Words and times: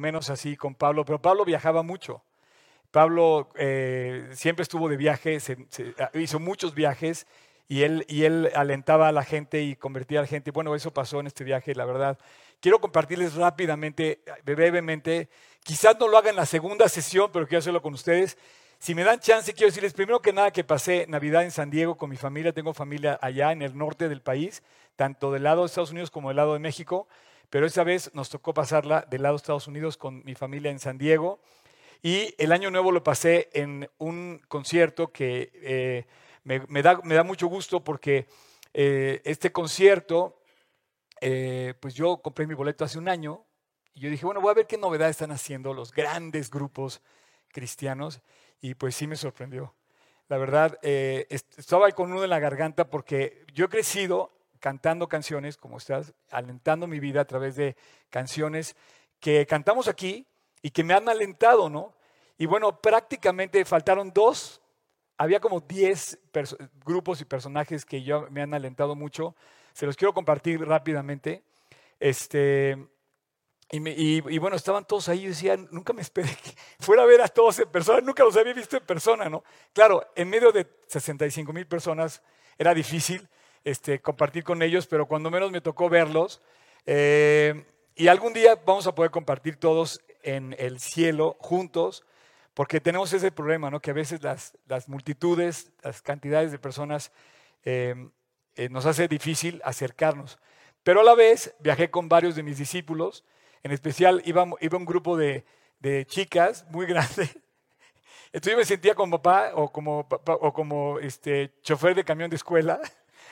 menos 0.00 0.30
así 0.30 0.56
con 0.56 0.74
Pablo, 0.74 1.04
pero 1.04 1.22
Pablo 1.22 1.44
viajaba 1.44 1.82
mucho. 1.82 2.22
Pablo 2.90 3.50
eh, 3.54 4.28
siempre 4.32 4.64
estuvo 4.64 4.88
de 4.88 4.96
viaje, 4.96 5.38
hizo 6.14 6.40
muchos 6.40 6.74
viajes 6.74 7.26
y 7.68 7.84
él, 7.84 8.04
y 8.08 8.24
él 8.24 8.50
alentaba 8.56 9.06
a 9.06 9.12
la 9.12 9.22
gente 9.22 9.62
y 9.62 9.76
convertía 9.76 10.18
a 10.18 10.22
la 10.22 10.28
gente. 10.28 10.50
Bueno, 10.50 10.74
eso 10.74 10.92
pasó 10.92 11.20
en 11.20 11.28
este 11.28 11.44
viaje, 11.44 11.72
la 11.76 11.84
verdad. 11.84 12.18
Quiero 12.58 12.80
compartirles 12.80 13.36
rápidamente, 13.36 14.22
brevemente, 14.44 15.28
quizás 15.62 15.96
no 16.00 16.08
lo 16.08 16.18
haga 16.18 16.30
en 16.30 16.36
la 16.36 16.46
segunda 16.46 16.88
sesión, 16.88 17.30
pero 17.32 17.46
quiero 17.46 17.60
hacerlo 17.60 17.80
con 17.80 17.94
ustedes. 17.94 18.36
Si 18.80 18.94
me 18.94 19.04
dan 19.04 19.20
chance, 19.20 19.52
quiero 19.52 19.68
decirles 19.68 19.92
primero 19.92 20.20
que 20.20 20.32
nada 20.32 20.50
que 20.50 20.64
pasé 20.64 21.04
Navidad 21.06 21.44
en 21.44 21.50
San 21.50 21.70
Diego 21.70 21.96
con 21.96 22.10
mi 22.10 22.16
familia. 22.16 22.52
Tengo 22.52 22.74
familia 22.74 23.18
allá 23.22 23.52
en 23.52 23.62
el 23.62 23.76
norte 23.76 24.08
del 24.08 24.22
país, 24.22 24.62
tanto 24.96 25.30
del 25.30 25.42
lado 25.42 25.60
de 25.60 25.66
Estados 25.66 25.90
Unidos 25.90 26.10
como 26.10 26.28
del 26.28 26.38
lado 26.38 26.54
de 26.54 26.60
México. 26.60 27.06
Pero 27.50 27.66
esa 27.66 27.82
vez 27.82 28.14
nos 28.14 28.30
tocó 28.30 28.54
pasarla 28.54 29.04
del 29.10 29.22
lado 29.22 29.34
de 29.34 29.38
Estados 29.38 29.66
Unidos 29.66 29.96
con 29.96 30.24
mi 30.24 30.36
familia 30.36 30.70
en 30.70 30.78
San 30.78 30.96
Diego. 30.96 31.40
Y 32.00 32.32
el 32.38 32.52
año 32.52 32.70
nuevo 32.70 32.92
lo 32.92 33.02
pasé 33.02 33.50
en 33.52 33.90
un 33.98 34.40
concierto 34.48 35.12
que 35.12 35.50
eh, 35.54 36.06
me, 36.44 36.82
da, 36.82 37.24
mucho 37.24 37.48
gusto 37.48 37.82
porque 37.82 38.26
eh, 38.72 39.20
este 39.24 39.50
concierto, 39.50 40.40
eh, 41.20 41.74
pues 41.80 41.94
yo 41.94 42.18
compré 42.18 42.46
mi 42.46 42.54
boleto 42.54 42.84
hace 42.84 42.98
un 42.98 43.08
año 43.08 43.44
y 43.94 44.00
yo 44.00 44.10
dije, 44.10 44.24
bueno, 44.24 44.40
voy 44.40 44.52
a 44.52 44.54
ver 44.54 44.66
qué 44.68 44.78
novedades 44.78 45.16
están 45.16 45.32
haciendo 45.32 45.74
los 45.74 45.92
grandes 45.92 46.50
grupos 46.50 47.02
cristianos 47.48 48.20
y 48.60 48.74
pues 48.74 48.94
sí 48.94 49.08
me 49.08 49.16
sorprendió. 49.16 49.74
La 50.28 50.38
verdad, 50.38 50.78
estaba 50.82 51.90
con 51.90 52.12
uno 52.12 52.22
en 52.22 52.30
la 52.30 52.38
garganta 52.38 52.88
porque 52.88 53.44
yo 53.52 53.64
he 53.64 53.68
crecido 53.68 54.30
cantando 54.60 55.08
canciones, 55.08 55.56
como 55.56 55.78
estás, 55.78 56.14
alentando 56.30 56.86
mi 56.86 57.00
vida 57.00 57.22
a 57.22 57.26
través 57.26 57.56
de 57.56 57.76
canciones 58.10 58.76
que 59.18 59.46
cantamos 59.46 59.88
aquí 59.88 60.26
y 60.62 60.70
que 60.70 60.84
me 60.84 60.94
han 60.94 61.08
alentado, 61.08 61.68
¿no? 61.68 61.94
Y 62.38 62.46
bueno, 62.46 62.80
prácticamente 62.80 63.64
faltaron 63.64 64.12
dos 64.12 64.60
había 65.20 65.38
como 65.38 65.60
10 65.60 66.18
grupos 66.82 67.20
y 67.20 67.26
personajes 67.26 67.84
que 67.84 68.02
yo 68.02 68.26
me 68.30 68.40
han 68.40 68.54
alentado 68.54 68.96
mucho. 68.96 69.36
Se 69.74 69.84
los 69.84 69.94
quiero 69.94 70.14
compartir 70.14 70.66
rápidamente. 70.66 71.42
Este, 71.98 72.88
y, 73.70 74.38
bueno, 74.38 74.56
estaban 74.56 74.86
todos 74.86 75.10
ahí. 75.10 75.20
Yo 75.20 75.28
decía, 75.28 75.58
nunca 75.58 75.92
me 75.92 76.00
esperé 76.00 76.34
que 76.42 76.54
fuera 76.78 77.02
a 77.02 77.04
ver 77.04 77.20
a 77.20 77.28
todos 77.28 77.58
en 77.58 77.68
persona. 77.68 78.00
Nunca 78.00 78.24
los 78.24 78.34
había 78.34 78.54
visto 78.54 78.78
en 78.78 78.86
persona, 78.86 79.28
¿no? 79.28 79.44
Claro, 79.74 80.10
en 80.16 80.30
medio 80.30 80.52
de 80.52 80.66
65 80.86 81.52
mil 81.52 81.66
personas 81.66 82.22
era 82.56 82.72
difícil 82.72 83.28
este, 83.64 84.00
compartir 84.00 84.44
con 84.44 84.62
ellos, 84.62 84.86
pero 84.86 85.06
cuando 85.06 85.30
menos 85.30 85.50
me 85.50 85.60
tocó 85.60 85.88
verlos. 85.88 86.40
Eh, 86.86 87.64
y 87.94 88.08
algún 88.08 88.32
día 88.32 88.58
vamos 88.64 88.86
a 88.86 88.94
poder 88.94 89.10
compartir 89.10 89.56
todos 89.56 90.00
en 90.22 90.54
el 90.58 90.80
cielo 90.80 91.36
juntos 91.40 92.04
porque 92.54 92.80
tenemos 92.80 93.12
ese 93.12 93.30
problema, 93.30 93.70
¿no? 93.70 93.80
que 93.80 93.90
a 93.90 93.94
veces 93.94 94.22
las, 94.22 94.52
multitudes, 94.88 95.70
las 95.82 96.02
cantidades 96.02 96.52
de 96.52 96.58
personas 96.58 97.12
eh, 97.64 97.94
eh, 98.56 98.68
nos 98.68 98.86
hace 98.86 99.08
difícil 99.08 99.60
acercarnos. 99.64 100.38
Pero 100.82 101.00
a 101.00 101.04
la 101.04 101.14
vez 101.14 101.54
viajé 101.60 101.90
con 101.90 102.08
varios 102.08 102.34
de 102.34 102.42
mis 102.42 102.58
discípulos, 102.58 103.24
en 103.62 103.72
especial 103.72 104.22
iba, 104.24 104.42
un 104.44 104.84
grupo 104.84 105.16
de, 105.16 105.44
de 105.78 106.06
chicas 106.06 106.66
muy 106.70 106.86
grande. 106.88 107.30
Entonces 108.32 108.52
yo 108.52 108.58
me 108.58 108.64
sentía 108.64 108.94
como 108.94 109.20
papá 109.20 109.52
o 109.54 109.72
como, 109.72 110.06
o 110.26 110.52
como 110.52 110.98
este, 110.98 111.52
chofer 111.62 111.94
de 111.94 112.04
camión 112.04 112.30
de 112.30 112.36
escuela, 112.36 112.80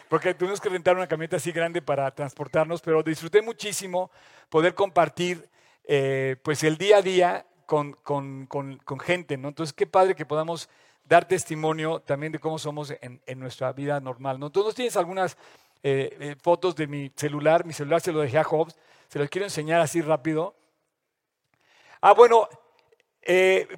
porque 0.08 0.34
tuvimos 0.34 0.60
que 0.60 0.68
rentar 0.68 0.96
una 0.96 1.06
camioneta 1.06 1.36
así 1.36 1.52
grande 1.52 1.82
para 1.82 2.10
transportarnos, 2.10 2.80
pero 2.80 3.02
disfruté 3.02 3.42
muchísimo 3.42 4.10
poder 4.48 4.74
compartir 4.74 5.48
eh, 5.84 6.36
pues 6.42 6.64
el 6.64 6.76
día 6.78 6.98
a 6.98 7.02
día 7.02 7.46
con, 7.66 7.92
con, 7.92 8.46
con, 8.46 9.00
gente, 9.00 9.36
¿no? 9.36 9.48
Entonces, 9.48 9.74
qué 9.74 9.86
padre 9.86 10.14
que 10.14 10.24
podamos 10.24 10.70
dar 11.04 11.28
testimonio 11.28 12.00
también 12.00 12.32
de 12.32 12.38
cómo 12.38 12.58
somos 12.58 12.94
en, 13.02 13.20
en 13.26 13.38
nuestra 13.38 13.72
vida 13.72 14.00
normal, 14.00 14.40
¿no? 14.40 14.46
Entonces, 14.46 14.74
tienes 14.74 14.96
algunas 14.96 15.36
eh, 15.82 16.16
eh, 16.20 16.36
fotos 16.42 16.74
de 16.74 16.86
mi 16.86 17.12
celular, 17.14 17.66
mi 17.66 17.74
celular 17.74 18.00
se 18.00 18.12
lo 18.12 18.20
dejé 18.20 18.38
a 18.38 18.44
Hobbes, 18.44 18.76
se 19.08 19.18
los 19.18 19.28
quiero 19.28 19.46
enseñar 19.46 19.80
así 19.80 20.00
rápido. 20.00 20.54
Ah, 22.00 22.14
bueno, 22.14 22.48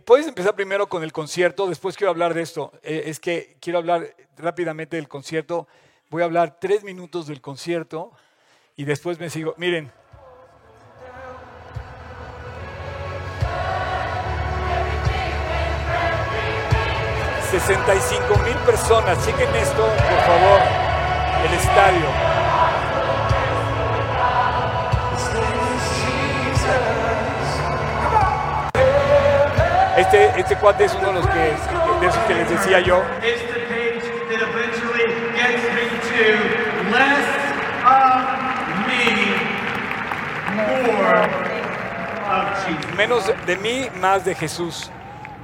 puedes 0.04 0.28
empezar 0.28 0.54
primero 0.54 0.88
con 0.88 1.02
el 1.02 1.12
concierto, 1.12 1.66
después 1.66 1.96
quiero 1.96 2.10
hablar 2.10 2.34
de 2.34 2.42
esto. 2.42 2.72
es 2.82 3.18
que 3.18 3.56
quiero 3.60 3.80
hablar 3.80 4.14
rápidamente 4.36 4.96
del 4.96 5.08
concierto. 5.08 5.66
Voy 6.10 6.22
a 6.22 6.24
hablar 6.24 6.58
tres 6.60 6.82
minutos 6.82 7.28
del 7.28 7.40
concierto 7.40 8.10
y 8.74 8.84
después 8.84 9.20
me 9.20 9.30
sigo. 9.30 9.54
Miren, 9.58 9.92
65 17.52 18.38
mil 18.44 18.56
personas. 18.66 19.24
Chequen 19.24 19.54
esto, 19.54 19.86
por 19.86 20.20
favor, 20.26 20.60
el 21.46 21.54
estadio. 21.54 22.06
Este, 29.96 30.40
este 30.40 30.56
cuate 30.56 30.86
es 30.86 30.94
uno 30.94 31.08
de 31.08 31.12
los 31.12 31.26
de 31.26 32.06
esos 32.06 32.24
que 32.24 32.34
les 32.34 32.50
decía 32.50 32.80
yo. 32.80 33.00
Menos 42.96 43.32
de 43.46 43.56
mí, 43.56 43.88
más 44.00 44.24
de 44.24 44.34
Jesús. 44.34 44.90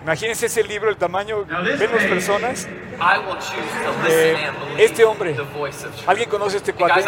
Imagínense 0.02 0.46
ese 0.46 0.62
libro, 0.62 0.88
el 0.88 0.96
tamaño, 0.96 1.44
ven 1.44 1.90
las 1.92 2.04
personas. 2.04 2.68
Eh, 4.06 4.50
este 4.78 5.04
hombre, 5.04 5.36
¿alguien 6.06 6.28
conoce 6.30 6.58
este 6.58 6.72
cuate? 6.72 7.00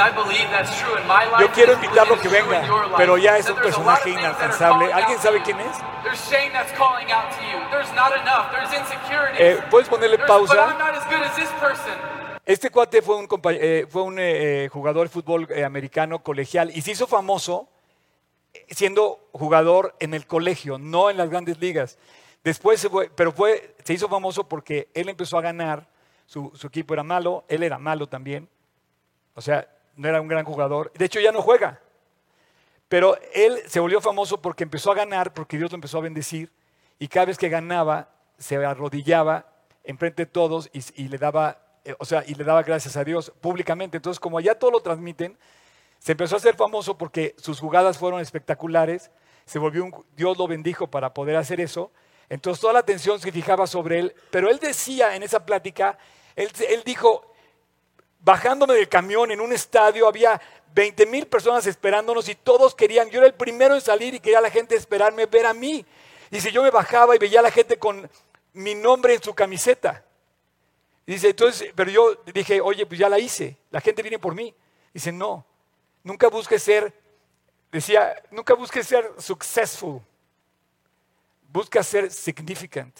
Yo 1.40 1.48
quiero 1.52 1.74
invitarlo 1.74 2.14
a 2.16 2.20
que 2.20 2.28
venga, 2.28 2.62
pero 2.96 3.16
ya 3.16 3.36
es 3.38 3.48
un 3.48 3.56
personaje 3.56 4.10
inalcanzable. 4.10 4.92
¿Alguien 4.92 5.18
sabe 5.20 5.42
quién 5.42 5.60
es? 5.60 5.76
Eh, 9.38 9.60
¿Puedes 9.70 9.88
ponerle 9.88 10.18
pausa? 10.18 10.54
Este 12.48 12.70
cuate 12.70 13.02
fue 13.02 13.16
un, 13.16 13.28
eh, 13.50 13.86
un 13.92 14.16
eh, 14.18 14.70
jugador 14.72 15.06
de 15.06 15.12
fútbol 15.12 15.46
americano 15.62 16.22
colegial 16.22 16.72
y 16.74 16.80
se 16.80 16.92
hizo 16.92 17.06
famoso 17.06 17.68
siendo 18.70 19.28
jugador 19.32 19.94
en 20.00 20.14
el 20.14 20.26
colegio, 20.26 20.78
no 20.78 21.10
en 21.10 21.18
las 21.18 21.28
grandes 21.28 21.60
ligas. 21.60 21.98
Después 22.42 22.80
se 22.80 22.88
fue, 22.88 23.10
pero 23.10 23.32
fue, 23.32 23.76
se 23.84 23.92
hizo 23.92 24.08
famoso 24.08 24.48
porque 24.48 24.88
él 24.94 25.10
empezó 25.10 25.36
a 25.36 25.42
ganar, 25.42 25.90
su, 26.24 26.50
equipo 26.64 26.94
era 26.94 27.02
malo, 27.02 27.44
él 27.48 27.62
era 27.62 27.76
malo 27.76 28.06
también, 28.06 28.48
o 29.34 29.42
sea, 29.42 29.68
no 29.94 30.08
era 30.08 30.22
un 30.22 30.28
gran 30.28 30.46
jugador, 30.46 30.90
de 30.94 31.04
hecho 31.04 31.20
ya 31.20 31.32
no 31.32 31.42
juega, 31.42 31.82
pero 32.88 33.18
él 33.34 33.58
se 33.66 33.78
volvió 33.78 34.00
famoso 34.00 34.40
porque 34.40 34.64
empezó 34.64 34.90
a 34.90 34.94
ganar, 34.94 35.34
porque 35.34 35.58
Dios 35.58 35.70
lo 35.70 35.74
empezó 35.74 35.98
a 35.98 36.00
bendecir, 36.00 36.50
y 36.98 37.08
cada 37.08 37.26
vez 37.26 37.36
que 37.36 37.50
ganaba, 37.50 38.08
se 38.38 38.56
arrodillaba 38.56 39.52
enfrente 39.84 40.24
de 40.24 40.30
todos 40.32 40.70
y, 40.72 41.08
le 41.08 41.18
daba, 41.18 41.67
eh, 41.88 41.96
o 41.98 42.04
sea, 42.04 42.22
y 42.26 42.34
le 42.34 42.44
daba 42.44 42.62
gracias 42.62 42.98
a 42.98 43.04
Dios 43.04 43.32
públicamente. 43.40 43.96
Entonces, 43.96 44.20
como 44.20 44.38
ya 44.40 44.54
todo 44.54 44.70
lo 44.70 44.80
transmiten, 44.80 45.38
se 45.98 46.12
empezó 46.12 46.36
a 46.36 46.38
hacer 46.38 46.54
famoso 46.54 46.98
porque 46.98 47.34
sus 47.38 47.58
jugadas 47.60 47.96
fueron 47.96 48.20
espectaculares, 48.20 49.10
se 49.46 49.58
volvió 49.58 49.84
un, 49.84 50.04
Dios 50.14 50.36
lo 50.36 50.46
bendijo 50.46 50.88
para 50.88 51.14
poder 51.14 51.36
hacer 51.36 51.60
eso, 51.62 51.90
entonces 52.28 52.60
toda 52.60 52.74
la 52.74 52.80
atención 52.80 53.18
se 53.18 53.32
fijaba 53.32 53.66
sobre 53.66 54.00
él, 54.00 54.14
pero 54.30 54.50
él 54.50 54.58
decía 54.58 55.16
en 55.16 55.22
esa 55.22 55.46
plática, 55.46 55.96
él, 56.36 56.50
dijo, 56.84 57.32
bajándome 58.20 58.74
del 58.74 58.88
camión 58.88 59.30
en 59.32 59.40
un 59.40 59.52
estadio, 59.52 60.06
había 60.06 60.40
20 60.74 61.06
mil 61.06 61.26
personas 61.26 61.66
esperándonos 61.66 62.28
y 62.28 62.34
todos 62.34 62.74
querían, 62.74 63.08
yo 63.08 63.18
era 63.20 63.26
el 63.26 63.34
primero 63.34 63.74
en 63.74 63.80
salir 63.80 64.14
y 64.14 64.20
quería 64.20 64.42
la 64.42 64.50
gente 64.50 64.76
esperarme, 64.76 65.24
ver 65.24 65.46
a 65.46 65.54
mí. 65.54 65.86
Y 66.30 66.40
si 66.40 66.52
yo 66.52 66.62
me 66.62 66.70
bajaba 66.70 67.16
y 67.16 67.18
veía 67.18 67.40
a 67.40 67.44
la 67.44 67.50
gente 67.50 67.78
con 67.78 68.08
mi 68.52 68.74
nombre 68.74 69.14
en 69.14 69.22
su 69.22 69.34
camiseta. 69.34 70.04
Dice, 71.08 71.30
entonces, 71.30 71.72
pero 71.74 71.90
yo 71.90 72.22
dije, 72.34 72.60
oye, 72.60 72.84
pues 72.84 73.00
ya 73.00 73.08
la 73.08 73.18
hice, 73.18 73.56
la 73.70 73.80
gente 73.80 74.02
viene 74.02 74.18
por 74.18 74.34
mí. 74.34 74.54
Dice, 74.92 75.10
no, 75.10 75.46
nunca 76.04 76.28
busques 76.28 76.62
ser, 76.62 76.92
decía, 77.72 78.14
nunca 78.30 78.52
busques 78.52 78.86
ser 78.86 79.10
successful. 79.16 80.02
Busca 81.50 81.82
ser 81.82 82.10
significant. 82.10 82.94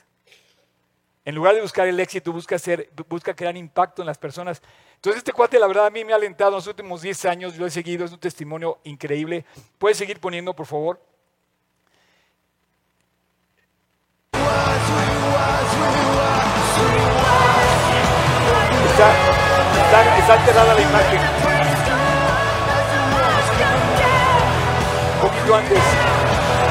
En 1.22 1.34
lugar 1.34 1.54
de 1.54 1.60
buscar 1.60 1.86
el 1.86 2.00
éxito, 2.00 2.32
busca, 2.32 2.58
ser, 2.58 2.88
busca 3.10 3.36
crear 3.36 3.54
impacto 3.58 4.00
en 4.00 4.06
las 4.06 4.16
personas. 4.16 4.62
Entonces 4.94 5.18
este 5.18 5.32
cuate, 5.34 5.58
la 5.58 5.66
verdad, 5.66 5.84
a 5.84 5.90
mí 5.90 6.02
me 6.02 6.14
ha 6.14 6.16
alentado 6.16 6.52
en 6.52 6.54
los 6.54 6.66
últimos 6.66 7.02
10 7.02 7.26
años, 7.26 7.56
yo 7.56 7.66
he 7.66 7.70
seguido, 7.70 8.06
es 8.06 8.12
un 8.12 8.18
testimonio 8.18 8.78
increíble. 8.84 9.44
¿Puedes 9.76 9.98
seguir 9.98 10.18
poniendo, 10.18 10.56
por 10.56 10.64
favor? 10.64 10.98
Está, 19.88 20.18
está, 20.18 20.34
alterada 20.34 20.74
la 20.74 20.80
imagen. 20.82 21.20
Un 25.14 25.20
poquito 25.22 25.56
antes. 25.56 25.80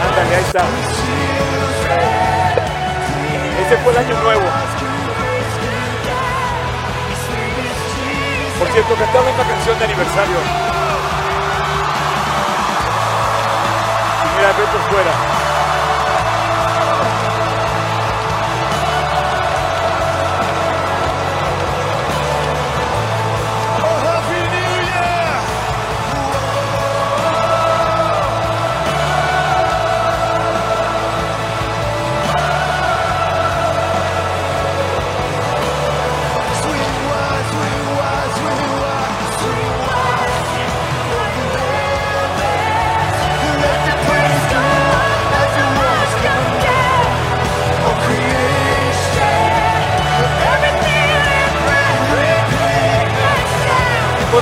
Ándale, 0.07 0.35
ahí 0.35 0.43
está. 0.43 0.61
Ese 3.65 3.77
fue 3.77 3.91
el 3.91 3.97
año 3.97 4.21
nuevo. 4.21 4.43
Por 8.59 8.67
cierto, 8.67 8.93
cantaba 8.93 9.31
una 9.31 9.43
canción 9.49 9.79
de 9.79 9.85
aniversario. 9.85 10.37
Y 14.25 14.37
mira, 14.37 14.49
ve 14.49 14.63
por 14.71 14.81
fuera. 14.93 15.46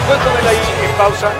Puedes 0.06 0.46
ahí 0.46 0.90
en 0.90 0.98
pausa. 0.98 1.34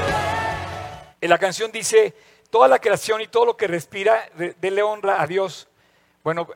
La 1.22 1.38
canción 1.38 1.72
dice, 1.72 2.14
toda 2.50 2.68
la 2.68 2.80
creación 2.80 3.22
y 3.22 3.28
todo 3.28 3.46
lo 3.46 3.58
que 3.58 3.68
respira, 3.68 4.30
dele 4.60 4.82
honra 4.82 5.22
a 5.22 5.28
Dios. 5.28 5.68
Bueno, 6.24 6.48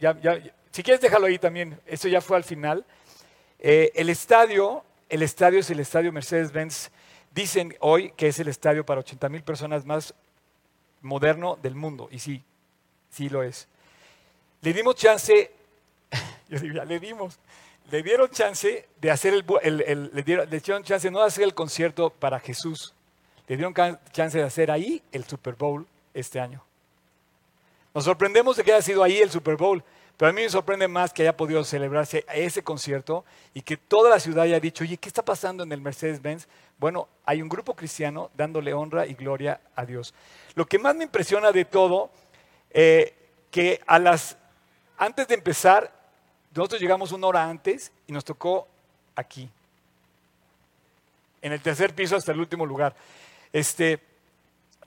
ya, 0.00 0.18
ya, 0.20 0.38
si 0.70 0.82
quieres 0.82 1.00
déjalo 1.00 1.26
ahí 1.26 1.38
también, 1.38 1.78
eso 1.86 2.08
ya 2.08 2.20
fue 2.20 2.36
al 2.36 2.44
final. 2.44 2.84
Eh, 3.58 3.92
el 3.94 4.08
estadio, 4.08 4.84
el 5.08 5.22
estadio 5.22 5.60
es 5.60 5.70
el 5.70 5.80
estadio 5.80 6.12
Mercedes-Benz. 6.12 6.90
Dicen 7.30 7.76
hoy 7.80 8.12
que 8.12 8.28
es 8.28 8.38
el 8.38 8.48
estadio 8.48 8.84
para 8.84 9.00
80 9.00 9.28
mil 9.28 9.42
personas 9.42 9.84
más 9.84 10.14
moderno 11.00 11.58
del 11.62 11.74
mundo. 11.74 12.08
Y 12.10 12.18
sí, 12.18 12.42
sí 13.10 13.28
lo 13.28 13.42
es. 13.42 13.68
Le 14.62 14.72
dimos 14.72 14.94
chance, 14.96 15.50
yo 16.48 16.58
diría, 16.58 16.84
le 16.84 16.98
dimos, 16.98 17.38
le 17.92 18.02
dieron 18.02 18.30
chance 18.30 18.88
de 19.02 19.10
hacer 19.10 19.34
el, 19.34 20.10
le, 20.14 20.22
dieron, 20.22 20.82
chance 20.82 21.10
no 21.10 21.20
de 21.20 21.26
hacer 21.26 21.44
el 21.44 21.52
concierto 21.52 22.08
para 22.08 22.40
Jesús, 22.40 22.94
le 23.46 23.54
dieron 23.54 23.74
chance 24.12 24.38
de 24.38 24.44
hacer 24.44 24.70
ahí 24.70 25.02
el 25.12 25.24
Super 25.24 25.56
Bowl 25.56 25.86
este 26.14 26.40
año. 26.40 26.64
Nos 27.92 28.04
sorprendemos 28.04 28.56
de 28.56 28.64
que 28.64 28.72
haya 28.72 28.80
sido 28.80 29.02
ahí 29.02 29.18
el 29.18 29.30
Super 29.30 29.56
Bowl, 29.56 29.84
pero 30.16 30.30
a 30.30 30.32
mí 30.32 30.40
me 30.40 30.48
sorprende 30.48 30.88
más 30.88 31.12
que 31.12 31.20
haya 31.20 31.36
podido 31.36 31.62
celebrarse 31.64 32.24
ese 32.32 32.64
concierto 32.64 33.26
y 33.52 33.60
que 33.60 33.76
toda 33.76 34.08
la 34.08 34.20
ciudad 34.20 34.44
haya 34.44 34.58
dicho, 34.58 34.84
oye, 34.84 34.96
¿qué 34.96 35.10
está 35.10 35.22
pasando 35.22 35.62
en 35.62 35.70
el 35.70 35.82
Mercedes-Benz? 35.82 36.48
Bueno, 36.78 37.10
hay 37.26 37.42
un 37.42 37.50
grupo 37.50 37.76
cristiano 37.76 38.30
dándole 38.34 38.72
honra 38.72 39.06
y 39.06 39.12
gloria 39.12 39.60
a 39.76 39.84
Dios. 39.84 40.14
Lo 40.54 40.64
que 40.64 40.78
más 40.78 40.96
me 40.96 41.04
impresiona 41.04 41.52
de 41.52 41.66
todo, 41.66 42.10
eh, 42.70 43.14
que 43.50 43.82
a 43.86 43.98
las, 43.98 44.38
antes 44.96 45.28
de 45.28 45.34
empezar, 45.34 46.01
nosotros 46.54 46.80
llegamos 46.80 47.12
una 47.12 47.26
hora 47.26 47.48
antes 47.48 47.92
y 48.06 48.12
nos 48.12 48.24
tocó 48.24 48.68
aquí, 49.14 49.48
en 51.40 51.52
el 51.52 51.60
tercer 51.60 51.94
piso 51.94 52.16
hasta 52.16 52.32
el 52.32 52.40
último 52.40 52.66
lugar. 52.66 52.94
Este, 53.52 54.00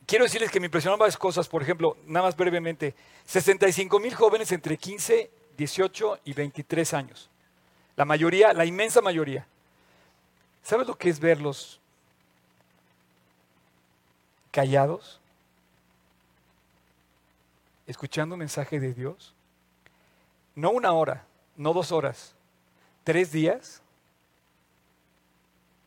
quiero 0.06 0.24
decirles 0.24 0.52
que 0.52 0.60
me 0.60 0.68
impresionaron 0.68 1.00
varias 1.00 1.18
cosas. 1.18 1.48
Por 1.48 1.62
ejemplo, 1.62 1.98
nada 2.06 2.28
más 2.28 2.36
brevemente, 2.36 2.96
65 3.26 4.00
mil 4.00 4.14
jóvenes 4.16 4.52
entre 4.52 4.78
15, 4.78 5.30
18 5.58 6.20
y 6.26 6.34
23 6.34 6.94
años. 6.94 7.30
La 7.96 8.06
mayoría, 8.06 8.54
la 8.54 8.66
inmensa 8.66 9.02
mayoría. 9.02 9.46
¿Sabes 10.64 10.88
lo 10.88 10.98
que 10.98 11.10
es 11.10 11.20
verlos 11.20 11.80
callados? 14.52 15.20
Escuchando 17.86 18.36
un 18.36 18.40
mensaje 18.40 18.80
de 18.80 18.94
Dios. 18.94 19.34
No 20.56 20.72
una 20.72 20.94
hora, 20.94 21.26
no 21.56 21.74
dos 21.74 21.92
horas, 21.92 22.36
tres 23.04 23.32
días. 23.32 23.82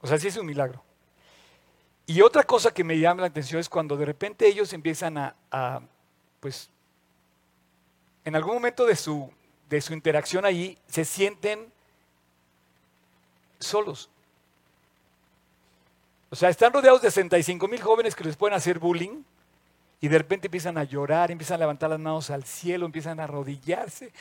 O 0.00 0.06
sea, 0.06 0.18
sí 0.18 0.28
es 0.28 0.36
un 0.36 0.46
milagro. 0.46 0.82
Y 2.06 2.22
otra 2.22 2.42
cosa 2.42 2.72
que 2.72 2.84
me 2.84 2.98
llama 2.98 3.20
la 3.20 3.26
atención 3.26 3.60
es 3.60 3.68
cuando 3.68 3.96
de 3.96 4.06
repente 4.06 4.46
ellos 4.46 4.72
empiezan 4.72 5.18
a, 5.18 5.82
pues, 6.40 6.70
en 8.24 8.34
algún 8.34 8.54
momento 8.54 8.86
de 8.86 8.96
su, 8.96 9.30
de 9.68 9.80
su 9.80 9.92
interacción 9.92 10.44
allí, 10.44 10.78
se 10.86 11.04
sienten 11.04 11.70
solos. 13.58 14.08
O 16.30 16.36
sea, 16.36 16.48
están 16.48 16.72
rodeados 16.72 17.02
de 17.02 17.10
65 17.10 17.68
mil 17.68 17.82
jóvenes 17.82 18.14
que 18.14 18.24
les 18.24 18.36
pueden 18.36 18.56
hacer 18.56 18.78
bullying 18.78 19.22
y 20.00 20.08
de 20.08 20.18
repente 20.18 20.46
empiezan 20.46 20.78
a 20.78 20.84
llorar, 20.84 21.30
empiezan 21.30 21.56
a 21.56 21.60
levantar 21.60 21.90
las 21.90 21.98
manos 21.98 22.30
al 22.30 22.44
cielo, 22.44 22.86
empiezan 22.86 23.18
a 23.20 23.24
arrodillarse. 23.24 24.12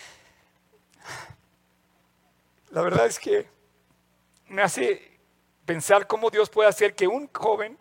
La 2.77 2.83
verdad 2.83 3.07
es 3.07 3.17
que 3.17 3.49
me 4.49 4.61
hace 4.61 5.19
pensar 5.65 6.05
cómo 6.05 6.29
Dios 6.29 6.47
puede 6.47 6.69
hacer 6.69 6.93
que 6.93 7.07
un 7.07 7.27
joven, 7.33 7.75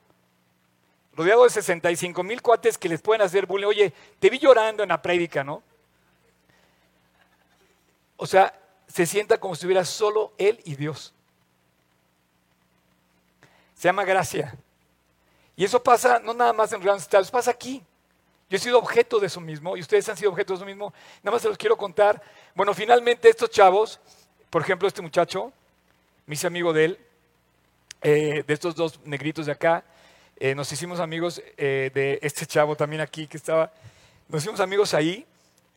rodeado 1.13 1.45
de 1.45 1.51
65 1.51 2.23
mil 2.23 2.41
cuates 2.41 2.79
que 2.79 2.89
les 2.89 3.03
pueden 3.03 3.21
hacer 3.21 3.45
bullying, 3.45 3.67
oye, 3.67 3.93
te 4.19 4.31
vi 4.31 4.39
llorando 4.39 4.83
en 4.83 4.89
la 4.89 5.03
prédica, 5.03 5.45
¿no? 5.45 5.63
O 8.17 8.27
sea, 8.27 8.59
se 8.89 9.05
sienta 9.05 9.39
como 9.39 9.55
si 9.55 9.59
estuviera 9.59 9.85
solo 9.85 10.33
él 10.39 10.63
y 10.65 10.77
Dios. 10.77 11.13
Se 13.75 13.89
llama 13.89 14.07
gracia. 14.07 14.57
Y 15.57 15.65
eso 15.67 15.83
pasa 15.83 16.21
no 16.21 16.33
nada 16.33 16.55
más 16.55 16.73
en 16.73 16.81
grandes 16.81 17.03
estados, 17.03 17.31
pasa 17.31 17.51
aquí. 17.51 17.85
Yo 18.49 18.57
he 18.57 18.61
sido 18.61 18.79
objeto 18.79 19.21
de 19.21 19.27
eso 19.27 19.43
mismo 19.43 19.77
y 19.77 19.83
ustedes 19.83 20.09
han 20.09 20.17
sido 20.17 20.31
objeto 20.31 20.55
de 20.55 20.57
eso 20.57 20.65
mismo. 20.65 20.95
Nada 21.23 21.35
más 21.35 21.43
se 21.43 21.49
los 21.49 21.59
quiero 21.59 21.77
contar. 21.77 22.23
Bueno, 22.55 22.73
finalmente 22.73 23.29
estos 23.29 23.51
chavos 23.51 24.01
por 24.57 24.63
ejemplo, 24.63 24.89
este 24.89 25.03
muchacho, 25.03 25.53
me 26.25 26.33
hice 26.33 26.47
amigo 26.47 26.73
de 26.73 26.87
él, 26.87 26.99
eh, 28.01 28.43
de 28.47 28.55
estos 28.55 28.75
dos 28.75 28.99
negritos 29.05 29.45
de 29.45 29.53
acá. 29.53 29.85
Eh, 30.39 30.55
nos 30.55 30.73
hicimos 30.73 30.99
amigos 30.99 31.43
eh, 31.59 31.91
de 31.93 32.19
este 32.23 32.47
chavo 32.47 32.75
también 32.75 33.03
aquí 33.03 33.27
que 33.27 33.37
estaba. 33.37 33.71
Nos 34.31 34.43
hicimos 34.43 34.61
amigos 34.61 34.95
ahí. 34.95 35.27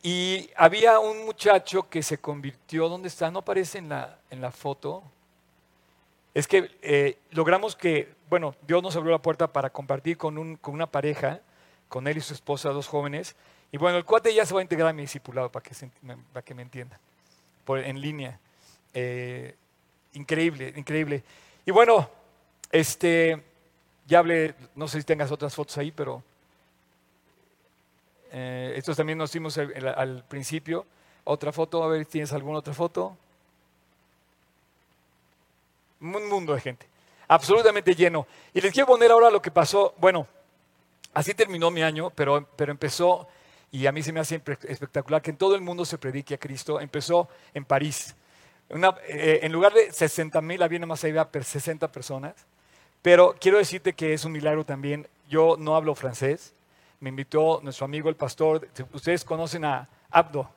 Y 0.02 0.48
había 0.56 0.98
un 0.98 1.26
muchacho 1.26 1.90
que 1.90 2.02
se 2.02 2.16
convirtió, 2.16 2.88
¿dónde 2.88 3.08
está? 3.08 3.30
No 3.30 3.40
aparece 3.40 3.76
en 3.76 3.90
la, 3.90 4.16
en 4.30 4.40
la 4.40 4.50
foto. 4.50 5.02
Es 6.32 6.48
que 6.48 7.18
logramos 7.32 7.76
que, 7.76 8.14
bueno, 8.30 8.54
Dios 8.66 8.82
nos 8.82 8.96
abrió 8.96 9.12
la 9.12 9.20
puerta 9.20 9.46
para 9.46 9.68
compartir 9.68 10.16
con, 10.16 10.38
un, 10.38 10.56
con 10.56 10.72
una 10.72 10.86
pareja, 10.86 11.40
con 11.90 12.08
él 12.08 12.16
y 12.16 12.22
su 12.22 12.32
esposa, 12.32 12.70
dos 12.70 12.88
jóvenes. 12.88 13.36
Y 13.72 13.76
bueno, 13.76 13.98
el 13.98 14.06
cuate 14.06 14.32
ya 14.32 14.46
se 14.46 14.54
va 14.54 14.60
a 14.60 14.62
integrar 14.62 14.88
a 14.88 14.92
mi 14.94 15.02
discipulado, 15.02 15.52
para 15.52 15.62
que, 15.62 15.74
para 16.32 16.42
que 16.42 16.54
me 16.54 16.62
entiendan, 16.62 16.98
por, 17.66 17.78
en 17.80 18.00
línea. 18.00 18.40
Eh, 18.94 19.54
increíble, 20.14 20.72
increíble. 20.76 21.22
Y 21.64 21.70
bueno, 21.70 22.08
este, 22.70 23.42
ya 24.06 24.18
hablé, 24.20 24.54
no 24.74 24.88
sé 24.88 24.98
si 24.98 25.04
tengas 25.04 25.30
otras 25.30 25.54
fotos 25.54 25.78
ahí, 25.78 25.92
pero 25.92 26.22
eh, 28.32 28.74
estos 28.76 28.96
también 28.96 29.18
nos 29.18 29.32
dimos 29.32 29.58
al, 29.58 30.24
principio. 30.28 30.86
Otra 31.24 31.52
foto, 31.52 31.82
a 31.82 31.88
ver 31.88 32.04
si 32.04 32.12
tienes 32.12 32.32
alguna 32.32 32.58
otra 32.58 32.74
foto. 32.74 33.16
Un 36.00 36.28
mundo 36.28 36.54
de 36.54 36.60
gente, 36.60 36.86
absolutamente 37.28 37.94
lleno. 37.94 38.26
Y 38.54 38.60
les 38.60 38.72
quiero 38.72 38.86
poner 38.86 39.10
ahora 39.10 39.30
lo 39.30 39.42
que 39.42 39.50
pasó. 39.50 39.94
Bueno, 39.98 40.26
así 41.12 41.34
terminó 41.34 41.70
mi 41.70 41.82
año, 41.82 42.10
pero, 42.10 42.48
pero 42.56 42.72
empezó, 42.72 43.28
y 43.70 43.86
a 43.86 43.92
mí 43.92 44.02
se 44.02 44.12
me 44.12 44.20
hace 44.20 44.42
espectacular 44.62 45.20
que 45.20 45.30
en 45.30 45.36
todo 45.36 45.54
el 45.54 45.60
mundo 45.60 45.84
se 45.84 45.98
predique 45.98 46.34
a 46.34 46.38
Cristo. 46.38 46.80
Empezó 46.80 47.28
en 47.52 47.64
París. 47.64 48.16
Eh, 48.70 49.40
en 49.42 49.52
lugar 49.52 49.72
de 49.72 49.92
60 49.92 50.40
mil, 50.40 50.62
había 50.62 50.78
más 50.86 51.02
había 51.04 51.28
60 51.32 51.88
personas. 51.88 52.34
Pero 53.02 53.34
quiero 53.40 53.58
decirte 53.58 53.94
que 53.94 54.12
es 54.12 54.24
un 54.24 54.32
milagro 54.32 54.64
también. 54.64 55.08
Yo 55.28 55.56
no 55.58 55.74
hablo 55.74 55.94
francés. 55.94 56.54
Me 57.00 57.08
invitó 57.08 57.60
nuestro 57.62 57.86
amigo 57.86 58.08
el 58.08 58.16
pastor. 58.16 58.68
Ustedes 58.92 59.24
conocen 59.24 59.64
a 59.64 59.88
Abdo, 60.10 60.50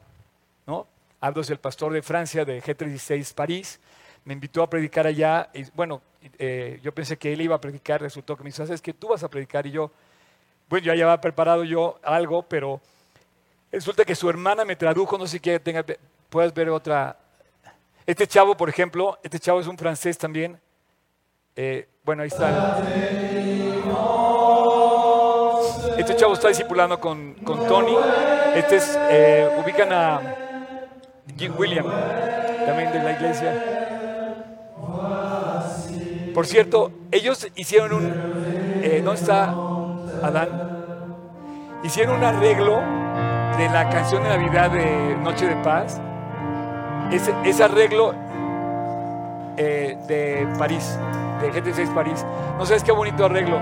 ¿no? 0.68 0.88
Abdo 1.22 1.42
es 1.42 1.50
el 1.50 1.58
pastor 1.58 1.94
de 1.94 2.02
Francia, 2.02 2.44
de 2.44 2.62
G36 2.62 3.34
París. 3.34 3.80
Me 4.26 4.34
invitó 4.34 4.62
a 4.62 4.70
predicar 4.70 5.08
allá. 5.08 5.50
Y, 5.54 5.64
bueno, 5.72 6.02
eh, 6.38 6.80
yo 6.84 6.94
pensé 6.94 7.18
que 7.18 7.32
él 7.32 7.42
iba 7.42 7.56
a 7.56 7.62
predicar. 7.62 8.02
Resultó 8.02 8.36
que 8.36 8.44
me 8.44 8.50
dijo, 8.50 8.66
¿sabes 8.66 8.82
que 8.82 8.94
Tú 8.94 9.08
vas 9.08 9.24
a 9.24 9.30
predicar. 9.30 9.66
Y 9.66 9.72
yo, 9.72 9.90
bueno, 10.70 10.86
ya 10.86 10.92
había 10.92 11.22
preparado 11.22 11.64
yo 11.64 11.98
algo, 12.04 12.44
pero 12.44 12.82
resulta 13.72 14.04
que 14.06 14.16
su 14.16 14.30
hermana 14.30 14.66
me 14.66 14.76
tradujo. 14.76 15.18
No 15.18 15.26
sé 15.26 15.40
si 15.40 15.60
tenga, 15.60 15.86
puedes 16.30 16.54
ver 16.54 16.70
otra, 16.70 17.18
este 18.06 18.28
chavo, 18.28 18.56
por 18.56 18.70
ejemplo, 18.70 19.18
este 19.24 19.40
chavo 19.40 19.60
es 19.60 19.68
un 19.68 19.78
francés 19.78 20.18
también. 20.18 20.60
Eh, 21.56 21.88
bueno, 22.04 22.24
ahí 22.24 22.28
está. 22.28 22.82
Este 25.98 26.16
chavo 26.16 26.34
está 26.34 26.48
discipulando 26.50 27.00
con, 27.00 27.34
con 27.36 27.66
Tony. 27.68 27.96
Este 28.56 28.78
es, 28.78 28.98
eh, 29.10 29.50
ubican 29.64 29.94
a 29.94 30.36
Jim 31.38 31.54
William, 31.58 31.86
también 32.66 32.92
de 32.92 33.04
la 33.04 33.12
iglesia. 33.14 33.84
Por 36.34 36.48
cierto, 36.48 36.92
ellos 37.12 37.48
hicieron 37.56 37.94
un... 37.94 38.14
Eh, 38.84 39.02
¿Dónde 39.04 39.22
está 39.22 39.50
Adán? 40.24 40.74
Hicieron 41.84 42.18
un 42.18 42.24
arreglo 42.24 42.82
de 43.58 43.70
la 43.70 43.90
canción 43.90 44.24
de 44.24 44.30
Navidad 44.30 44.72
de 44.72 45.16
Noche 45.18 45.48
de 45.48 45.56
Paz. 45.58 46.02
Ese, 47.14 47.34
ese 47.46 47.64
arreglo 47.64 48.14
eh, 49.56 49.98
de 50.08 50.48
París, 50.58 50.98
de 51.42 51.52
GT6 51.52 51.94
París. 51.94 52.26
No 52.58 52.66
sabes 52.66 52.84
qué 52.84 52.92
bonito 52.92 53.26
arreglo. 53.26 53.60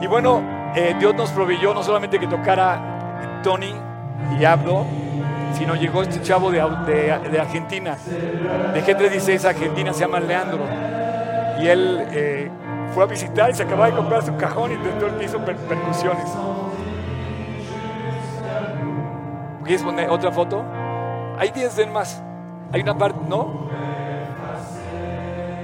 Y 0.00 0.08
bueno, 0.08 0.42
eh, 0.74 0.96
Dios 0.98 1.14
nos 1.14 1.30
proveyó 1.30 1.72
no 1.72 1.84
solamente 1.84 2.18
que 2.18 2.26
tocara 2.26 3.40
Tony 3.44 3.72
y 4.38 4.44
Abdo, 4.44 4.84
sino 5.56 5.76
llegó 5.76 6.02
este 6.02 6.20
chavo 6.20 6.50
de, 6.50 6.58
de, 6.58 7.40
Argentina, 7.40 7.96
de 8.74 8.82
G316 8.82 9.44
Argentina, 9.44 9.92
se 9.92 10.00
llama 10.00 10.18
Leandro. 10.18 10.64
Y 11.60 11.68
él 11.68 12.06
eh, 12.10 12.50
fue 12.92 13.04
a 13.04 13.06
visitar 13.06 13.50
y 13.50 13.54
se 13.54 13.62
acababa 13.62 13.86
de 13.86 13.96
comprar 13.96 14.24
su 14.24 14.36
cajón 14.36 14.72
y 14.72 14.76
todo 14.98 15.06
el 15.06 15.14
piso 15.14 15.38
per 15.44 15.56
percusiones. 15.56 16.26
¿Quieres 19.64 19.84
poner 19.84 20.10
otra 20.10 20.32
foto? 20.32 20.64
Hay 21.38 21.50
10 21.50 21.88
más. 21.88 22.20
Hay 22.72 22.82
una 22.82 22.96
parte, 22.96 23.20
¿no? 23.28 23.68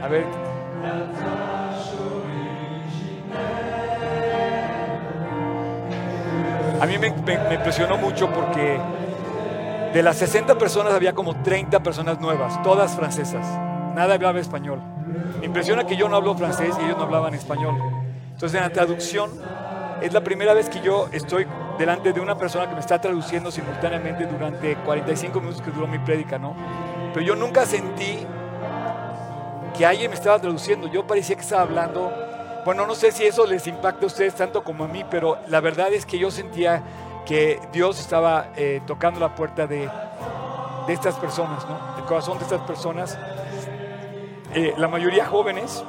A 0.03 0.09
ver. 0.09 0.25
A 6.81 6.87
mí 6.87 6.99
me, 6.99 7.09
impresionó 7.09 7.97
mucho 7.97 8.31
porque 8.31 8.79
de 9.95 10.03
las 10.03 10.17
60 10.17 10.59
personas 10.59 10.93
había 10.93 11.15
como 11.15 11.43
30 11.43 11.83
personas 11.83 12.21
nuevas, 12.21 12.63
todas 12.63 12.95
francesas. 12.95 13.47
Nada 13.95 14.15
hablaba 14.15 14.39
español. 14.41 14.81
Me 15.41 15.47
impresiona 15.47 15.87
que 15.87 15.97
yo 15.97 16.09
no 16.09 16.17
hablo 16.17 16.35
francés 16.37 16.77
y 16.81 16.85
ellos 16.85 16.99
no 16.99 17.05
hablaban 17.05 17.35
español. 17.35 17.77
Entonces 18.33 18.59
en 18.59 18.67
la 18.67 18.73
traducción 18.73 19.31
es 20.03 20.13
la 20.13 20.23
primera 20.23 20.53
vez 20.53 20.69
que 20.69 20.81
yo 20.81 21.09
estoy 21.13 21.47
delante 21.79 22.13
de 22.13 22.21
una 22.21 22.37
persona 22.37 22.69
que 22.69 22.75
me 22.75 22.81
está 22.81 23.01
traduciendo 23.01 23.51
simultáneamente 23.51 24.27
durante 24.27 24.77
45 24.77 25.41
minutos 25.41 25.63
que 25.63 25.71
duró 25.71 25.87
mi 25.87 25.99
prédica, 25.99 26.39
¿no? 26.39 26.55
Pero 27.17 27.29
yo 27.29 27.35
nunca 27.35 27.65
sentí 27.65 28.19
que 29.75 29.87
alguien 29.87 30.11
me 30.11 30.17
estaba 30.17 30.39
traduciendo. 30.39 30.87
Yo 30.87 31.07
parecía 31.07 31.35
que 31.35 31.41
estaba 31.41 31.63
hablando. 31.63 32.13
Bueno, 32.67 32.87
no 32.87 32.95
sé 32.95 33.11
si 33.11 33.25
eso 33.25 33.47
les 33.47 33.67
impacta 33.67 34.05
a 34.05 34.07
ustedes 34.07 34.35
tanto 34.35 34.63
como 34.63 34.85
a 34.85 34.87
mí, 34.87 35.03
pero 35.11 35.39
la 35.49 35.63
verdad 35.63 35.91
es 35.95 36.05
que 36.05 36.19
yo 36.19 36.31
sentía 36.31 36.83
que 37.25 37.59
Dios 37.73 37.99
estaba 38.01 38.49
eh, 38.55 38.83
tocando 38.87 39.19
la 39.19 39.35
puerta 39.35 39.67
de, 39.67 39.89
de, 40.87 40.93
estas 40.93 41.15
personas, 41.15 41.67
¿no? 41.67 41.79
El 41.97 42.05
corazón 42.05 42.37
de 42.37 42.45
estas 42.45 42.61
personas. 42.61 43.19
Eh, 44.53 44.75
la 44.77 44.87
mayoría 44.87 45.25
jóvenes, 45.25 45.83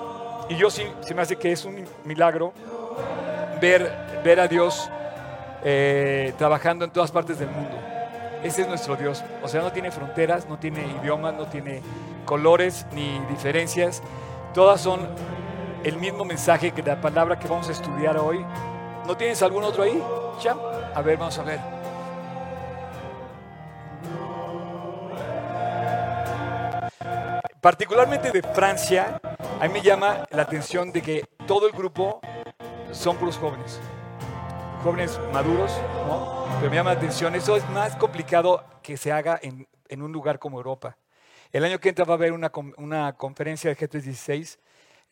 y 0.48 0.56
yo 0.56 0.70
sí, 0.70 0.88
se 1.02 1.14
me 1.14 1.24
hace 1.24 1.36
que 1.36 1.52
es 1.52 1.66
un 1.66 1.86
milagro 2.06 2.54
ver, 3.60 4.22
ver 4.24 4.40
a 4.40 4.48
Dios 4.48 4.90
eh, 5.66 6.34
trabajando 6.38 6.86
en 6.86 6.92
todas 6.92 7.12
partes 7.12 7.38
del 7.38 7.50
mundo. 7.50 7.97
Ese 8.44 8.62
es 8.62 8.68
nuestro 8.68 8.96
Dios. 8.96 9.24
O 9.44 9.48
sea, 9.48 9.62
no 9.62 9.72
tiene 9.72 9.92
fronteras, 9.92 10.48
no 10.48 10.58
tiene 10.58 10.86
idiomas, 11.02 11.34
no 11.34 11.48
tiene 11.48 11.82
colores 12.26 12.86
ni 12.92 13.20
diferencias. 13.30 14.02
Todas 14.54 14.82
son 14.82 15.08
el 15.84 15.98
mismo 15.98 16.26
mensaje 16.26 16.72
que 16.72 16.84
la 16.84 17.00
palabra 17.02 17.40
que 17.40 17.48
vamos 17.48 17.70
a 17.70 17.72
estudiar 17.72 18.18
hoy. 18.18 18.46
¿No 19.06 19.16
tienes 19.16 19.42
algún 19.42 19.64
otro 19.64 19.84
ahí? 19.84 20.02
Ya. 20.42 20.56
A 20.94 21.02
ver, 21.02 21.18
vamos 21.18 21.38
a 21.40 21.44
ver. 21.44 21.60
Particularmente 27.62 28.32
de 28.32 28.42
Francia, 28.44 29.20
a 29.60 29.68
mí 29.68 29.74
me 29.74 29.82
llama 29.82 30.26
la 30.30 30.44
atención 30.44 30.92
de 30.92 31.02
que 31.02 31.26
todo 31.46 31.68
el 31.68 31.74
grupo 31.74 32.22
son 32.92 33.18
puros 33.18 33.38
jóvenes. 33.38 33.80
Jóvenes 34.84 35.20
maduros, 35.34 35.72
¿no? 36.08 36.46
Pero 36.60 36.70
me 36.70 36.76
llama 36.78 36.94
la 36.94 36.98
atención, 36.98 37.36
eso 37.36 37.56
es 37.56 37.68
más 37.70 37.96
complicado 37.96 38.64
que 38.82 38.98
se 38.98 39.12
haga 39.12 39.40
en, 39.42 39.68
en 39.90 40.02
un 40.02 40.12
lugar 40.12 40.40
como 40.40 40.58
Europa. 40.58 40.98
El 41.52 41.64
año 41.64 41.80
que 41.80 41.90
entra 41.90 42.06
va 42.06 42.14
a 42.14 42.18
haber 42.18 42.34
una, 42.34 42.52
una 42.78 43.14
conferencia 43.14 43.70
de 43.70 43.78
G316. 43.78 44.60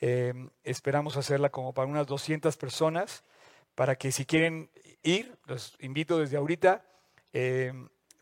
Eh, 0.02 0.34
esperamos 0.64 1.18
hacerla 1.18 1.50
como 1.50 1.74
para 1.74 1.88
unas 1.88 2.08
200 2.08 2.58
personas, 2.58 3.24
para 3.74 3.96
que 3.96 4.12
si 4.12 4.26
quieren 4.26 4.70
ir, 5.04 5.38
los 5.46 5.76
invito 5.80 6.20
desde 6.20 6.38
ahorita. 6.38 6.84
Eh, 7.34 7.74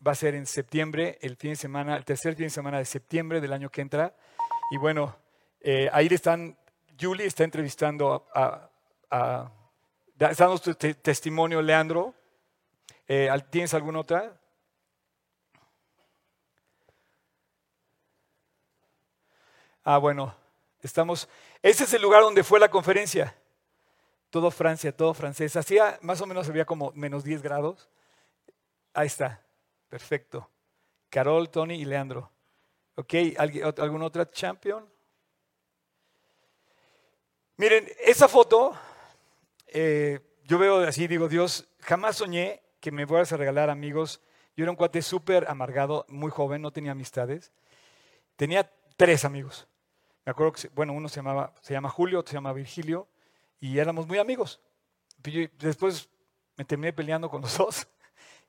va 0.06 0.12
a 0.12 0.16
ser 0.16 0.34
en 0.34 0.46
septiembre, 0.46 1.18
el 1.22 1.36
fin 1.36 1.50
de 1.50 1.56
semana, 1.56 1.96
el 1.96 2.04
tercer 2.04 2.34
fin 2.36 2.46
de 2.46 2.50
semana 2.50 2.78
de 2.78 2.84
septiembre 2.84 3.40
del 3.40 3.52
año 3.52 3.70
que 3.70 3.80
entra. 3.80 4.14
Y 4.70 4.76
bueno, 4.76 5.16
eh, 5.60 5.88
ahí 5.92 6.06
están, 6.10 6.56
Julie 7.00 7.26
está 7.26 7.44
entrevistando 7.44 8.28
a, 8.34 8.70
dando 10.14 10.58
tu 10.58 10.74
testimonio, 10.74 11.60
Leandro. 11.60 12.14
Eh, 13.06 13.28
¿Tienes 13.50 13.74
alguna 13.74 14.00
otra? 14.00 14.38
Ah, 19.82 19.98
bueno, 19.98 20.34
estamos. 20.80 21.28
Ese 21.62 21.84
es 21.84 21.94
el 21.94 22.02
lugar 22.02 22.22
donde 22.22 22.42
fue 22.42 22.58
la 22.58 22.70
conferencia. 22.70 23.36
Todo 24.30 24.50
Francia, 24.50 24.96
todo 24.96 25.14
francés. 25.14 25.54
Hacía 25.56 25.98
más 26.02 26.20
o 26.20 26.26
menos 26.26 26.48
había 26.48 26.64
como 26.64 26.90
menos 26.92 27.22
10 27.22 27.42
grados. 27.42 27.88
Ahí 28.92 29.06
está. 29.06 29.44
Perfecto. 29.88 30.50
Carol, 31.10 31.50
Tony 31.50 31.74
y 31.74 31.84
Leandro. 31.84 32.30
¿Ok? 32.96 33.14
¿Alguna 33.78 34.06
otra 34.06 34.28
champion? 34.30 34.88
Miren, 37.56 37.88
esa 38.04 38.26
foto, 38.26 38.76
eh, 39.74 40.20
yo 40.44 40.58
veo 40.58 40.78
así, 40.78 41.06
digo, 41.08 41.28
Dios, 41.28 41.68
jamás 41.80 42.16
soñé 42.16 42.62
que 42.80 42.92
me 42.92 43.06
fueras 43.06 43.32
a 43.32 43.36
regalar 43.36 43.70
amigos. 43.70 44.20
Yo 44.56 44.64
era 44.64 44.70
un 44.70 44.76
cuate 44.76 45.02
súper 45.02 45.46
amargado, 45.48 46.06
muy 46.08 46.30
joven, 46.30 46.62
no 46.62 46.72
tenía 46.72 46.92
amistades. 46.92 47.52
Tenía 48.36 48.70
tres 48.96 49.24
amigos. 49.24 49.66
Me 50.24 50.30
acuerdo 50.30 50.52
que, 50.52 50.68
bueno, 50.74 50.92
uno 50.92 51.08
se, 51.08 51.16
llamaba, 51.16 51.52
se 51.60 51.74
llama 51.74 51.90
Julio, 51.90 52.20
otro 52.20 52.30
se 52.30 52.36
llama 52.36 52.52
Virgilio, 52.52 53.08
y 53.60 53.78
éramos 53.78 54.06
muy 54.06 54.18
amigos. 54.18 54.60
Después 55.58 56.08
me 56.56 56.64
terminé 56.64 56.92
peleando 56.92 57.28
con 57.28 57.42
los 57.42 57.56
dos 57.58 57.86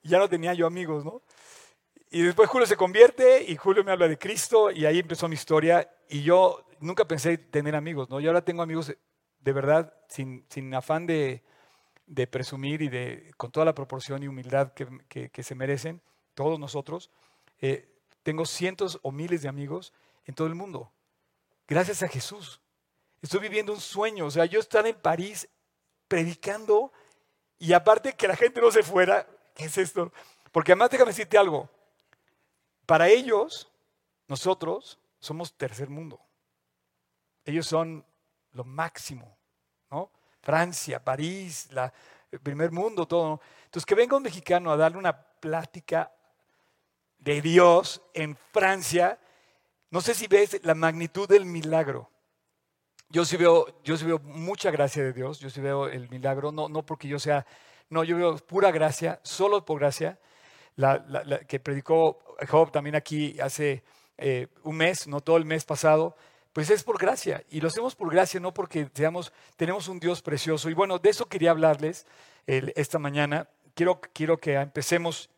y 0.04 0.10
ya 0.10 0.20
no 0.20 0.30
tenía 0.30 0.54
yo 0.54 0.68
amigos, 0.68 1.04
¿no? 1.04 1.22
Y 2.12 2.22
después 2.22 2.48
Julio 2.48 2.68
se 2.68 2.78
convierte 2.78 3.44
y 3.44 3.56
Julio 3.56 3.84
me 3.84 3.92
habla 3.92 4.08
de 4.08 4.18
Cristo 4.18 4.70
y 4.70 4.86
ahí 4.86 5.00
empezó 5.00 5.28
mi 5.28 5.34
historia 5.34 5.90
y 6.08 6.22
yo 6.22 6.66
nunca 6.80 7.06
pensé 7.06 7.38
tener 7.38 7.76
amigos, 7.76 8.10
¿no? 8.10 8.20
Y 8.20 8.28
ahora 8.28 8.44
tengo 8.44 8.62
amigos 8.62 8.96
de 9.46 9.54
verdad 9.54 9.94
sin, 10.10 10.44
sin 10.50 10.74
afán 10.74 11.06
de, 11.06 11.44
de, 12.08 12.28
presumir 12.28 12.82
y 12.82 12.90
de 12.90 13.32
con 13.38 13.52
toda 13.52 13.66
la 13.66 13.76
proporción 13.76 14.24
y 14.24 14.28
humildad 14.28 14.74
que, 14.74 15.30
que, 15.30 15.44
se 15.44 15.56
merecen 15.56 16.02
todos 16.34 16.60
nosotros. 16.60 17.12
Eh, 17.62 17.88
tengo 18.24 18.46
cientos 18.46 19.00
o 19.04 19.12
miles 19.12 19.44
de 19.44 19.48
amigos 19.48 19.94
en 20.26 20.34
todo 20.34 20.48
el 20.48 20.56
mundo. 20.56 20.92
Gracias 21.68 22.02
a 22.02 22.08
Jesús. 22.08 22.60
Estoy 23.22 23.40
viviendo 23.40 23.72
un 23.72 23.80
sueño. 23.80 24.26
O 24.26 24.32
sea, 24.32 24.46
yo 24.46 24.60
estar 24.60 24.86
en 24.88 24.96
París 24.96 25.48
predicando 26.08 26.92
y 27.60 27.74
aparte 27.74 28.14
que 28.14 28.28
la 28.28 28.36
gente 28.36 28.60
no 28.60 28.72
se 28.72 28.84
fuera, 28.84 29.28
¿Qué 29.56 29.66
es 29.66 29.78
esto? 29.78 30.12
Porque 30.52 30.74
además 30.74 30.90
déjame 30.90 31.12
decirte 31.12 31.38
algo. 31.38 31.70
Para 32.86 33.08
ellos, 33.08 33.72
nosotros 34.28 35.00
somos 35.20 35.54
tercer 35.54 35.90
mundo. 35.90 36.20
Ellos 37.46 37.66
son 37.66 38.06
lo 38.56 38.64
máximo, 38.64 39.38
¿no? 39.92 40.12
Francia, 40.42 41.04
París, 41.04 41.68
la, 41.72 41.94
el 42.32 42.40
primer 42.40 42.72
mundo, 42.72 43.08
todo. 43.08 43.40
Entonces, 43.66 43.86
que 43.86 43.96
venga 43.96 44.18
un 44.18 44.24
mexicano 44.24 44.72
a 44.72 44.78
darle 44.78 44.98
una 44.98 45.16
plática 45.16 46.12
de 47.20 47.42
Dios 47.42 48.02
en 48.14 48.36
Francia, 48.36 49.20
no 49.92 50.02
sé 50.02 50.14
si 50.14 50.28
ves 50.28 50.60
la 50.64 50.74
magnitud 50.76 51.28
del 51.28 51.46
milagro. 51.46 52.10
Yo 53.10 53.24
sí 53.24 53.38
veo, 53.38 53.82
yo 53.84 53.98
sí 53.98 54.06
veo 54.06 54.20
mucha 54.20 54.72
gracia 54.72 55.04
de 55.04 55.14
Dios, 55.14 55.40
yo 55.40 55.50
sí 55.50 55.62
veo 55.62 55.88
el 55.88 56.10
milagro, 56.10 56.52
no, 56.52 56.68
no 56.68 56.84
porque 56.84 57.08
yo 57.08 57.20
sea 57.20 57.46
no, 57.90 58.04
yo 58.04 58.18
veo 58.18 58.38
pura 58.38 58.72
gracia, 58.72 59.20
solo 59.24 59.64
por 59.64 59.80
gracia, 59.80 60.20
la, 60.76 61.40
que 61.48 61.60
predicó 61.60 62.20
Job 62.50 62.72
también 62.72 62.96
aquí 62.96 63.40
hace 63.40 63.84
eh, 64.18 64.48
un 64.64 64.78
mes, 64.78 65.08
no 65.08 65.22
todo 65.22 65.38
el 65.38 65.46
mes 65.46 65.66
pasado, 65.66 66.16
pues 66.56 66.70
es 66.70 66.86
por 66.86 66.98
gracia. 66.98 67.44
Y 67.50 67.60
lo 67.60 67.68
hacemos 67.68 67.96
por 67.96 68.10
gracia, 68.10 68.40
no 68.40 68.54
porque 68.54 68.90
seamos, 68.94 69.34
tenemos 69.58 69.90
un 69.90 70.00
Dios 70.00 70.22
precioso. 70.22 70.70
Y 70.70 70.74
bueno, 70.74 71.00
de 71.00 71.10
eso 71.10 71.26
quería 71.26 71.52
hablarles 71.52 72.06
esta 72.48 72.98
mañana. 72.98 73.50
Quiero, 73.74 74.00
quiero 74.00 74.38
que 74.38 74.54
empecemos 74.54 75.30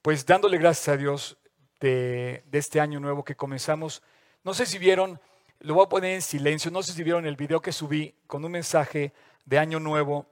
pues 0.00 0.24
dándole 0.24 0.56
gracias 0.56 0.88
a 0.88 0.96
Dios 0.96 1.36
de, 1.78 2.42
de 2.46 2.58
este 2.58 2.80
año 2.80 3.00
nuevo 3.00 3.22
que 3.22 3.36
comenzamos 3.36 4.02
no 4.44 4.52
sé 4.52 4.66
si 4.66 4.78
vieron, 4.78 5.18
lo 5.60 5.72
voy 5.72 5.86
a 5.86 5.88
poner 5.88 6.12
en 6.12 6.22
silencio. 6.22 6.70
No 6.70 6.82
sé 6.82 6.92
si 6.92 7.02
vieron 7.02 7.24
el 7.24 7.34
video 7.34 7.62
que 7.62 7.72
subí 7.72 8.14
con 8.26 8.44
un 8.44 8.52
mensaje 8.52 9.14
de 9.46 9.58
Año 9.58 9.80
Nuevo 9.80 10.26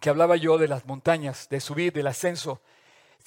que 0.00 0.10
hablaba 0.10 0.36
yo 0.36 0.58
de 0.58 0.68
las 0.68 0.86
montañas, 0.86 1.48
de 1.48 1.60
subir, 1.60 1.92
del 1.92 2.06
ascenso. 2.06 2.60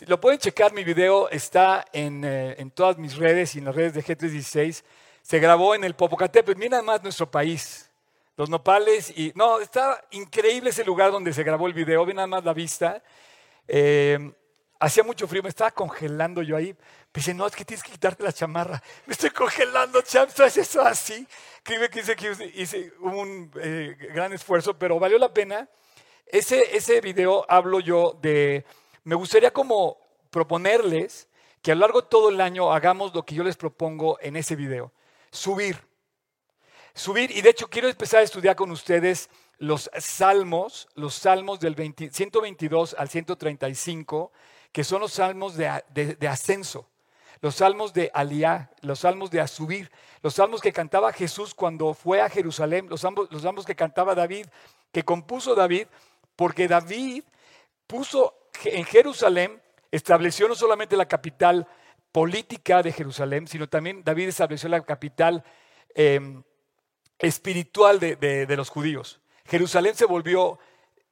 Lo 0.07 0.19
pueden 0.19 0.39
checar, 0.39 0.73
mi 0.73 0.83
video 0.83 1.29
está 1.29 1.85
en, 1.93 2.23
eh, 2.25 2.55
en 2.57 2.71
todas 2.71 2.97
mis 2.97 3.17
redes 3.17 3.55
y 3.55 3.59
en 3.59 3.65
las 3.65 3.75
redes 3.75 3.93
de 3.93 4.03
G316. 4.03 4.83
Se 5.21 5.39
grabó 5.39 5.75
en 5.75 5.83
el 5.83 5.93
Popocatépetl, 5.95 6.57
mira 6.57 6.81
más 6.81 7.03
nuestro 7.03 7.29
país, 7.29 7.91
los 8.37 8.49
nopales 8.49 9.11
y... 9.15 9.31
No, 9.35 9.59
está 9.59 10.03
increíble 10.11 10.71
ese 10.71 10.83
lugar 10.83 11.11
donde 11.11 11.33
se 11.33 11.43
grabó 11.43 11.67
el 11.67 11.73
video, 11.73 12.05
ve 12.05 12.13
nada 12.13 12.27
más 12.27 12.43
la 12.43 12.53
vista. 12.53 13.03
Eh, 13.67 14.33
hacía 14.79 15.03
mucho 15.03 15.27
frío, 15.27 15.43
me 15.43 15.49
estaba 15.49 15.69
congelando 15.69 16.41
yo 16.41 16.57
ahí. 16.57 16.75
Dice, 17.13 17.33
no, 17.33 17.45
es 17.45 17.55
que 17.55 17.63
tienes 17.63 17.83
que 17.83 17.91
quitarte 17.91 18.23
la 18.23 18.33
chamarra. 18.33 18.81
Me 19.05 19.13
estoy 19.13 19.29
congelando, 19.29 20.01
champ, 20.01 20.31
¿sabes 20.31 20.57
eso 20.57 20.81
así? 20.81 21.27
Hice, 21.93 22.15
que 22.15 22.51
hice 22.55 22.93
un 23.01 23.51
eh, 23.61 23.95
gran 24.13 24.33
esfuerzo, 24.33 24.77
pero 24.77 24.97
valió 24.97 25.19
la 25.19 25.31
pena. 25.31 25.69
Ese, 26.31 26.77
ese 26.77 27.01
video 27.01 27.45
hablo 27.49 27.81
yo 27.81 28.17
de 28.21 28.63
me 29.03 29.15
gustaría 29.15 29.51
como 29.51 29.97
proponerles 30.29 31.27
que 31.61 31.73
a 31.73 31.75
lo 31.75 31.81
largo 31.81 32.01
de 32.03 32.07
todo 32.07 32.29
el 32.29 32.39
año 32.39 32.71
hagamos 32.71 33.13
lo 33.13 33.25
que 33.25 33.35
yo 33.35 33.43
les 33.43 33.57
propongo 33.57 34.17
en 34.21 34.37
ese 34.37 34.55
video. 34.55 34.93
Subir. 35.29 35.77
Subir, 36.93 37.31
y 37.31 37.41
de 37.41 37.49
hecho 37.49 37.69
quiero 37.69 37.89
empezar 37.89 38.21
a 38.21 38.23
estudiar 38.23 38.55
con 38.55 38.71
ustedes 38.71 39.29
los 39.57 39.91
salmos, 39.99 40.87
los 40.95 41.15
salmos 41.15 41.59
del 41.59 41.75
122 41.75 42.95
al 42.97 43.09
135, 43.09 44.31
que 44.71 44.85
son 44.85 45.01
los 45.01 45.11
salmos 45.11 45.57
de, 45.57 45.67
ascenso, 46.29 46.87
los 47.41 47.55
salmos 47.55 47.91
de 47.91 48.09
aliá, 48.13 48.71
los 48.81 48.99
salmos 48.99 49.31
de 49.31 49.45
subir, 49.49 49.91
los 50.23 50.35
salmos 50.35 50.61
que 50.61 50.71
cantaba 50.71 51.11
Jesús 51.11 51.53
cuando 51.53 51.93
fue 51.93 52.21
a 52.21 52.29
Jerusalén, 52.29 52.87
los, 52.89 53.03
los 53.29 53.41
salmos 53.41 53.65
que 53.65 53.75
cantaba 53.75 54.15
David, 54.15 54.47
que 54.91 55.03
compuso 55.03 55.55
David, 55.55 55.87
porque 56.41 56.67
David 56.67 57.23
puso 57.85 58.49
en 58.65 58.83
Jerusalén 58.83 59.61
estableció 59.91 60.47
no 60.47 60.55
solamente 60.55 60.97
la 60.97 61.07
capital 61.07 61.67
política 62.11 62.81
de 62.81 62.91
Jerusalén, 62.91 63.47
sino 63.47 63.69
también 63.69 64.03
David 64.03 64.29
estableció 64.29 64.67
la 64.67 64.81
capital 64.81 65.43
em, 65.93 66.41
espiritual 67.19 67.99
de, 67.99 68.55
los 68.57 68.71
judíos. 68.71 69.21
Jerusalén 69.45 69.93
se 69.93 70.05
volvió 70.05 70.57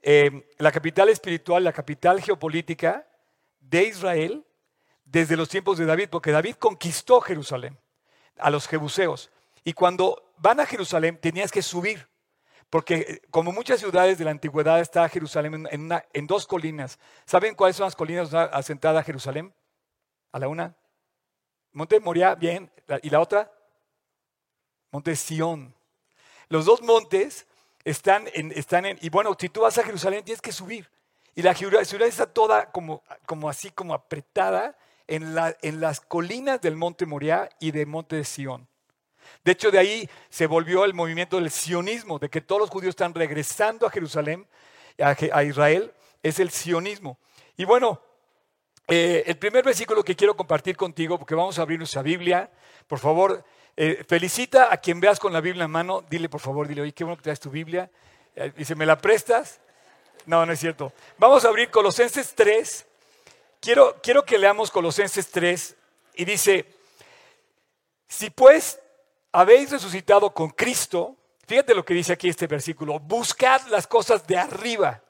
em, 0.01 0.41
la 0.57 0.71
capital 0.71 1.09
espiritual, 1.09 1.63
la 1.63 1.73
capital 1.73 2.23
geopolítica 2.23 3.07
de 3.59 3.83
Israel 3.83 4.43
desde 5.05 5.37
los 5.37 5.47
tiempos 5.47 5.77
de 5.77 5.85
David, 5.85 6.09
porque 6.09 6.31
David 6.31 6.55
conquistó 6.55 7.21
Jerusalén 7.21 7.77
a 8.39 8.49
los 8.49 8.67
jebuseos. 8.67 9.29
Y 9.63 9.73
cuando 9.73 10.33
van 10.37 10.59
a 10.59 10.65
Jerusalén 10.65 11.19
tenías 11.21 11.51
que 11.51 11.61
subir. 11.61 12.08
Porque 12.69 12.95
eh, 12.95 13.21
como 13.31 13.51
muchas 13.51 13.79
ciudades 13.79 14.17
de 14.17 14.25
la 14.25 14.31
antigüedad 14.31 14.79
está 14.79 15.07
Jerusalén 15.09 15.67
en, 15.71 16.27
dos 16.27 16.45
colinas. 16.45 16.99
¿Saben 17.25 17.55
cuáles 17.55 17.75
son 17.75 17.85
las 17.85 17.95
colinas 17.95 18.33
asentadas 18.33 19.01
a 19.01 19.03
Jerusalén? 19.03 19.53
A 20.31 20.39
la 20.39 20.47
una. 20.47 20.75
Monte 21.71 21.99
Moria, 21.99 22.35
bien. 22.35 22.71
¿Y 23.01 23.09
la 23.09 23.19
otra? 23.19 23.51
Monte 24.91 25.15
Sión. 25.15 25.73
Los 26.47 26.65
dos 26.65 26.81
montes 26.81 27.47
están 27.83 28.27
en, 28.33 28.51
están 28.51 28.85
en, 28.85 28.97
y 29.01 29.09
bueno, 29.09 29.35
si 29.39 29.49
tú 29.49 29.61
vas 29.61 29.77
a 29.77 29.83
Jerusalén 29.83 30.23
tienes 30.23 30.41
que 30.41 30.51
subir. 30.51 30.89
Y 31.35 31.41
la 31.41 31.53
ciudad 31.55 32.07
está 32.07 32.25
toda 32.25 32.71
como, 32.71 33.03
como 33.25 33.49
así, 33.49 33.71
como 33.71 33.93
apretada 33.93 34.77
en, 35.07 35.35
la, 35.35 35.55
en 35.61 35.79
las 35.79 36.01
colinas 36.01 36.59
del 36.61 36.75
monte 36.75 37.05
Moria 37.05 37.49
y 37.59 37.71
del 37.71 37.87
monte 37.87 38.23
Sión. 38.23 38.67
De 39.43 39.51
hecho, 39.53 39.71
de 39.71 39.79
ahí 39.79 40.09
se 40.29 40.47
volvió 40.47 40.85
el 40.85 40.93
movimiento 40.93 41.37
del 41.37 41.51
sionismo, 41.51 42.19
de 42.19 42.29
que 42.29 42.41
todos 42.41 42.61
los 42.61 42.69
judíos 42.69 42.91
están 42.91 43.13
regresando 43.13 43.87
a 43.87 43.89
Jerusalén, 43.89 44.47
a, 44.99 45.43
Israel, 45.43 45.93
es 46.21 46.39
el 46.39 46.49
sionismo. 46.49 47.17
Y 47.55 47.65
bueno, 47.65 48.01
eh, 48.87 49.23
el 49.25 49.37
primer 49.37 49.63
versículo 49.63 50.03
que 50.03 50.15
quiero 50.15 50.35
compartir 50.35 50.75
contigo, 50.75 51.17
porque 51.17 51.35
vamos 51.35 51.57
a 51.57 51.61
abrir 51.61 51.77
nuestra 51.77 52.01
Biblia, 52.01 52.49
por 52.87 52.99
favor, 52.99 53.43
eh, 53.77 54.03
felicita 54.07 54.73
a 54.73 54.77
quien 54.77 54.99
veas 54.99 55.19
con 55.19 55.31
la 55.31 55.41
Biblia 55.41 55.65
en 55.65 55.71
mano, 55.71 56.03
dile 56.09 56.27
por 56.27 56.41
favor, 56.41 56.67
dile, 56.67 56.81
oye, 56.81 56.91
qué 56.91 57.03
bueno 57.03 57.17
que 57.17 57.23
traes 57.23 57.39
tu 57.39 57.49
Biblia, 57.49 57.89
eh, 58.35 58.51
dice, 58.55 58.75
¿me 58.75 58.85
la 58.85 58.97
prestas? 58.97 59.61
No, 60.25 60.45
no 60.45 60.51
es 60.51 60.59
cierto. 60.59 60.91
Vamos 61.17 61.45
a 61.45 61.47
abrir 61.47 61.69
Colosenses 61.69 62.35
3. 62.35 62.85
Quiero, 63.61 63.97
quiero 64.01 64.25
que 64.25 64.37
leamos 64.37 64.69
Colosenses 64.69 65.29
3 65.31 65.75
y 66.15 66.25
dice, 66.25 66.65
si 68.07 68.29
pues 68.29 68.79
habéis 69.31 69.71
resucitado 69.71 70.33
con 70.33 70.49
Cristo, 70.49 71.15
fíjate 71.47 71.75
lo 71.75 71.85
que 71.85 71.93
dice 71.93 72.13
aquí 72.13 72.29
este 72.29 72.47
versículo, 72.47 72.99
buscad 72.99 73.61
las 73.67 73.87
cosas 73.87 74.25
de 74.25 74.37
arriba, 74.37 75.03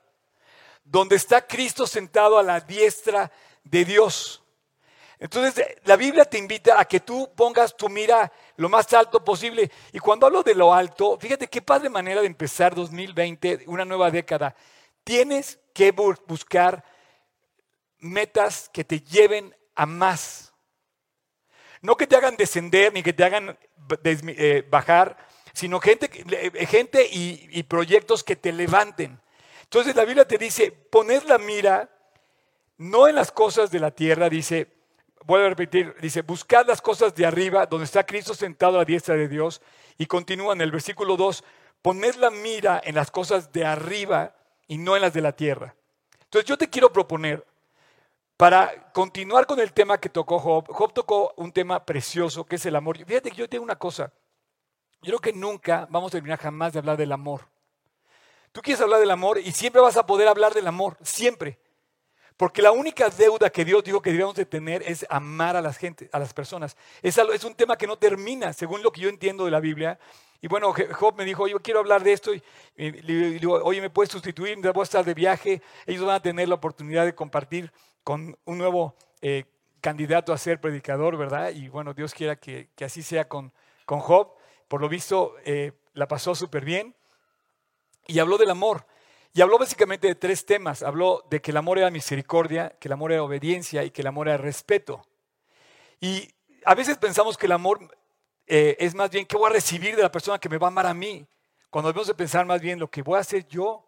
donde 0.84 1.16
está 1.16 1.46
Cristo 1.46 1.88
sentado 1.88 2.38
a 2.38 2.44
la 2.44 2.60
diestra 2.60 3.32
de 3.64 3.86
Dios. 3.86 4.44
Entonces, 5.20 5.66
la 5.84 5.98
Biblia 5.98 6.24
te 6.24 6.38
invita 6.38 6.80
a 6.80 6.86
que 6.86 7.02
tú 7.02 7.30
pongas 7.36 7.76
tu 7.76 7.90
mira 7.90 8.32
lo 8.56 8.70
más 8.70 8.92
alto 8.94 9.22
posible. 9.24 9.70
Y 9.92 10.00
cuando 10.00 10.26
hablo 10.26 10.44
de 10.44 10.56
lo 10.56 10.74
alto, 10.74 11.18
fíjate 11.20 11.48
qué 11.48 11.62
padre 11.62 11.90
manera 11.90 12.22
de 12.22 12.28
empezar 12.28 12.74
2020, 12.74 13.66
una 13.68 13.84
nueva 13.84 14.12
década. 14.12 14.56
Tienes 15.04 15.60
que 15.74 15.92
buscar 15.92 16.86
metas 17.98 18.70
que 18.72 18.86
te 18.86 19.02
lleven 19.02 19.54
a 19.76 19.86
más. 19.86 20.54
No 21.82 21.98
que 21.98 22.08
te 22.08 22.16
hagan 22.16 22.38
descender 22.38 22.94
ni 22.94 23.04
que 23.04 23.14
te 23.14 23.26
hagan 23.26 23.58
eh, 24.04 24.66
bajar, 24.70 25.18
sino 25.54 25.80
gente, 25.80 26.10
eh, 26.32 26.66
gente 26.66 27.08
y, 27.12 27.64
proyectos 27.64 28.24
que 28.24 28.36
te 28.36 28.52
levanten. 28.52 29.20
Entonces 29.64 29.96
la 29.96 30.06
Biblia 30.06 30.28
te 30.28 30.38
dice, 30.38 30.72
poned 30.72 31.24
la 31.24 31.38
mira 31.38 31.90
no 32.78 33.08
en 33.08 33.16
las 33.16 33.32
cosas 33.32 33.72
de 33.72 33.80
la 33.80 33.92
tierra, 33.92 34.30
dice, 34.30 34.68
vuelvo 35.26 35.48
a 35.48 35.50
repetir, 35.50 35.94
dice, 36.02 36.22
buscad 36.22 36.66
las 36.66 36.82
cosas 36.82 37.14
de 37.14 37.26
arriba, 37.26 37.66
donde 37.66 37.86
está 37.86 38.06
Cristo 38.06 38.34
sentado 38.34 38.76
a 38.76 38.80
la 38.80 38.86
diestra 38.86 39.16
de 39.16 39.28
Dios, 39.28 39.62
y 39.98 40.06
continúa 40.06 40.54
en 40.54 40.62
el 40.62 40.72
versículo 40.72 41.18
2, 41.18 41.44
poned 41.82 42.16
la 42.16 42.30
mira 42.30 42.82
en 42.84 42.96
las 42.96 43.12
cosas 43.12 43.52
de 43.52 43.66
arriba 43.66 44.34
y 44.68 44.78
no 44.78 44.96
en 44.96 45.02
las 45.02 45.14
de 45.14 45.22
la 45.22 45.34
tierra. 45.34 45.76
Entonces 46.24 46.48
yo 46.48 46.58
te 46.58 46.70
quiero 46.70 46.94
proponer 46.94 47.46
para 48.40 48.90
continuar 48.94 49.46
con 49.46 49.60
el 49.60 49.74
tema 49.74 49.98
que 49.98 50.08
tocó 50.08 50.40
Job, 50.40 50.66
Job 50.70 50.94
tocó 50.94 51.34
un 51.36 51.52
tema 51.52 51.84
precioso 51.86 52.46
que 52.46 52.56
es 52.56 52.66
el 52.66 52.78
amor. 52.78 52.98
Fíjate 52.98 53.32
que 53.32 53.36
yo 53.36 53.50
tengo 53.50 53.66
una 53.66 53.76
cosa. 53.76 54.14
Yo 55.02 55.10
creo 55.10 55.20
que 55.20 55.34
nunca 55.34 55.86
vamos 55.90 56.08
a 56.08 56.12
terminar 56.14 56.40
jamás 56.40 56.72
de 56.72 56.80
hablar 56.80 56.96
del 56.96 57.12
amor. 57.12 57.42
Tú 58.54 58.62
quieres 58.62 58.80
hablar 58.82 59.02
del 59.02 59.12
amor 59.12 59.40
y 59.40 59.52
siempre 59.52 59.82
vas 59.82 59.98
a 59.98 60.06
poder 60.06 60.30
hablar 60.30 60.54
del 60.54 60.68
amor, 60.68 60.96
siempre. 61.02 61.60
Porque 62.38 62.62
la 62.62 62.72
única 62.72 63.10
deuda 63.10 63.50
que 63.50 63.66
Dios 63.66 63.84
dijo 63.84 64.02
que 64.02 64.12
debíamos 64.12 64.36
de 64.36 64.46
tener 64.46 64.84
es 64.84 65.06
amar 65.10 65.58
a 65.58 65.62
las 65.62 65.76
gente, 65.76 66.10
a 66.14 66.18
las 66.18 66.34
personas. 66.34 66.78
Es, 67.02 67.18
es 67.18 67.44
un 67.44 67.56
tema 67.56 67.76
que 67.76 67.88
no 67.88 67.98
termina, 67.98 68.54
según 68.54 68.82
lo 68.82 68.94
que 68.94 69.02
yo 69.02 69.10
entiendo 69.10 69.44
de 69.44 69.52
la 69.52 69.60
Biblia. 69.60 70.00
Y 70.40 70.48
bueno, 70.48 70.74
Job 70.94 71.14
me 71.18 71.26
dijo, 71.26 71.46
yo 71.50 71.62
quiero 71.62 71.82
hablar 71.82 72.04
de 72.04 72.14
esto. 72.14 72.32
Y, 72.34 72.42
digo, 72.78 73.62
oye, 73.66 73.82
¿me 73.82 73.90
puedes 73.90 74.14
sustituir? 74.14 74.58
Voy 74.60 74.80
a 74.80 74.84
estar 74.84 75.04
de 75.04 75.14
viaje. 75.14 75.62
Ellos 75.86 76.06
van 76.06 76.16
a 76.16 76.22
tener 76.22 76.48
la 76.48 76.56
oportunidad 76.56 77.04
de 77.04 77.14
compartir 77.14 77.70
con 78.10 78.36
un 78.46 78.58
nuevo 78.58 78.96
eh, 79.22 79.44
candidato 79.82 80.34
a 80.34 80.38
ser 80.40 80.60
predicador, 80.60 81.16
¿verdad? 81.16 81.52
Y 81.52 81.68
bueno, 81.70 81.94
Dios 81.94 82.16
quiera 82.16 82.38
que, 82.38 82.68
así 82.84 83.04
sea 83.04 83.30
con, 83.30 83.54
con, 83.86 84.00
Job. 84.00 84.34
Por 84.68 84.82
lo 84.82 84.90
visto, 84.90 85.36
eh, 85.46 85.74
la 85.94 86.08
pasó 86.08 86.34
súper 86.34 86.66
bien. 86.66 86.96
Y 88.08 88.18
habló 88.18 88.40
del 88.40 88.50
amor. 88.50 88.88
Y 89.32 89.42
habló 89.42 89.60
básicamente 89.60 90.08
de 90.08 90.16
tres 90.16 90.44
temas. 90.44 90.82
Habló 90.82 91.24
de 91.30 91.40
que 91.40 91.52
el 91.52 91.58
amor 91.58 91.78
era 91.78 91.92
misericordia, 91.92 92.76
que 92.80 92.88
el 92.88 92.94
amor 92.94 93.12
era 93.12 93.22
obediencia 93.22 93.84
y 93.84 93.92
que 93.92 94.02
el 94.02 94.08
amor 94.08 94.28
era 94.28 94.38
respeto. 94.38 95.06
Y 96.02 96.34
a 96.66 96.74
veces 96.74 96.98
pensamos 96.98 97.38
que 97.38 97.46
el 97.46 97.52
amor 97.52 97.96
eh, 98.48 98.76
es 98.80 98.96
más 98.96 99.12
bien 99.12 99.28
qué 99.28 99.38
voy 99.38 99.52
a 99.52 99.54
recibir 99.54 99.96
de 99.96 100.02
la 100.02 100.12
persona 100.12 100.40
que 100.40 100.50
me 100.50 100.58
va 100.58 100.66
a 100.66 100.72
amar 100.72 100.88
a 100.88 100.96
mí. 100.96 101.28
Cuando 101.70 101.90
debemos 101.90 102.08
de 102.08 102.16
pensar 102.16 102.44
más 102.48 102.60
bien 102.60 102.80
lo 102.80 102.90
que 102.90 103.04
voy 103.04 103.18
a 103.18 103.22
hacer 103.22 103.48
yo 103.48 103.86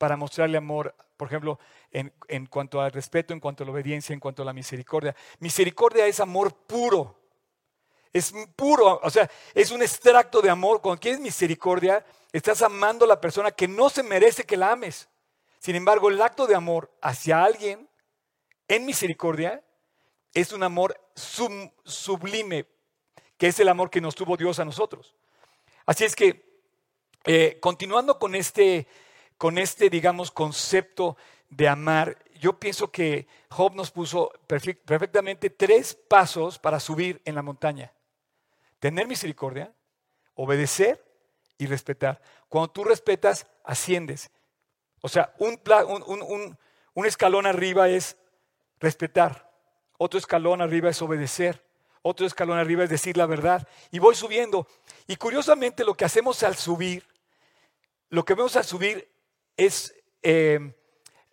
para 0.00 0.16
mostrarle 0.16 0.56
amor, 0.56 0.94
por 1.18 1.28
ejemplo, 1.28 1.58
en, 1.92 2.46
cuanto 2.46 2.80
al 2.80 2.90
respeto, 2.90 3.34
en 3.34 3.38
cuanto 3.38 3.64
a 3.64 3.66
la 3.66 3.72
obediencia, 3.72 4.14
en 4.14 4.18
cuanto 4.18 4.40
a 4.40 4.46
la 4.46 4.54
misericordia. 4.54 5.14
Misericordia 5.40 6.06
es 6.06 6.20
amor 6.20 6.54
puro. 6.54 7.18
Es 8.10 8.32
puro, 8.56 8.98
o 9.02 9.10
sea, 9.10 9.30
es 9.52 9.70
un 9.70 9.82
extracto 9.82 10.40
de 10.40 10.48
amor. 10.48 10.80
Cuando 10.80 10.98
quieres 10.98 11.20
misericordia, 11.20 12.02
estás 12.32 12.62
amando 12.62 13.04
a 13.04 13.08
la 13.08 13.20
persona 13.20 13.50
que 13.50 13.68
no 13.68 13.90
se 13.90 14.02
merece 14.02 14.44
que 14.44 14.56
la 14.56 14.72
ames. 14.72 15.06
Sin 15.58 15.76
embargo, 15.76 16.08
el 16.08 16.22
acto 16.22 16.46
de 16.46 16.54
amor 16.54 16.90
hacia 17.02 17.44
alguien 17.44 17.86
en 18.68 18.86
misericordia 18.86 19.62
es 20.32 20.50
un 20.52 20.62
amor 20.62 20.98
sublime, 21.14 22.64
que 23.36 23.48
es 23.48 23.60
el 23.60 23.68
amor 23.68 23.90
que 23.90 24.00
nos 24.00 24.14
tuvo 24.14 24.38
Dios 24.38 24.58
a 24.60 24.64
nosotros. 24.64 25.14
Así 25.84 26.04
es 26.04 26.16
que, 26.16 26.62
eh, 27.26 27.58
continuando 27.60 28.18
con 28.18 28.34
este 28.34 28.88
con 29.40 29.56
este, 29.56 29.88
digamos, 29.88 30.30
concepto 30.30 31.16
de 31.48 31.66
amar, 31.66 32.18
yo 32.38 32.60
pienso 32.60 32.90
que 32.90 33.26
Job 33.48 33.74
nos 33.74 33.90
puso 33.90 34.30
perfectamente 34.46 35.48
tres 35.48 35.94
pasos 35.94 36.58
para 36.58 36.78
subir 36.78 37.22
en 37.24 37.36
la 37.36 37.40
montaña. 37.40 37.90
Tener 38.80 39.08
misericordia, 39.08 39.72
obedecer 40.34 41.02
y 41.56 41.64
respetar. 41.64 42.20
Cuando 42.50 42.70
tú 42.70 42.84
respetas, 42.84 43.46
asciendes. 43.64 44.30
O 45.00 45.08
sea, 45.08 45.32
un, 45.38 45.58
un 46.92 47.06
escalón 47.06 47.46
arriba 47.46 47.88
es 47.88 48.18
respetar, 48.78 49.50
otro 49.96 50.18
escalón 50.18 50.60
arriba 50.60 50.90
es 50.90 51.00
obedecer, 51.00 51.64
otro 52.02 52.26
escalón 52.26 52.58
arriba 52.58 52.84
es 52.84 52.90
decir 52.90 53.16
la 53.16 53.24
verdad. 53.24 53.66
Y 53.90 54.00
voy 54.00 54.14
subiendo. 54.14 54.66
Y 55.06 55.16
curiosamente 55.16 55.82
lo 55.82 55.94
que 55.94 56.04
hacemos 56.04 56.42
al 56.42 56.56
subir, 56.56 57.06
lo 58.10 58.22
que 58.26 58.34
vemos 58.34 58.54
al 58.56 58.66
subir 58.66 59.08
es, 59.56 59.94
eh, 60.22 60.74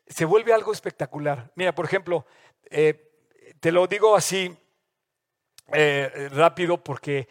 se 0.08 0.26
vuelve 0.26 0.54
algo 0.54 0.72
espectacular. 0.72 1.52
Mira, 1.56 1.74
por 1.74 1.86
ejemplo, 1.86 2.26
eh, 2.70 3.12
te 3.60 3.72
lo 3.72 3.88
digo 3.88 4.16
así 4.16 4.56
eh, 5.74 6.30
rápido 6.32 6.84
porque 6.84 7.28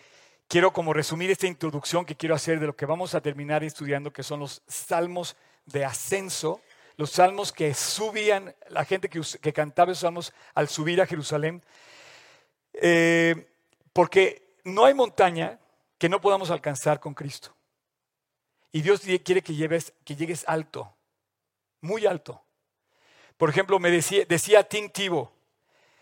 quiero 0.49 0.73
como 0.73 0.93
resumir 0.93 1.31
esta 1.31 1.47
introducción 1.47 2.05
que 2.05 2.17
quiero 2.17 2.35
hacer 2.35 2.61
de 2.61 2.67
lo 2.67 2.77
que 2.77 2.87
vamos 2.87 3.15
a 3.15 3.21
terminar 3.21 3.65
estudiando, 3.65 4.13
que 4.13 4.23
son 4.23 4.41
los 4.41 4.63
salmos 4.67 5.37
de 5.65 5.85
ascenso, 5.85 6.61
los 6.97 7.11
salmos 7.11 7.53
que 7.53 7.75
subían, 7.75 8.55
la 8.69 8.85
gente 8.85 9.09
que, 9.09 9.21
que 9.41 9.53
cantaba 9.53 9.93
esos 9.93 10.03
salmos 10.03 10.33
al 10.55 10.69
subir 10.69 11.01
a 11.01 11.07
Jerusalén. 11.07 11.63
Eh, 12.75 13.49
porque 13.93 14.55
no 14.65 14.85
hay 14.85 14.93
montaña 14.93 15.59
que 15.99 16.09
no 16.09 16.21
podamos 16.21 16.51
alcanzar 16.51 17.01
con 17.01 17.15
Cristo. 17.15 17.56
Y 18.77 18.83
Dios 18.83 19.01
quiere 19.01 19.41
que, 19.41 19.55
lleves, 19.55 19.95
que 20.05 20.15
llegues 20.15 20.45
alto, 20.47 20.95
muy 21.81 22.05
alto. 22.05 22.43
Por 23.39 23.49
ejemplo, 23.49 23.79
me 23.79 23.91
decía, 23.91 24.27
decía 24.29 24.69
Tim 24.69 24.91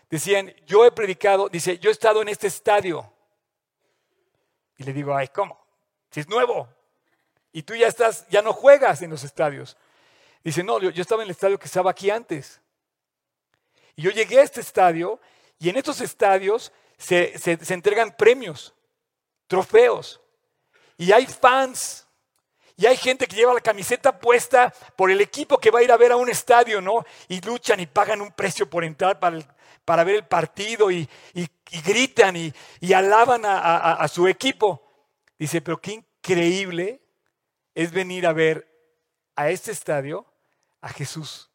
decían, 0.09 0.53
yo 0.65 0.85
he 0.85 0.91
predicado, 0.91 1.47
dice, 1.47 1.79
yo 1.79 1.89
he 1.89 1.93
estado 1.93 2.21
en 2.21 2.27
este 2.27 2.47
estadio. 2.47 3.09
Y 4.75 4.83
le 4.83 4.91
digo, 4.91 5.15
ay, 5.15 5.29
¿cómo? 5.29 5.57
Si 6.11 6.19
es 6.19 6.27
nuevo. 6.27 6.67
Y 7.53 7.63
tú 7.63 7.75
ya 7.75 7.87
estás, 7.87 8.27
ya 8.27 8.41
no 8.41 8.51
juegas 8.51 9.01
en 9.01 9.09
los 9.09 9.23
estadios. 9.23 9.77
Dice, 10.43 10.61
no, 10.61 10.77
yo, 10.81 11.01
estaba 11.01 11.21
en 11.21 11.27
el 11.27 11.31
estadio 11.31 11.57
que 11.57 11.67
estaba 11.67 11.91
aquí 11.91 12.09
antes. 12.09 12.59
Y 13.95 14.01
yo 14.01 14.11
llegué 14.11 14.41
a 14.41 14.43
este 14.43 14.59
estadio 14.59 15.21
y 15.59 15.69
en 15.69 15.77
estos 15.77 16.01
estadios 16.01 16.73
se, 16.97 17.35
entregan 17.73 18.13
premios, 18.17 18.73
trofeos. 19.47 20.19
Y 20.97 21.13
hay 21.13 21.25
fans. 21.25 22.04
Y 22.77 22.85
hay 22.85 22.97
gente 22.97 23.25
que 23.27 23.35
lleva 23.35 23.53
la 23.53 23.61
camiseta 23.61 24.19
puesta 24.19 24.73
por 24.97 25.09
el 25.09 25.21
equipo 25.21 25.57
que 25.57 25.71
va 25.71 25.79
a 25.79 25.83
ir 25.83 25.91
a 25.91 25.97
ver 25.97 26.11
a 26.11 26.17
un 26.17 26.29
estadio, 26.29 26.81
¿no? 26.81 27.05
Y 27.29 27.39
luchan 27.41 27.79
y 27.79 27.85
pagan 27.85 28.21
un 28.21 28.31
precio 28.33 28.69
por 28.69 28.83
entrar 28.83 29.19
para, 29.19 29.39
para 29.85 30.03
ver 30.03 30.15
el 30.15 30.27
partido 30.27 30.91
y, 30.91 31.07
gritan 31.85 32.35
y, 32.35 32.53
alaban 32.93 33.43
a, 33.45 34.05
su 34.09 34.27
equipo. 34.27 34.81
Dice, 35.39 35.61
pero 35.61 35.79
qué 35.79 35.93
increíble 35.93 37.01
es 37.73 37.91
venir 37.91 38.27
a 38.27 38.33
ver 38.33 38.67
a 39.35 39.49
este 39.49 39.71
estadio 39.71 40.25
a 40.81 40.89
Jesús, 40.89 41.49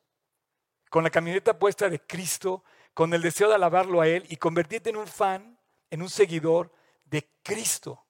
con 0.91 1.05
la 1.05 1.11
camiseta 1.11 1.59
puesta 1.59 1.89
de 1.89 2.01
Cristo, 2.01 2.65
con 2.95 3.13
el 3.15 3.23
deseo 3.23 3.49
de 3.49 3.55
alabarlo 3.55 4.01
a 4.01 4.09
Él 4.09 4.25
y 4.29 4.37
convertirte 4.37 4.91
en 4.91 4.97
un 4.97 5.07
fan, 5.07 5.59
en 5.91 6.03
un 6.03 6.11
seguidor 6.11 6.73
de 7.05 7.29
Cristo. 7.43 8.05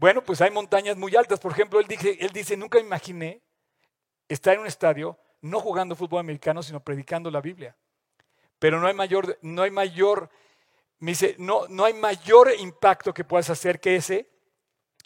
Bueno, 0.00 0.24
pues 0.24 0.40
hay 0.40 0.50
montañas 0.50 0.96
muy 0.96 1.14
altas. 1.14 1.38
Por 1.38 1.52
ejemplo, 1.52 1.78
él 1.78 1.86
dice, 1.86 2.16
él 2.20 2.30
dice, 2.32 2.56
nunca 2.56 2.78
imaginé 2.80 3.42
estar 4.30 4.54
en 4.54 4.60
un 4.60 4.66
estadio 4.66 5.18
no 5.42 5.60
jugando 5.60 5.94
fútbol 5.94 6.20
americano, 6.20 6.62
sino 6.62 6.80
predicando 6.80 7.30
la 7.30 7.42
Biblia. 7.42 7.76
Pero 8.58 8.80
no 8.80 8.86
hay 8.86 8.94
mayor, 8.94 9.36
no 9.42 9.60
hay 9.60 9.70
mayor, 9.70 10.30
me 11.00 11.10
dice, 11.10 11.36
no, 11.38 11.68
no 11.68 11.84
hay 11.84 11.92
mayor 11.92 12.50
impacto 12.58 13.12
que 13.12 13.24
puedas 13.24 13.50
hacer 13.50 13.78
que 13.78 13.96
ese, 13.96 14.26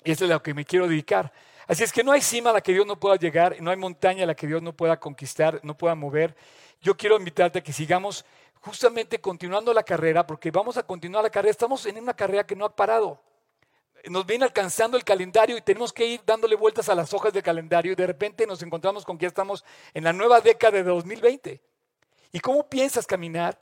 y 0.05 0.13
eso 0.13 0.27
es 0.27 0.31
lo 0.31 0.41
que 0.41 0.55
me 0.55 0.65
quiero 0.65 0.87
dedicar. 0.87 1.33
Así 1.67 1.83
es 1.83 1.93
que 1.93 2.05
no 2.05 2.13
hay 2.13 2.21
cima 2.21 2.51
a 2.51 2.53
la 2.53 2.61
que 2.61 2.73
Dios 2.73 2.87
no 2.87 3.01
pueda 3.01 3.17
llegar, 3.17 3.57
no 3.61 3.73
hay 3.73 3.77
montaña 3.77 4.23
a 4.23 4.27
la 4.29 4.37
que 4.37 4.47
Dios 4.47 4.63
no 4.63 4.75
pueda 4.75 5.01
conquistar, 5.01 5.59
no 5.65 5.77
pueda 5.77 5.97
mover. 5.97 6.37
Yo 6.81 6.97
quiero 6.97 7.17
invitarte 7.17 7.59
a 7.59 7.63
que 7.65 7.73
sigamos 7.73 8.25
justamente 8.61 9.21
continuando 9.21 9.75
la 9.75 9.83
carrera, 9.83 10.25
porque 10.25 10.53
vamos 10.53 10.77
a 10.77 10.85
continuar 10.85 11.25
la 11.25 11.31
carrera. 11.31 11.51
Estamos 11.51 11.85
en 11.85 11.99
una 11.99 12.15
carrera 12.15 12.47
que 12.47 12.55
no 12.55 12.65
ha 12.65 12.77
parado. 12.77 13.21
Nos 14.11 14.27
viene 14.27 14.45
alcanzando 14.45 14.97
el 14.97 15.05
calendario 15.05 15.57
y 15.57 15.63
tenemos 15.63 15.93
que 15.93 16.07
ir 16.07 16.21
dándole 16.25 16.57
vueltas 16.57 16.89
a 16.89 16.95
las 16.95 17.13
hojas 17.15 17.33
del 17.33 17.43
calendario 17.43 17.93
y 17.93 17.95
de 17.95 18.07
repente 18.07 18.47
nos 18.47 18.63
encontramos 18.63 19.05
con 19.05 19.17
que 19.17 19.27
estamos 19.27 19.65
en 19.95 20.05
la 20.05 20.13
nueva 20.13 20.41
década 20.41 20.79
de 20.79 20.83
2020. 20.83 21.61
¿Y 22.33 22.41
cómo 22.41 22.69
piensas 22.69 23.07
caminar 23.07 23.61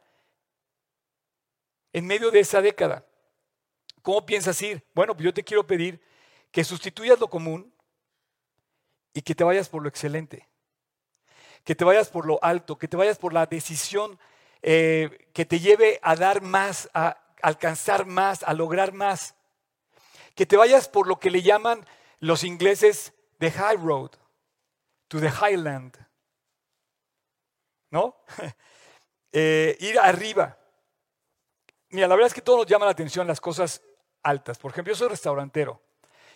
en 1.92 2.07
medio 2.07 2.31
de 2.31 2.40
esa 2.40 2.61
década? 2.61 3.05
¿Cómo 4.02 4.26
piensas 4.26 4.61
ir? 4.62 4.85
Bueno, 4.94 5.14
pues 5.14 5.24
yo 5.24 5.35
te 5.35 5.44
quiero 5.44 5.66
pedir 5.66 6.00
que 6.50 6.64
sustituyas 6.64 7.20
lo 7.20 7.28
común 7.28 7.72
y 9.14 9.22
que 9.22 9.35
te 9.35 9.44
vayas 9.44 9.68
por 9.68 9.83
lo 9.83 9.88
excelente, 9.88 10.48
que 11.64 11.74
te 11.74 11.85
vayas 11.85 12.09
por 12.09 12.26
lo 12.26 12.42
alto, 12.42 12.76
que 12.78 12.88
te 12.88 12.96
vayas 12.96 13.18
por 13.18 13.33
la 13.33 13.46
decisión 13.46 14.18
eh, 14.62 15.28
que 15.33 15.44
te 15.44 15.59
lleve 15.59 15.98
a 16.02 16.14
dar 16.14 16.40
más, 16.40 16.88
a 16.94 17.18
alcanzar 17.42 18.07
más, 18.07 18.44
a 18.44 18.55
lograr 18.55 18.92
más. 18.92 19.35
Que 20.35 20.47
te 20.47 20.57
vayas 20.57 20.88
por 20.88 21.07
lo 21.07 21.18
que 21.18 21.31
le 21.31 21.42
llaman 21.42 21.85
los 22.21 22.45
ingleses 22.45 23.12
the 23.38 23.51
high 23.51 23.77
road, 23.77 24.11
to 25.09 25.21
the 25.21 25.31
highland. 25.31 25.97
¿No? 27.90 28.16
Eh, 29.35 29.79
ir 29.81 29.99
arriba. 29.99 30.59
Mira, 31.88 32.07
la 32.07 32.14
verdad 32.14 32.27
es 32.27 32.35
que 32.35 32.42
todo 32.42 32.59
nos 32.59 32.66
llama 32.66 32.85
la 32.85 32.90
atención 32.90 33.27
las 33.27 33.40
cosas 33.40 33.81
altas. 34.23 34.59
Por 34.59 34.73
ejemplo, 34.73 34.92
yo 34.92 34.99
soy 34.99 35.09
restaurantero. 35.09 35.81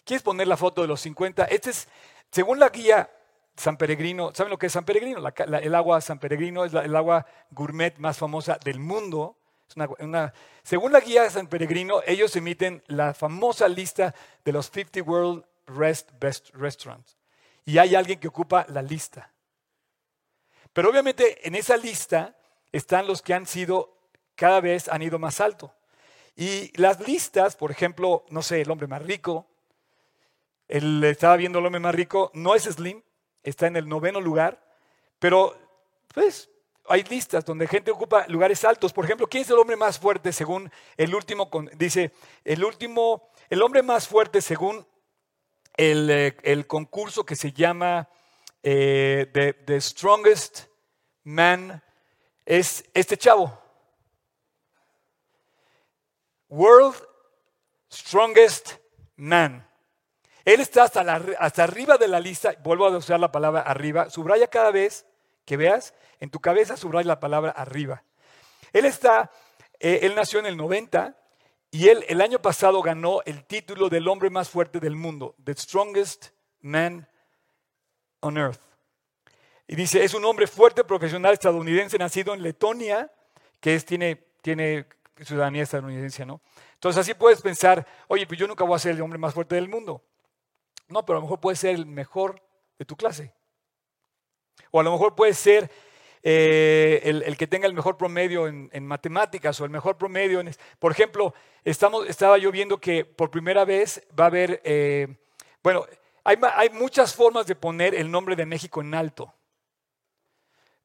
¿Quieres 0.02 0.22
poner 0.22 0.48
la 0.48 0.56
foto 0.56 0.80
de 0.80 0.88
los 0.88 1.02
50? 1.02 1.44
Este 1.44 1.68
es, 1.68 1.88
según 2.30 2.58
la 2.58 2.70
guía 2.70 3.10
San 3.56 3.76
Peregrino, 3.76 4.32
¿saben 4.34 4.50
lo 4.50 4.58
que 4.58 4.66
es 4.66 4.72
San 4.72 4.84
Peregrino? 4.84 5.18
el 5.18 5.74
agua 5.74 6.00
San 6.00 6.18
Peregrino 6.18 6.64
es 6.64 6.72
el 6.72 6.96
agua 6.96 7.26
gourmet 7.50 7.98
más 7.98 8.16
famosa 8.16 8.58
del 8.64 8.78
mundo. 8.78 9.36
Según 10.62 10.92
la 10.92 11.00
guía 11.00 11.28
San 11.30 11.48
Peregrino, 11.48 12.00
ellos 12.06 12.34
emiten 12.36 12.82
la 12.86 13.14
famosa 13.14 13.68
lista 13.68 14.14
de 14.44 14.52
los 14.52 14.70
50 14.70 15.02
World 15.02 15.44
Rest 15.66 16.10
Best 16.20 16.50
Restaurants. 16.54 17.16
Y 17.64 17.78
hay 17.78 17.94
alguien 17.94 18.20
que 18.20 18.28
ocupa 18.28 18.66
la 18.68 18.82
lista. 18.82 19.32
Pero 20.72 20.90
obviamente 20.90 21.46
en 21.46 21.54
esa 21.54 21.76
lista 21.76 22.36
están 22.70 23.06
los 23.06 23.22
que 23.22 23.34
han 23.34 23.46
sido, 23.46 23.96
cada 24.34 24.60
vez 24.60 24.88
han 24.88 25.02
ido 25.02 25.18
más 25.18 25.40
alto. 25.40 25.74
Y 26.36 26.70
las 26.80 27.00
listas, 27.06 27.56
por 27.56 27.70
ejemplo, 27.70 28.24
no 28.28 28.42
sé, 28.42 28.60
el 28.60 28.70
hombre 28.70 28.86
más 28.86 29.02
rico, 29.02 29.46
el, 30.68 31.02
estaba 31.04 31.36
viendo 31.36 31.58
el 31.58 31.66
hombre 31.66 31.80
más 31.80 31.94
rico, 31.94 32.30
no 32.34 32.54
es 32.54 32.64
Slim, 32.64 33.02
está 33.42 33.66
en 33.66 33.76
el 33.76 33.88
noveno 33.88 34.20
lugar, 34.20 34.62
pero 35.18 35.56
pues 36.12 36.50
hay 36.88 37.02
listas 37.04 37.44
donde 37.44 37.66
gente 37.66 37.90
ocupa 37.90 38.26
lugares 38.28 38.64
altos. 38.64 38.92
Por 38.92 39.04
ejemplo, 39.04 39.26
¿quién 39.26 39.42
es 39.42 39.50
el 39.50 39.58
hombre 39.58 39.76
más 39.76 39.98
fuerte 39.98 40.32
según 40.32 40.70
el 40.96 41.14
último? 41.14 41.50
Dice, 41.74 42.12
el 42.44 42.64
último, 42.64 43.30
el 43.48 43.62
hombre 43.62 43.82
más 43.82 44.08
fuerte 44.08 44.40
según 44.40 44.86
el, 45.76 46.10
eh, 46.10 46.64
concurso 46.66 47.24
que 47.24 47.36
se 47.36 47.52
llama 47.52 48.08
eh, 48.62 49.54
the, 49.64 49.80
Strongest 49.80 50.66
Man 51.24 51.82
es 52.44 52.84
este 52.92 53.16
chavo. 53.16 53.58
World 56.48 56.96
Strongest 57.90 58.74
Man. 59.16 59.66
Él 60.44 60.60
está 60.60 60.84
hasta, 60.84 61.00
hasta 61.38 61.64
arriba 61.64 61.96
de 61.96 62.08
la 62.08 62.20
lista, 62.20 62.54
vuelvo 62.62 62.86
a 62.86 62.96
usar 62.96 63.18
la 63.18 63.32
palabra 63.32 63.62
arriba, 63.62 64.10
subraya 64.10 64.46
cada 64.46 64.70
vez 64.70 65.05
que 65.46 65.56
veas, 65.56 65.94
en 66.20 66.28
tu 66.28 66.40
cabeza 66.40 66.76
subraya 66.76 67.06
la 67.06 67.20
palabra 67.20 67.52
arriba. 67.52 68.02
Él 68.72 68.84
está, 68.84 69.30
eh, 69.80 70.00
él 70.02 70.14
nació 70.14 70.40
en 70.40 70.46
el 70.46 70.56
90 70.58 71.16
y 71.70 71.88
él 71.88 72.04
el 72.08 72.20
año 72.20 72.40
pasado 72.40 72.82
ganó 72.82 73.22
el 73.24 73.44
título 73.44 73.88
del 73.88 74.08
hombre 74.08 74.28
más 74.28 74.50
fuerte 74.50 74.80
del 74.80 74.96
mundo, 74.96 75.34
The 75.42 75.54
Strongest 75.54 76.28
Man 76.60 77.08
on 78.20 78.36
Earth. 78.36 78.60
Y 79.68 79.76
dice, 79.76 80.04
es 80.04 80.14
un 80.14 80.24
hombre 80.24 80.46
fuerte, 80.46 80.84
profesional 80.84 81.32
estadounidense, 81.32 81.98
nacido 81.98 82.34
en 82.34 82.42
Letonia, 82.42 83.10
que 83.60 83.74
es, 83.74 83.84
tiene, 83.84 84.16
tiene 84.42 84.86
ciudadanía 85.20 85.62
estadounidense, 85.62 86.26
¿no? 86.26 86.40
Entonces 86.74 87.00
así 87.00 87.14
puedes 87.14 87.40
pensar, 87.40 87.86
oye, 88.08 88.26
pues 88.26 88.38
yo 88.38 88.46
nunca 88.46 88.64
voy 88.64 88.76
a 88.76 88.78
ser 88.78 88.94
el 88.94 89.00
hombre 89.00 89.18
más 89.18 89.34
fuerte 89.34 89.54
del 89.54 89.68
mundo. 89.68 90.04
No, 90.88 91.04
pero 91.04 91.18
a 91.18 91.20
lo 91.20 91.26
mejor 91.26 91.40
puede 91.40 91.56
ser 91.56 91.74
el 91.74 91.86
mejor 91.86 92.40
de 92.78 92.84
tu 92.84 92.96
clase. 92.96 93.32
O 94.70 94.80
a 94.80 94.82
lo 94.82 94.92
mejor 94.92 95.14
puede 95.14 95.34
ser 95.34 95.70
eh, 96.22 97.00
el, 97.04 97.36
que 97.36 97.46
tenga 97.46 97.66
el 97.66 97.74
mejor 97.74 97.96
promedio 97.96 98.48
en, 98.48 98.86
matemáticas 98.86 99.60
o 99.60 99.64
el 99.64 99.70
mejor 99.70 99.96
promedio 99.96 100.40
en... 100.40 100.50
Por 100.78 100.92
ejemplo, 100.92 101.34
estamos, 101.64 102.08
estaba 102.08 102.38
yo 102.38 102.50
viendo 102.50 102.80
que 102.80 103.04
por 103.04 103.30
primera 103.30 103.64
vez 103.64 104.02
va 104.18 104.24
a 104.24 104.26
haber... 104.28 104.60
Eh, 104.64 105.06
bueno, 105.62 105.86
hay, 106.24 106.36
hay, 106.54 106.70
muchas 106.70 107.14
formas 107.14 107.46
de 107.46 107.54
poner 107.54 107.94
el 107.94 108.10
nombre 108.10 108.34
de 108.34 108.46
México 108.46 108.80
en 108.80 108.94
alto. 108.94 109.32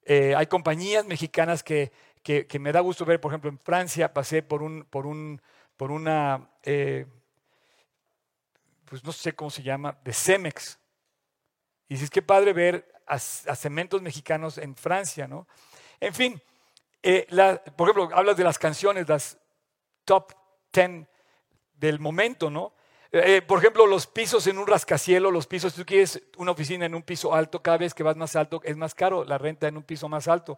Eh, 0.04 0.36
hay 0.36 0.46
compañías 0.48 1.06
mexicanas 1.06 1.64
que, 1.64 1.92
que, 2.22 2.60
me 2.60 2.72
da 2.72 2.80
gusto 2.80 3.06
ver, 3.06 3.20
por 3.20 3.32
ejemplo, 3.32 3.50
en 3.50 3.60
Francia 3.60 4.14
pasé 4.14 4.44
por, 4.44 4.62
un, 4.62 4.84
por, 4.86 5.08
un, 5.08 5.42
por 5.76 5.92
una 5.92 6.50
pues 8.92 9.06
no 9.06 9.14
sé 9.14 9.34
cómo 9.34 9.50
se 9.50 9.64
llama, 9.64 9.98
de 10.04 10.12
Cemex. 10.12 10.78
Y 11.88 11.94
dices, 11.94 12.10
qué 12.10 12.22
padre 12.22 12.52
ver 12.52 12.94
a, 13.12 13.20
cementos 13.20 14.02
mexicanos 14.02 14.58
en 14.58 14.76
Francia, 14.76 15.28
¿no? 15.28 15.46
En 16.00 16.14
fin, 16.14 16.42
eh, 17.04 17.28
por 17.76 17.90
ejemplo, 17.90 18.10
hablas 18.16 18.38
de 18.38 18.44
las 18.44 18.58
canciones, 18.58 19.08
las 19.10 19.38
top 20.06 20.32
10 20.72 21.06
del 21.74 22.00
momento, 22.00 22.50
¿no? 22.50 22.74
Eh, 23.12 23.42
por 23.42 23.60
ejemplo, 23.60 23.86
los 23.86 24.08
pisos 24.08 24.48
en 24.48 24.58
un 24.58 24.66
rascacielos, 24.66 25.34
los 25.34 25.46
pisos, 25.46 25.74
si 25.74 25.82
tú 25.82 25.86
quieres 25.86 26.22
una 26.38 26.52
oficina 26.52 26.86
en 26.86 26.96
un 26.96 27.04
piso 27.04 27.34
alto, 27.34 27.62
cada 27.62 27.78
vez 27.78 27.94
que 27.94 28.04
vas 28.04 28.16
más 28.16 28.38
alto 28.38 28.62
es 28.64 28.78
más 28.78 28.96
caro 28.96 29.26
la 29.26 29.38
renta 29.38 29.68
en 29.68 29.76
un 29.76 29.84
piso 29.84 30.08
más 30.08 30.30
alto. 30.30 30.58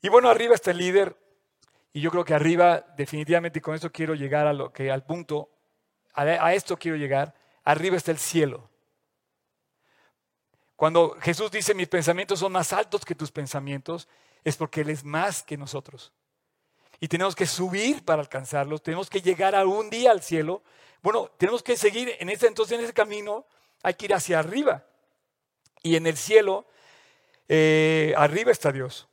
Y 0.00 0.08
bueno, 0.08 0.28
arriba 0.28 0.56
está 0.56 0.72
el 0.72 0.78
líder, 0.78 1.16
y 1.92 2.00
yo 2.00 2.10
creo 2.10 2.24
que 2.24 2.34
arriba, 2.34 2.84
definitivamente, 2.96 3.60
y 3.60 3.62
con 3.62 3.76
esto 3.76 3.92
quiero 3.92 4.14
llegar 4.14 4.48
a 4.48 4.52
lo 4.52 4.72
que, 4.72 4.90
al 4.90 5.04
punto, 5.04 5.50
a 6.14 6.52
esto 6.54 6.76
quiero 6.76 6.96
llegar, 6.96 7.34
arriba 7.62 7.96
está 7.96 8.10
el 8.10 8.18
cielo. 8.18 8.71
Cuando 10.76 11.16
Jesús 11.20 11.50
dice, 11.50 11.74
mis 11.74 11.88
pensamientos 11.88 12.40
son 12.40 12.52
más 12.52 12.72
altos 12.72 13.04
que 13.04 13.14
tus 13.14 13.30
pensamientos, 13.30 14.08
es 14.44 14.56
porque 14.56 14.80
Él 14.80 14.90
es 14.90 15.04
más 15.04 15.42
que 15.42 15.56
nosotros. 15.56 16.12
Y 17.00 17.08
tenemos 17.08 17.34
que 17.34 17.46
subir 17.46 18.04
para 18.04 18.22
alcanzarlos, 18.22 18.82
tenemos 18.82 19.10
que 19.10 19.20
llegar 19.20 19.54
a 19.54 19.66
un 19.66 19.90
día 19.90 20.10
al 20.10 20.22
cielo. 20.22 20.62
Bueno, 21.02 21.30
tenemos 21.36 21.62
que 21.62 21.76
seguir 21.76 22.16
en 22.18 22.28
ese, 22.30 22.46
entonces 22.46 22.78
en 22.78 22.84
ese 22.84 22.92
camino, 22.92 23.46
hay 23.82 23.94
que 23.94 24.06
ir 24.06 24.14
hacia 24.14 24.38
arriba. 24.38 24.84
Y 25.82 25.96
en 25.96 26.06
el 26.06 26.16
cielo, 26.16 26.66
eh, 27.48 28.14
arriba 28.16 28.52
está 28.52 28.70
Dios. 28.72 29.08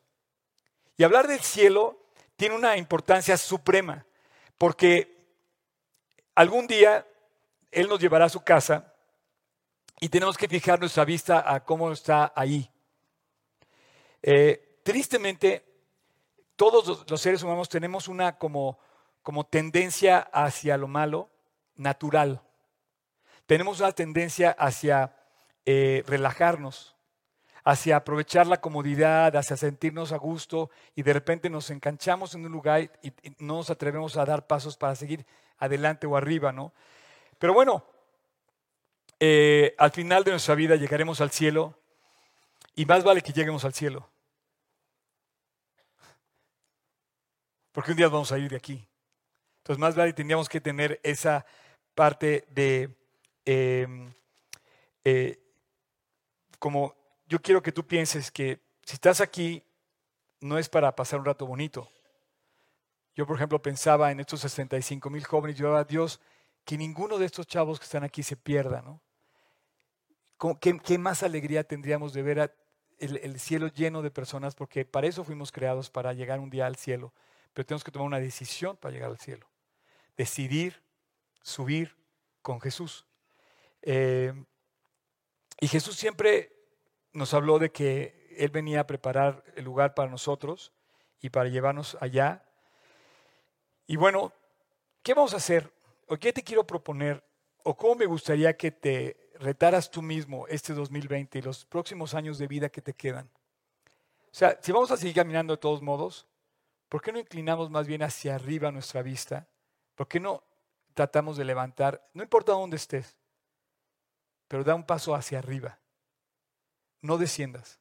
Y 0.98 1.04
hablar 1.04 1.28
del 1.28 1.40
cielo 1.40 2.00
tiene 2.36 2.56
una 2.56 2.78
importancia 2.78 3.38
suprema, 3.38 4.06
porque 4.58 5.18
algún 6.36 6.68
día 6.68 7.08
Él 7.72 7.88
nos 7.88 8.00
llevará 8.00 8.26
a 8.26 8.30
su 8.30 8.42
casa 8.42 8.89
y 10.00 10.10
tenemos 10.10 10.38
que 10.38 10.48
fijar 10.48 10.80
nuestra 10.80 11.06
vista 11.06 11.44
a 11.46 11.64
cómo 11.64 11.92
está 11.92 12.32
ahí. 12.36 12.70
Eh, 14.22 14.80
tristemente, 14.84 15.66
todos 16.56 17.10
los 17.10 17.22
seres 17.22 17.44
humanos 17.44 17.70
tenemos 17.70 18.08
una 18.08 18.38
como, 18.38 18.80
como 19.22 19.46
tendencia 19.46 20.20
hacia 20.20 20.78
lo 20.78 20.88
malo 20.88 21.30
natural. 21.76 22.42
Tenemos 23.46 23.80
una 23.80 23.92
tendencia 23.92 24.52
hacia 24.52 25.16
eh, 25.66 26.04
relajarnos, 26.08 26.96
hacia 27.64 27.98
aprovechar 27.98 28.48
la 28.48 28.62
comodidad, 28.62 29.36
hacia 29.36 29.58
sentirnos 29.58 30.12
a 30.12 30.18
gusto 30.18 30.70
y 30.96 31.04
de 31.04 31.14
repente 31.14 31.50
nos 31.50 31.70
enganchamos 31.72 32.36
en 32.36 32.46
un 32.46 32.52
lugar 32.52 32.82
y, 33.02 33.08
y 33.08 33.36
no 33.40 33.58
nos 33.58 33.70
atrevemos 33.70 34.16
a 34.18 34.26
dar 34.26 34.48
pasos 34.48 34.78
para 34.78 34.96
seguir 34.96 35.26
adelante 35.58 36.08
o 36.08 36.16
arriba, 36.16 36.54
¿no? 36.54 36.74
Pero 37.38 37.54
bueno, 37.54 37.86
eh, 39.20 39.76
al 39.78 39.92
final 39.92 40.24
de 40.24 40.32
nuestra 40.32 40.56
vida 40.56 40.76
llegaremos 40.76 41.20
al 41.22 41.32
cielo 41.32 41.78
y 42.76 42.86
más 42.86 43.04
vale 43.04 43.22
que 43.22 43.34
lleguemos 43.34 43.66
al 43.66 43.74
cielo. 43.74 44.10
Porque 47.72 47.92
un 47.92 47.98
día 47.98 48.08
vamos 48.08 48.32
a 48.32 48.38
ir 48.38 48.50
de 48.50 48.56
aquí. 48.56 48.88
Entonces 49.58 49.80
más 49.80 49.96
vale 49.96 50.14
tendríamos 50.14 50.48
que 50.48 50.62
tener 50.62 51.00
esa 51.04 51.46
parte 51.94 52.46
de, 52.50 52.96
em, 53.46 54.14
eh, 55.04 55.38
como 56.58 56.96
yo 57.28 57.42
quiero 57.42 57.62
que 57.62 57.72
tú 57.72 57.86
pienses 57.86 58.32
que 58.32 58.60
si 58.84 58.94
estás 58.94 59.22
aquí 59.22 59.64
no 60.42 60.58
es 60.58 60.70
para 60.70 60.96
pasar 60.96 61.20
un 61.20 61.26
rato 61.26 61.46
bonito. 61.46 61.92
Yo, 63.16 63.28
por 63.28 63.36
ejemplo, 63.36 63.62
pensaba 63.62 64.12
en 64.12 64.22
estos 64.22 64.40
65 64.40 65.10
mil 65.10 65.26
jóvenes, 65.26 65.58
yo 65.58 65.76
a 65.76 65.84
Dios 65.84 66.22
que 66.64 66.78
ninguno 66.78 67.18
de 67.18 67.26
estos 67.26 67.48
chavos 67.48 67.80
que 67.80 67.84
están 67.84 68.04
aquí 68.04 68.24
se 68.24 68.38
pierda, 68.38 68.82
¿no? 68.82 69.02
¿Qué, 70.62 70.98
más 70.98 71.24
alegría 71.24 71.66
tendríamos 71.66 72.14
de 72.14 72.22
ver 72.22 72.56
el, 73.00 73.40
cielo 73.40 73.68
lleno 73.68 74.02
de 74.02 74.10
personas? 74.10 74.56
Porque 74.56 74.86
para 74.86 75.08
eso 75.08 75.26
fuimos 75.26 75.52
creados, 75.52 75.90
para 75.90 76.14
llegar 76.14 76.40
un 76.40 76.50
día 76.50 76.66
al 76.66 76.78
cielo. 76.78 77.14
Pero 77.54 77.66
tenemos 77.66 77.84
que 77.84 77.92
tomar 77.92 78.08
una 78.08 78.20
decisión 78.22 78.78
para 78.78 78.94
llegar 78.94 79.10
al 79.10 79.20
cielo. 79.20 79.50
Decidir 80.16 80.82
subir 81.42 81.98
con 82.42 82.62
Jesús. 82.62 83.06
Eh, 83.82 84.34
y 85.60 85.68
Jesús 85.68 85.98
siempre 85.98 86.54
nos 87.12 87.34
habló 87.34 87.60
de 87.60 87.72
que 87.72 88.34
Él 88.38 88.50
venía 88.50 88.82
a 88.82 88.88
preparar 88.88 89.44
el 89.58 89.66
lugar 89.66 89.94
para 89.94 90.10
nosotros 90.10 90.72
y 91.20 91.32
para 91.32 91.50
llevarnos 91.50 91.98
allá. 92.00 92.46
Y 93.88 93.98
bueno, 93.98 94.32
¿qué 95.04 95.14
vamos 95.14 95.34
a 95.34 95.38
hacer? 95.38 95.70
¿O 96.08 96.16
qué 96.16 96.32
te 96.32 96.44
quiero 96.44 96.66
proponer? 96.66 97.22
¿O 97.64 97.76
cómo 97.76 97.96
me 97.96 98.06
gustaría 98.06 98.56
que 98.56 98.72
te 98.72 99.29
retaras 99.40 99.90
tú 99.90 100.02
mismo 100.02 100.48
este 100.48 100.74
2020 100.74 101.40
y 101.40 101.42
los 101.42 101.66
próximos 101.66 102.14
años 102.14 102.38
de 102.38 102.48
vida 102.48 102.70
que 102.70 102.82
te 102.82 102.94
quedan. 102.94 103.30
O 104.26 104.36
sea, 104.36 104.60
si 104.62 104.72
vamos 104.72 104.92
a 104.92 104.98
seguir 104.98 105.16
caminando 105.16 105.56
de 105.56 105.62
todos 105.62 105.82
modos, 105.82 106.28
¿por 106.90 107.02
qué 107.02 107.12
no 107.12 107.20
inclinamos 107.20 107.70
más 107.70 107.88
bien 107.88 108.04
hacia 108.04 108.36
arriba 108.36 108.72
nuestra 108.72 109.02
vista? 109.02 109.48
¿Por 109.96 110.08
qué 110.08 110.20
no 110.20 110.44
tratamos 110.94 111.38
de 111.38 111.46
levantar, 111.46 112.10
no 112.14 112.22
importa 112.22 112.52
dónde 112.52 112.76
estés, 112.76 113.18
pero 114.48 114.64
da 114.64 114.76
un 114.76 114.86
paso 114.86 115.16
hacia 115.16 115.40
arriba? 115.40 115.80
No 117.02 117.18
desciendas. 117.18 117.80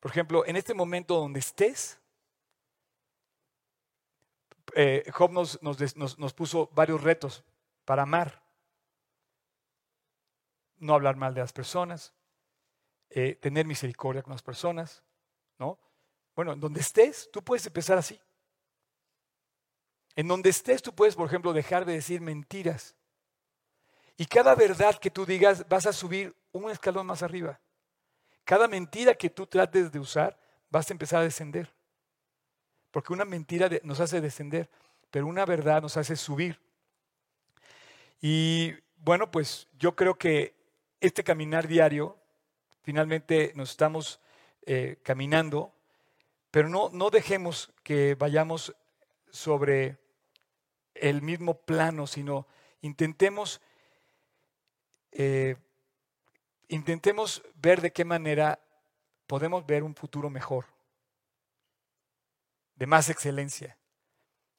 Por 0.00 0.10
ejemplo, 0.10 0.44
en 0.44 0.56
este 0.56 0.74
momento 0.74 1.14
donde 1.14 1.40
estés, 1.40 1.98
eh, 4.74 5.04
Job 5.12 5.30
nos, 5.30 5.62
nos 5.62 6.34
puso 6.34 6.68
varios 6.74 7.02
retos 7.02 7.44
para 7.84 8.02
amar 8.02 8.43
no 10.78 10.94
hablar 10.94 11.16
mal 11.16 11.34
de 11.34 11.40
las 11.40 11.52
personas, 11.52 12.12
eh, 13.10 13.36
tener 13.36 13.66
misericordia 13.66 14.22
con 14.22 14.32
las 14.32 14.42
personas, 14.42 15.02
¿no? 15.58 15.78
Bueno, 16.34 16.52
en 16.52 16.60
donde 16.60 16.80
estés, 16.80 17.30
tú 17.32 17.42
puedes 17.42 17.66
empezar 17.66 17.96
así. 17.96 18.20
En 20.16 20.28
donde 20.28 20.50
estés, 20.50 20.82
tú 20.82 20.94
puedes, 20.94 21.14
por 21.14 21.26
ejemplo, 21.26 21.52
dejar 21.52 21.84
de 21.84 21.94
decir 21.94 22.20
mentiras. 22.20 22.96
Y 24.16 24.26
cada 24.26 24.54
verdad 24.54 24.98
que 24.98 25.10
tú 25.10 25.26
digas, 25.26 25.68
vas 25.68 25.86
a 25.86 25.92
subir 25.92 26.34
un 26.52 26.70
escalón 26.70 27.06
más 27.06 27.22
arriba. 27.22 27.60
Cada 28.44 28.68
mentira 28.68 29.14
que 29.14 29.30
tú 29.30 29.46
trates 29.46 29.90
de 29.90 29.98
usar, 29.98 30.38
vas 30.70 30.88
a 30.88 30.92
empezar 30.92 31.20
a 31.20 31.24
descender. 31.24 31.72
Porque 32.90 33.12
una 33.12 33.24
mentira 33.24 33.68
nos 33.82 34.00
hace 34.00 34.20
descender, 34.20 34.70
pero 35.10 35.26
una 35.26 35.44
verdad 35.44 35.82
nos 35.82 35.96
hace 35.96 36.14
subir. 36.14 36.60
Y 38.20 38.72
bueno, 38.96 39.30
pues 39.30 39.66
yo 39.78 39.96
creo 39.96 40.16
que 40.16 40.54
este 41.00 41.24
caminar 41.24 41.68
diario, 41.68 42.16
finalmente 42.82 43.52
nos 43.54 43.70
estamos 43.70 44.20
eh, 44.66 44.98
caminando, 45.02 45.72
pero 46.50 46.68
no, 46.68 46.90
no 46.90 47.10
dejemos 47.10 47.72
que 47.82 48.14
vayamos 48.14 48.74
sobre 49.30 49.98
el 50.94 51.22
mismo 51.22 51.54
plano, 51.54 52.06
sino 52.06 52.46
intentemos, 52.80 53.60
eh, 55.12 55.56
intentemos 56.68 57.42
ver 57.56 57.80
de 57.80 57.92
qué 57.92 58.04
manera 58.04 58.60
podemos 59.26 59.66
ver 59.66 59.82
un 59.82 59.94
futuro 59.94 60.30
mejor, 60.30 60.66
de 62.76 62.86
más 62.86 63.08
excelencia. 63.08 63.76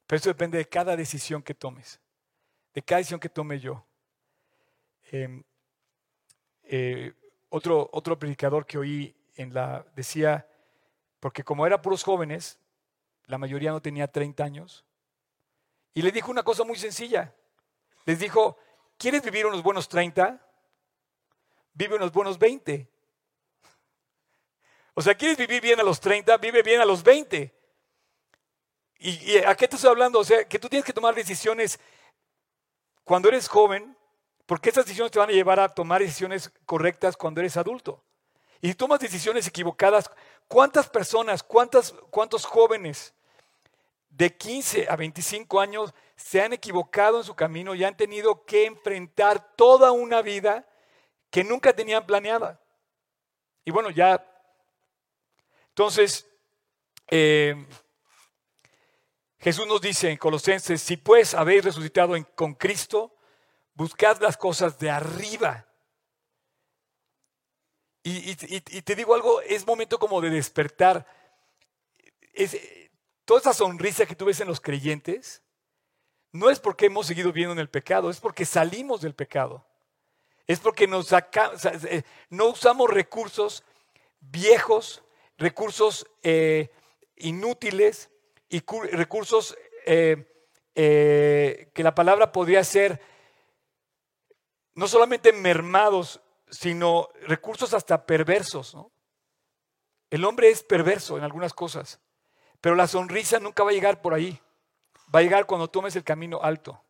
Pero 0.06 0.18
eso 0.18 0.30
depende 0.30 0.58
de 0.58 0.68
cada 0.68 0.96
decisión 0.96 1.42
que 1.42 1.54
tomes, 1.54 2.00
de 2.74 2.82
cada 2.82 2.98
decisión 2.98 3.20
que 3.20 3.28
tome 3.28 3.58
yo. 3.58 3.84
Em, 5.10 5.42
eh, 6.68 7.12
otro, 7.48 7.88
otro 7.92 8.18
predicador 8.18 8.66
que 8.66 8.78
oí 8.78 9.14
en 9.36 9.54
la, 9.54 9.84
decía, 9.94 10.48
porque 11.20 11.44
como 11.44 11.66
eran 11.66 11.80
puros 11.80 12.02
jóvenes, 12.02 12.58
la 13.26 13.38
mayoría 13.38 13.70
no 13.70 13.80
tenía 13.80 14.08
30 14.08 14.44
años, 14.44 14.84
y 15.94 16.02
le 16.02 16.12
dijo 16.12 16.30
una 16.30 16.42
cosa 16.42 16.64
muy 16.64 16.76
sencilla. 16.76 17.34
Les 18.04 18.18
dijo, 18.18 18.58
¿quieres 18.98 19.22
vivir 19.22 19.46
unos 19.46 19.62
buenos 19.62 19.88
30? 19.88 20.38
Vive 21.72 21.96
unos 21.96 22.12
buenos 22.12 22.38
20. 22.38 22.86
O 24.92 25.00
sea, 25.00 25.14
¿quieres 25.14 25.38
vivir 25.38 25.62
bien 25.62 25.80
a 25.80 25.82
los 25.82 25.98
30? 26.00 26.36
Vive 26.36 26.62
bien 26.62 26.80
a 26.82 26.84
los 26.84 27.02
20. 27.02 27.54
¿Y, 28.98 29.10
¿Y, 29.32 29.38
a 29.38 29.54
qué 29.54 29.68
te 29.68 29.76
estoy 29.76 29.90
hablando? 29.90 30.18
O 30.18 30.24
sea, 30.24 30.46
que 30.46 30.58
tú 30.58 30.68
tienes 30.68 30.84
que 30.84 30.92
tomar 30.92 31.14
decisiones 31.14 31.80
cuando 33.02 33.28
eres 33.28 33.48
joven 33.48 33.95
porque 34.46 34.70
esas 34.70 34.86
decisiones 34.86 35.10
te 35.10 35.18
van 35.18 35.28
a 35.28 35.32
llevar 35.32 35.60
a 35.60 35.68
tomar 35.68 36.00
decisiones 36.00 36.50
correctas 36.64 37.16
cuando 37.16 37.40
eres 37.40 37.56
adulto. 37.56 38.02
Y 38.60 38.68
si 38.68 38.74
tomas 38.74 39.00
decisiones 39.00 39.46
equivocadas, 39.46 40.10
¿cuántas 40.48 40.88
personas, 40.88 41.42
cuántas, 41.42 41.92
cuántos 42.10 42.44
jóvenes 42.44 43.12
de 44.08 44.34
15 44.34 44.86
a 44.88 44.96
25 44.96 45.60
años 45.60 45.92
se 46.14 46.40
han 46.40 46.52
equivocado 46.52 47.18
en 47.18 47.24
su 47.24 47.34
camino 47.34 47.74
y 47.74 47.84
han 47.84 47.96
tenido 47.96 48.44
que 48.44 48.64
enfrentar 48.66 49.54
toda 49.56 49.92
una 49.92 50.22
vida 50.22 50.66
que 51.30 51.44
nunca 51.44 51.74
tenían 51.74 52.06
planeada? 52.06 52.60
Y 53.64 53.72
bueno, 53.72 53.90
ya, 53.90 54.24
entonces, 55.70 56.26
eh, 57.08 57.66
Jesús 59.40 59.66
nos 59.66 59.80
dice 59.80 60.08
en 60.08 60.16
Colosenses, 60.16 60.80
si 60.80 60.96
pues 60.96 61.34
habéis 61.34 61.64
resucitado 61.64 62.14
con 62.34 62.54
Cristo, 62.54 63.15
Buscad 63.76 64.20
las 64.22 64.38
cosas 64.38 64.78
de 64.78 64.90
arriba. 64.90 65.66
Y, 68.02 68.34
te 68.36 68.94
digo 68.94 69.14
algo, 69.14 69.42
es 69.42 69.66
momento 69.66 69.98
como 69.98 70.20
de 70.20 70.30
despertar. 70.30 71.06
Es, 72.32 72.56
toda 73.26 73.40
esa 73.40 73.52
sonrisa 73.52 74.06
que 74.06 74.14
tú 74.14 74.24
ves 74.24 74.40
en 74.40 74.48
los 74.48 74.60
creyentes, 74.60 75.42
no 76.32 76.48
es 76.48 76.58
porque 76.58 76.86
hemos 76.86 77.06
seguido 77.06 77.32
viendo 77.32 77.52
en 77.52 77.58
el 77.58 77.68
pecado, 77.68 78.08
es 78.08 78.18
porque 78.18 78.46
salimos 78.46 79.02
del 79.02 79.14
pecado. 79.14 79.66
Es 80.46 80.60
porque 80.60 80.86
nos 80.86 81.12
eh, 81.12 82.02
no 82.30 82.46
usamos 82.46 82.88
recursos 82.88 83.62
viejos, 84.20 85.02
recursos 85.36 86.06
eh, 86.22 86.70
inútiles 87.16 88.08
y 88.48 88.62
recursos 88.92 89.58
eh, 89.84 90.24
que 90.74 91.82
la 91.82 91.94
palabra 91.94 92.32
podría 92.32 92.64
ser 92.64 93.15
no 94.76 94.86
solamente 94.86 95.32
mermados, 95.32 96.20
sino 96.50 97.08
recursos 97.22 97.74
hasta 97.74 98.06
perversos. 98.06 98.76
El 100.10 100.24
hombre 100.24 100.50
es 100.50 100.62
perverso 100.62 101.16
en 101.16 101.24
algunas 101.24 101.54
cosas, 101.54 101.98
pero 102.60 102.76
la 102.76 102.86
sonrisa 102.86 103.40
nunca 103.40 103.64
va 103.64 103.70
a 103.70 103.74
llegar 103.74 104.00
por 104.02 104.14
ahí. 104.14 104.40
Va 105.12 105.20
a 105.20 105.22
llegar 105.22 105.46
cuando 105.46 105.68
tomes 105.68 105.96
el 105.96 106.04
camino 106.04 106.40
alto. 106.42 106.80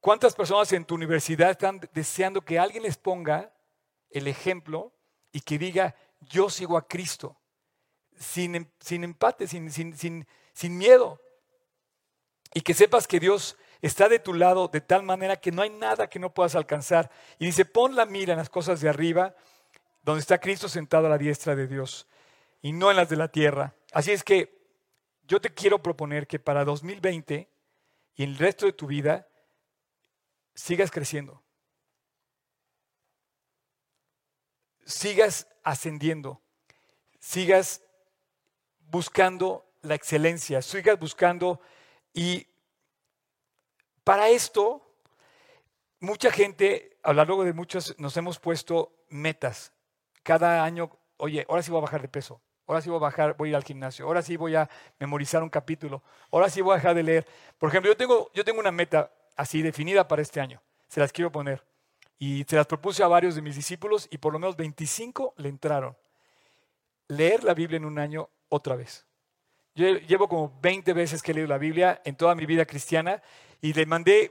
¿Cuántas 0.00 0.34
personas 0.34 0.70
en 0.72 0.84
tu 0.84 0.94
universidad 0.94 1.50
están 1.50 1.80
deseando 1.94 2.42
que 2.42 2.58
alguien 2.58 2.82
les 2.82 2.98
ponga 2.98 3.50
el 4.10 4.28
ejemplo 4.28 4.92
y 5.32 5.40
que 5.40 5.56
diga, 5.56 5.96
yo 6.20 6.50
sigo 6.50 6.76
a 6.76 6.86
Cristo? 6.86 7.38
Sin, 8.18 8.54
em, 8.54 8.66
sin 8.80 9.02
empate, 9.02 9.46
sin, 9.46 9.72
sin, 9.72 10.26
sin 10.52 10.78
miedo. 10.78 11.18
Y 12.52 12.60
que 12.60 12.74
sepas 12.74 13.06
que 13.06 13.18
Dios 13.18 13.56
está 13.86 14.08
de 14.08 14.18
tu 14.18 14.32
lado 14.32 14.68
de 14.68 14.80
tal 14.80 15.02
manera 15.02 15.36
que 15.36 15.52
no 15.52 15.60
hay 15.60 15.70
nada 15.70 16.08
que 16.08 16.18
no 16.18 16.32
puedas 16.32 16.54
alcanzar. 16.54 17.10
Y 17.38 17.46
dice, 17.46 17.64
pon 17.64 17.94
la 17.94 18.06
mira 18.06 18.32
en 18.32 18.38
las 18.38 18.48
cosas 18.48 18.80
de 18.80 18.88
arriba, 18.88 19.34
donde 20.02 20.20
está 20.20 20.38
Cristo 20.38 20.68
sentado 20.68 21.06
a 21.06 21.10
la 21.10 21.18
diestra 21.18 21.54
de 21.54 21.66
Dios, 21.66 22.06
y 22.62 22.72
no 22.72 22.90
en 22.90 22.96
las 22.96 23.08
de 23.10 23.16
la 23.16 23.28
tierra. 23.28 23.74
Así 23.92 24.10
es 24.12 24.24
que 24.24 24.58
yo 25.26 25.40
te 25.40 25.50
quiero 25.50 25.82
proponer 25.82 26.26
que 26.26 26.38
para 26.38 26.64
2020 26.64 27.50
y 28.16 28.22
el 28.22 28.38
resto 28.38 28.66
de 28.66 28.72
tu 28.72 28.86
vida 28.86 29.28
sigas 30.54 30.90
creciendo. 30.90 31.42
Sigas 34.86 35.48
ascendiendo. 35.62 36.42
Sigas 37.18 37.82
buscando 38.80 39.66
la 39.82 39.94
excelencia. 39.94 40.62
Sigas 40.62 40.98
buscando 40.98 41.60
y 42.12 42.46
para 44.04 44.28
esto, 44.28 44.82
mucha 45.98 46.30
gente, 46.30 46.98
a 47.02 47.08
lo 47.08 47.16
largo 47.16 47.44
de 47.44 47.54
muchos, 47.54 47.98
nos 47.98 48.16
hemos 48.16 48.38
puesto 48.38 48.92
metas. 49.08 49.72
Cada 50.22 50.62
año, 50.62 50.90
oye, 51.16 51.46
ahora 51.48 51.62
sí 51.62 51.70
voy 51.70 51.78
a 51.78 51.82
bajar 51.82 52.02
de 52.02 52.08
peso, 52.08 52.40
ahora 52.66 52.82
sí 52.82 52.90
voy 52.90 52.98
a 52.98 53.00
bajar, 53.00 53.36
voy 53.36 53.48
a 53.48 53.50
ir 53.50 53.56
al 53.56 53.64
gimnasio, 53.64 54.06
ahora 54.06 54.22
sí 54.22 54.36
voy 54.36 54.54
a 54.54 54.68
memorizar 54.98 55.42
un 55.42 55.48
capítulo, 55.48 56.02
ahora 56.30 56.48
sí 56.50 56.60
voy 56.60 56.74
a 56.74 56.76
dejar 56.76 56.94
de 56.94 57.02
leer. 57.02 57.26
Por 57.58 57.70
ejemplo, 57.70 57.90
yo 57.90 57.96
tengo, 57.96 58.30
yo 58.34 58.44
tengo 58.44 58.60
una 58.60 58.70
meta 58.70 59.10
así 59.36 59.62
definida 59.62 60.06
para 60.06 60.22
este 60.22 60.40
año, 60.40 60.62
se 60.88 61.00
las 61.00 61.12
quiero 61.12 61.32
poner. 61.32 61.64
Y 62.18 62.44
se 62.44 62.56
las 62.56 62.66
propuse 62.66 63.02
a 63.02 63.08
varios 63.08 63.34
de 63.34 63.42
mis 63.42 63.56
discípulos 63.56 64.06
y 64.10 64.18
por 64.18 64.32
lo 64.32 64.38
menos 64.38 64.56
25 64.56 65.34
le 65.36 65.48
entraron. 65.48 65.96
Leer 67.08 67.42
la 67.42 67.54
Biblia 67.54 67.76
en 67.76 67.84
un 67.84 67.98
año 67.98 68.30
otra 68.48 68.76
vez. 68.76 69.04
Yo 69.74 69.88
llevo 69.98 70.28
como 70.28 70.56
20 70.62 70.92
veces 70.92 71.22
que 71.22 71.32
he 71.32 71.34
leído 71.34 71.48
la 71.48 71.58
Biblia 71.58 72.00
en 72.04 72.14
toda 72.14 72.36
mi 72.36 72.46
vida 72.46 72.64
cristiana 72.64 73.20
y 73.64 73.72
le 73.72 73.86
mandé 73.86 74.30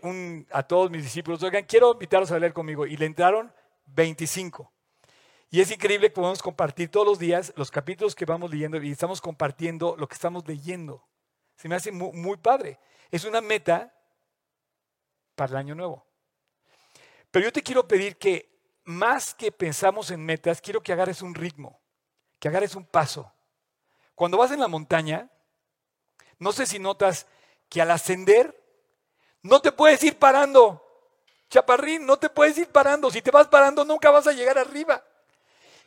a 0.52 0.62
todos 0.62 0.92
mis 0.92 1.02
discípulos, 1.02 1.42
oigan, 1.42 1.64
quiero 1.64 1.94
invitarlos 1.94 2.30
a 2.30 2.38
leer 2.38 2.54
conmigo. 2.54 2.86
Y 2.86 2.98
le 2.98 3.08
entraron 3.08 3.52
25. 3.88 4.72
Y 5.50 5.60
es 5.60 5.72
increíble 5.72 6.10
que 6.10 6.14
podemos 6.14 6.44
compartir 6.44 6.90
todos 6.90 7.08
los 7.08 7.18
días 7.18 7.52
los 7.56 7.72
capítulos 7.72 8.14
que 8.14 8.26
vamos 8.26 8.52
leyendo 8.52 8.80
y 8.80 8.92
estamos 8.92 9.22
compartiendo 9.22 9.96
lo 9.98 10.08
que 10.08 10.14
estamos 10.14 10.48
leyendo. 10.48 11.04
Se 11.56 11.68
me 11.68 11.74
hace 11.74 11.92
muy, 11.92 12.12
muy 12.12 12.38
padre. 12.38 12.78
Es 13.10 13.26
una 13.26 13.42
meta 13.42 13.92
para 15.34 15.50
el 15.54 15.58
año 15.58 15.74
nuevo. 15.74 16.06
Pero 17.32 17.46
yo 17.46 17.52
te 17.52 17.64
quiero 17.64 17.88
pedir 17.88 18.18
que 18.18 18.56
más 18.84 19.34
que 19.34 19.52
pensamos 19.52 20.12
en 20.12 20.24
metas, 20.24 20.62
quiero 20.62 20.84
que 20.84 20.94
agarres 20.94 21.24
un 21.24 21.34
ritmo, 21.34 21.82
que 22.38 22.50
agarres 22.50 22.76
un 22.76 22.86
paso. 22.86 23.34
Cuando 24.14 24.38
vas 24.38 24.52
en 24.52 24.60
la 24.60 24.68
montaña, 24.68 25.28
no 26.38 26.52
sé 26.52 26.68
si 26.68 26.78
notas 26.78 27.26
que 27.68 27.82
al 27.82 27.90
ascender 27.90 28.63
no 29.44 29.62
te 29.62 29.72
puedes 29.72 30.04
ir 30.04 30.18
parando. 30.18 30.80
Chaparrín, 31.50 32.06
no 32.06 32.18
te 32.18 32.30
puedes 32.30 32.58
ir 32.58 32.68
parando. 32.68 33.12
Si 33.12 33.22
te 33.22 33.30
vas 33.30 33.48
parando, 33.48 33.86
nunca 33.86 34.10
vas 34.10 34.26
a 34.26 34.32
llegar 34.32 34.58
arriba. 34.58 35.04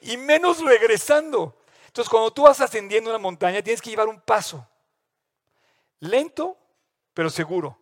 Y 0.03 0.17
menos 0.17 0.63
regresando. 0.63 1.57
Entonces, 1.87 2.09
cuando 2.09 2.31
tú 2.31 2.43
vas 2.43 2.61
ascendiendo 2.61 3.11
una 3.11 3.19
montaña, 3.19 3.63
tienes 3.63 3.83
que 3.83 3.91
llevar 3.91 4.07
un 4.07 4.21
paso. 4.21 4.67
Lento, 5.99 6.57
pero 7.15 7.31
seguro. 7.31 7.79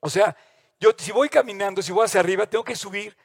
O 0.00 0.10
sea, 0.10 0.36
yo 0.80 0.90
si 0.98 1.12
voy 1.12 1.28
caminando, 1.28 1.80
si 1.80 1.92
voy 1.92 2.04
hacia 2.04 2.20
arriba, 2.20 2.46
tengo 2.46 2.64
que 2.64 2.74
subir, 2.74 3.16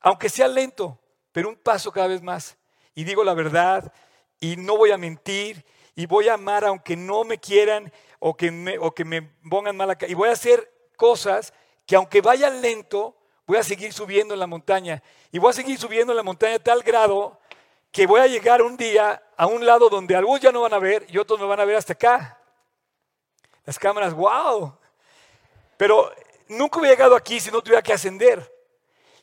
aunque 0.00 0.28
sea 0.28 0.48
lento, 0.48 0.98
pero 1.32 1.48
un 1.48 1.56
paso 1.56 1.92
cada 1.92 2.06
vez 2.06 2.22
más. 2.22 2.56
Y 2.94 3.04
digo 3.04 3.22
la 3.24 3.34
verdad, 3.34 3.92
y 4.40 4.56
no 4.56 4.76
voy 4.76 4.92
a 4.92 4.98
mentir, 4.98 5.64
y 5.94 6.06
voy 6.06 6.28
a 6.28 6.34
amar 6.34 6.64
aunque 6.64 6.96
no 6.96 7.24
me 7.24 7.38
quieran, 7.38 7.92
o 8.24 8.36
que 8.36 8.52
me, 8.52 8.78
o 8.78 8.94
que 8.94 9.04
me 9.04 9.20
pongan 9.50 9.76
mala 9.76 9.96
cara. 9.96 10.10
Y 10.10 10.14
voy 10.14 10.28
a 10.28 10.32
hacer 10.32 10.72
cosas 10.96 11.52
que 11.84 11.96
aunque 11.96 12.20
vaya 12.20 12.48
lento, 12.50 13.16
voy 13.48 13.58
a 13.58 13.64
seguir 13.64 13.92
subiendo 13.92 14.32
en 14.32 14.38
la 14.38 14.46
montaña. 14.46 15.02
Y 15.32 15.40
voy 15.40 15.50
a 15.50 15.52
seguir 15.52 15.76
subiendo 15.76 16.12
en 16.12 16.18
la 16.18 16.22
montaña 16.22 16.54
a 16.54 16.58
tal 16.60 16.84
grado 16.84 17.40
que 17.90 18.06
voy 18.06 18.20
a 18.20 18.28
llegar 18.28 18.62
un 18.62 18.76
día 18.76 19.20
a 19.36 19.46
un 19.46 19.66
lado 19.66 19.88
donde 19.88 20.14
algunos 20.14 20.40
ya 20.40 20.52
no 20.52 20.60
van 20.60 20.72
a 20.72 20.78
ver 20.78 21.04
y 21.08 21.18
otros 21.18 21.40
me 21.40 21.46
van 21.46 21.58
a 21.58 21.64
ver 21.64 21.74
hasta 21.74 21.94
acá. 21.94 22.38
Las 23.64 23.76
cámaras, 23.76 24.14
wow. 24.14 24.78
Pero 25.76 26.12
nunca 26.46 26.78
hubiera 26.78 26.94
llegado 26.94 27.16
aquí 27.16 27.40
si 27.40 27.50
no 27.50 27.60
tuviera 27.60 27.82
que 27.82 27.92
ascender. 27.92 28.54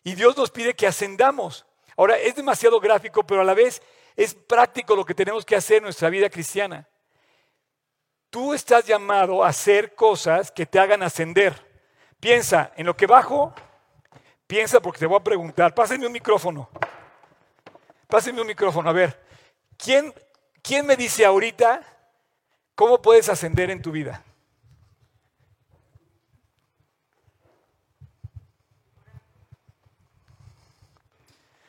Y 0.04 0.14
Dios 0.14 0.36
nos 0.36 0.52
pide 0.52 0.74
que 0.74 0.88
ascendamos. 0.88 1.66
Ahora, 1.96 2.18
es 2.18 2.36
demasiado 2.36 2.82
gráfico, 2.82 3.24
pero 3.24 3.40
a 3.40 3.46
la 3.46 3.54
vez 3.54 3.82
es 4.18 4.34
práctico 4.36 4.94
lo 4.94 5.06
que 5.06 5.16
tenemos 5.16 5.46
que 5.46 5.56
hacer 5.56 5.78
en 5.78 5.84
nuestra 5.84 6.10
vida 6.10 6.30
cristiana. 6.30 6.89
Tú 8.30 8.54
estás 8.54 8.86
llamado 8.86 9.44
a 9.44 9.50
hacer 9.50 9.96
cosas 9.96 10.52
que 10.52 10.66
te 10.66 10.80
hagan 10.80 11.02
ascender. 11.02 11.68
Piensa 12.20 12.72
en 12.76 12.86
lo 12.86 12.96
que 12.96 13.08
bajo, 13.08 13.54
piensa 14.46 14.80
porque 14.80 15.00
te 15.00 15.06
voy 15.08 15.18
a 15.20 15.24
preguntar. 15.24 15.74
Pásenme 15.74 16.06
un 16.06 16.14
micrófono. 16.14 16.70
Pásenme 18.08 18.42
un 18.42 18.48
micrófono. 18.48 18.90
A 18.90 18.94
ver, 18.94 19.20
¿quién, 19.78 20.14
quién 20.62 20.86
me 20.86 20.96
dice 20.96 21.26
ahorita 21.26 21.82
cómo 22.76 23.02
puedes 23.02 23.30
ascender 23.30 23.72
en 23.72 23.82
tu 23.82 23.92
vida? 23.92 24.24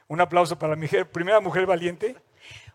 Un 0.08 0.20
aplauso 0.20 0.58
para 0.58 0.76
mi 0.76 0.88
primera 0.88 1.40
mujer 1.40 1.64
valiente. 1.64 2.16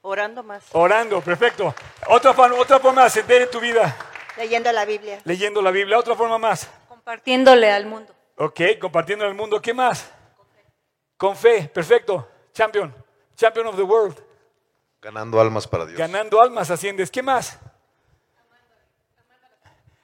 Orando 0.08 0.44
más. 0.44 0.64
Orando, 0.74 1.20
perfecto. 1.20 1.74
Otra, 2.08 2.30
otra 2.30 2.80
forma 2.80 3.02
de 3.02 3.08
ascender 3.08 3.42
en 3.42 3.50
tu 3.50 3.60
vida. 3.60 3.98
Leyendo 4.38 4.72
la 4.72 4.86
Biblia. 4.86 5.20
Leyendo 5.24 5.64
la 5.64 5.72
Biblia. 5.72 5.98
Otra 5.98 6.16
forma 6.16 6.38
más. 6.38 6.70
Compartiéndole 6.88 7.72
al 7.72 7.88
mundo. 7.88 8.14
Ok, 8.38 8.62
compartiéndole 8.80 9.32
al 9.32 9.36
mundo. 9.36 9.60
¿Qué 9.60 9.74
más? 9.74 10.12
Con 10.38 10.46
fe. 10.46 10.64
Con 11.18 11.36
fe, 11.36 11.70
perfecto. 11.70 12.30
Champion. 12.54 12.94
Champion 13.36 13.66
of 13.66 13.76
the 13.78 13.82
world. 13.82 14.24
Ganando 15.02 15.42
almas 15.42 15.68
para 15.68 15.88
Dios. 15.88 15.98
Ganando 15.98 16.40
almas 16.40 16.70
asciendes. 16.70 17.10
¿Qué 17.10 17.24
más? 17.24 17.58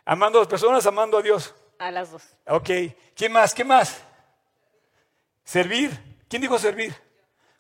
Amando 0.03 0.39
a 0.39 0.41
las 0.41 0.49
personas, 0.49 0.83
amando 0.87 1.19
a 1.19 1.21
Dios. 1.21 1.53
A 1.77 1.91
las 1.91 2.11
dos. 2.11 2.23
Ok. 2.47 2.69
¿Qué 3.13 3.29
más? 3.29 3.53
¿Qué 3.53 3.63
más? 3.63 4.01
Servir. 5.43 5.91
¿Quién 6.27 6.41
dijo 6.41 6.57
servir? 6.57 6.91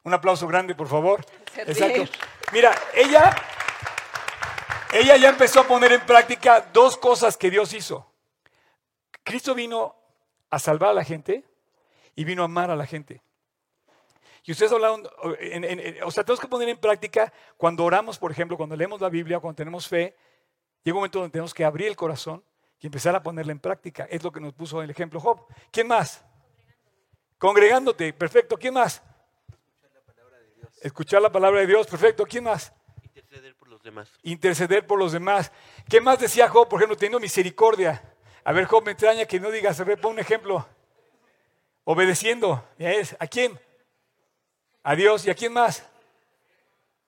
Un 0.03 0.15
aplauso 0.15 0.47
grande, 0.47 0.73
por 0.73 0.87
favor. 0.87 1.23
Exacto. 1.67 2.05
Mira, 2.51 2.73
ella, 2.93 3.35
ella 4.93 5.17
ya 5.17 5.29
empezó 5.29 5.61
a 5.61 5.67
poner 5.67 5.91
en 5.93 6.01
práctica 6.01 6.69
dos 6.73 6.97
cosas 6.97 7.37
que 7.37 7.49
Dios 7.49 7.73
hizo. 7.73 8.11
Cristo 9.23 9.53
vino 9.53 9.95
a 10.49 10.59
salvar 10.59 10.89
a 10.89 10.93
la 10.93 11.03
gente 11.03 11.45
y 12.15 12.23
vino 12.23 12.41
a 12.41 12.45
amar 12.45 12.71
a 12.71 12.75
la 12.75 12.85
gente. 12.85 13.21
Y 14.43 14.51
ustedes 14.51 14.71
hablaron, 14.71 15.07
o 16.03 16.11
sea, 16.11 16.23
tenemos 16.23 16.39
que 16.39 16.47
poner 16.47 16.67
en 16.69 16.77
práctica 16.77 17.31
cuando 17.57 17.85
oramos, 17.85 18.17
por 18.17 18.31
ejemplo, 18.31 18.57
cuando 18.57 18.75
leemos 18.75 18.99
la 18.99 19.09
Biblia, 19.09 19.39
cuando 19.39 19.55
tenemos 19.55 19.87
fe, 19.87 20.15
llega 20.83 20.95
un 20.95 21.01
momento 21.01 21.19
donde 21.19 21.31
tenemos 21.31 21.53
que 21.53 21.63
abrir 21.63 21.87
el 21.87 21.95
corazón 21.95 22.43
y 22.79 22.87
empezar 22.87 23.15
a 23.15 23.21
ponerla 23.21 23.51
en 23.51 23.59
práctica. 23.59 24.07
Es 24.09 24.23
lo 24.23 24.31
que 24.31 24.39
nos 24.39 24.53
puso 24.53 24.81
el 24.81 24.89
ejemplo 24.89 25.19
Job. 25.19 25.45
¿Quién 25.69 25.87
más? 25.87 26.25
Congregándote, 27.37 28.13
perfecto. 28.13 28.57
¿Quién 28.57 28.73
más? 28.73 29.03
Escuchar 30.81 31.21
la 31.21 31.31
palabra 31.31 31.61
de 31.61 31.67
Dios, 31.67 31.87
perfecto. 31.87 32.25
¿Quién 32.25 32.43
más? 32.45 32.73
Interceder 33.13 33.55
por 33.55 33.67
los 33.69 33.81
demás. 33.83 34.09
Interceder 34.23 34.87
por 34.87 34.99
los 34.99 35.11
demás. 35.11 35.51
¿Qué 35.89 36.01
más 36.01 36.19
decía 36.19 36.49
Job? 36.49 36.67
Por 36.67 36.79
ejemplo, 36.79 36.97
teniendo 36.97 37.19
misericordia. 37.19 38.01
A 38.43 38.51
ver, 38.51 38.65
Job, 38.65 38.83
me 38.83 38.91
extraña 38.91 39.25
que 39.25 39.39
no 39.39 39.51
digas, 39.51 39.79
a 39.79 39.83
ver, 39.83 40.01
pon 40.01 40.13
un 40.13 40.19
ejemplo. 40.19 40.67
Obedeciendo. 41.83 42.67
Ya 42.79 42.91
es. 42.91 43.15
¿A 43.19 43.27
quién? 43.27 43.59
A 44.83 44.95
Dios. 44.95 45.25
¿Y 45.25 45.29
a 45.29 45.35
quién 45.35 45.53
más? 45.53 45.83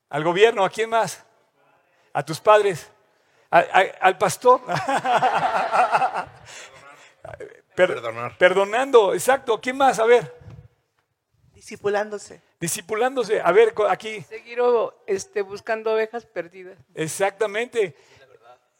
Al 0.10 0.24
gobierno. 0.24 0.64
¿A 0.64 0.70
quién 0.70 0.90
más? 0.92 1.24
A 2.14 2.24
tus 2.24 2.40
padres. 2.40 2.90
A- 3.50 3.60
a- 3.60 3.98
al 4.02 4.18
pastor. 4.18 4.62
Per- 7.76 7.88
Perdonar. 7.96 8.38
Perdonando. 8.38 9.14
Exacto. 9.14 9.60
¿Quién 9.60 9.78
más? 9.78 9.98
A 10.00 10.06
ver. 10.06 10.32
Discipulándose. 11.54 12.42
Discipulándose. 12.64 13.42
A 13.42 13.52
ver, 13.52 13.74
aquí. 13.90 14.22
Seguir 14.22 14.62
o, 14.62 15.04
este, 15.06 15.42
buscando 15.42 15.92
ovejas 15.92 16.26
perdidas. 16.26 16.78
Exactamente. 16.96 17.94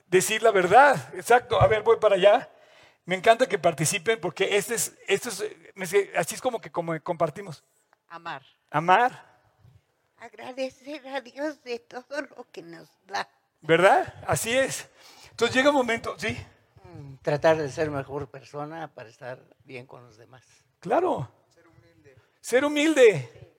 Decir 0.08 0.42
la 0.42 0.52
verdad. 0.52 1.14
Exacto. 1.16 1.62
A 1.62 1.68
ver, 1.68 1.84
voy 1.84 1.98
para 1.98 2.16
allá. 2.16 2.50
Me 3.04 3.16
encanta 3.16 3.46
que 3.46 3.60
participen 3.60 4.22
porque 4.22 4.56
este 4.56 4.76
es, 4.76 4.98
esto 5.06 5.28
es, 5.28 5.44
así 6.16 6.36
es 6.36 6.42
como 6.42 6.62
que 6.62 6.72
como 6.72 6.98
compartimos. 7.02 7.62
Amar. 8.08 8.42
Amar, 8.70 9.12
Agradecer 10.18 11.06
a 11.10 11.20
Dios 11.20 11.62
de 11.64 11.80
todo 11.80 12.22
lo 12.22 12.48
que 12.54 12.62
nos 12.62 12.90
da. 13.06 13.28
¿verdad? 13.60 14.14
Así 14.26 14.58
es. 14.58 14.88
Entonces 15.32 15.54
llega 15.58 15.72
un 15.72 15.76
momento, 15.76 16.18
sí, 16.18 16.38
Mm, 16.86 17.16
Tratar 17.22 17.58
de 17.58 17.70
ser 17.70 17.92
mejor 17.92 18.30
persona 18.30 18.88
para 18.94 19.10
estar 19.10 19.44
bien 19.66 19.86
con 19.88 20.04
los 20.06 20.16
demás. 20.16 20.46
claro. 20.80 21.30
Ser 21.54 21.68
humilde. 21.68 22.16
Ser 22.40 22.64
humilde. 22.66 23.53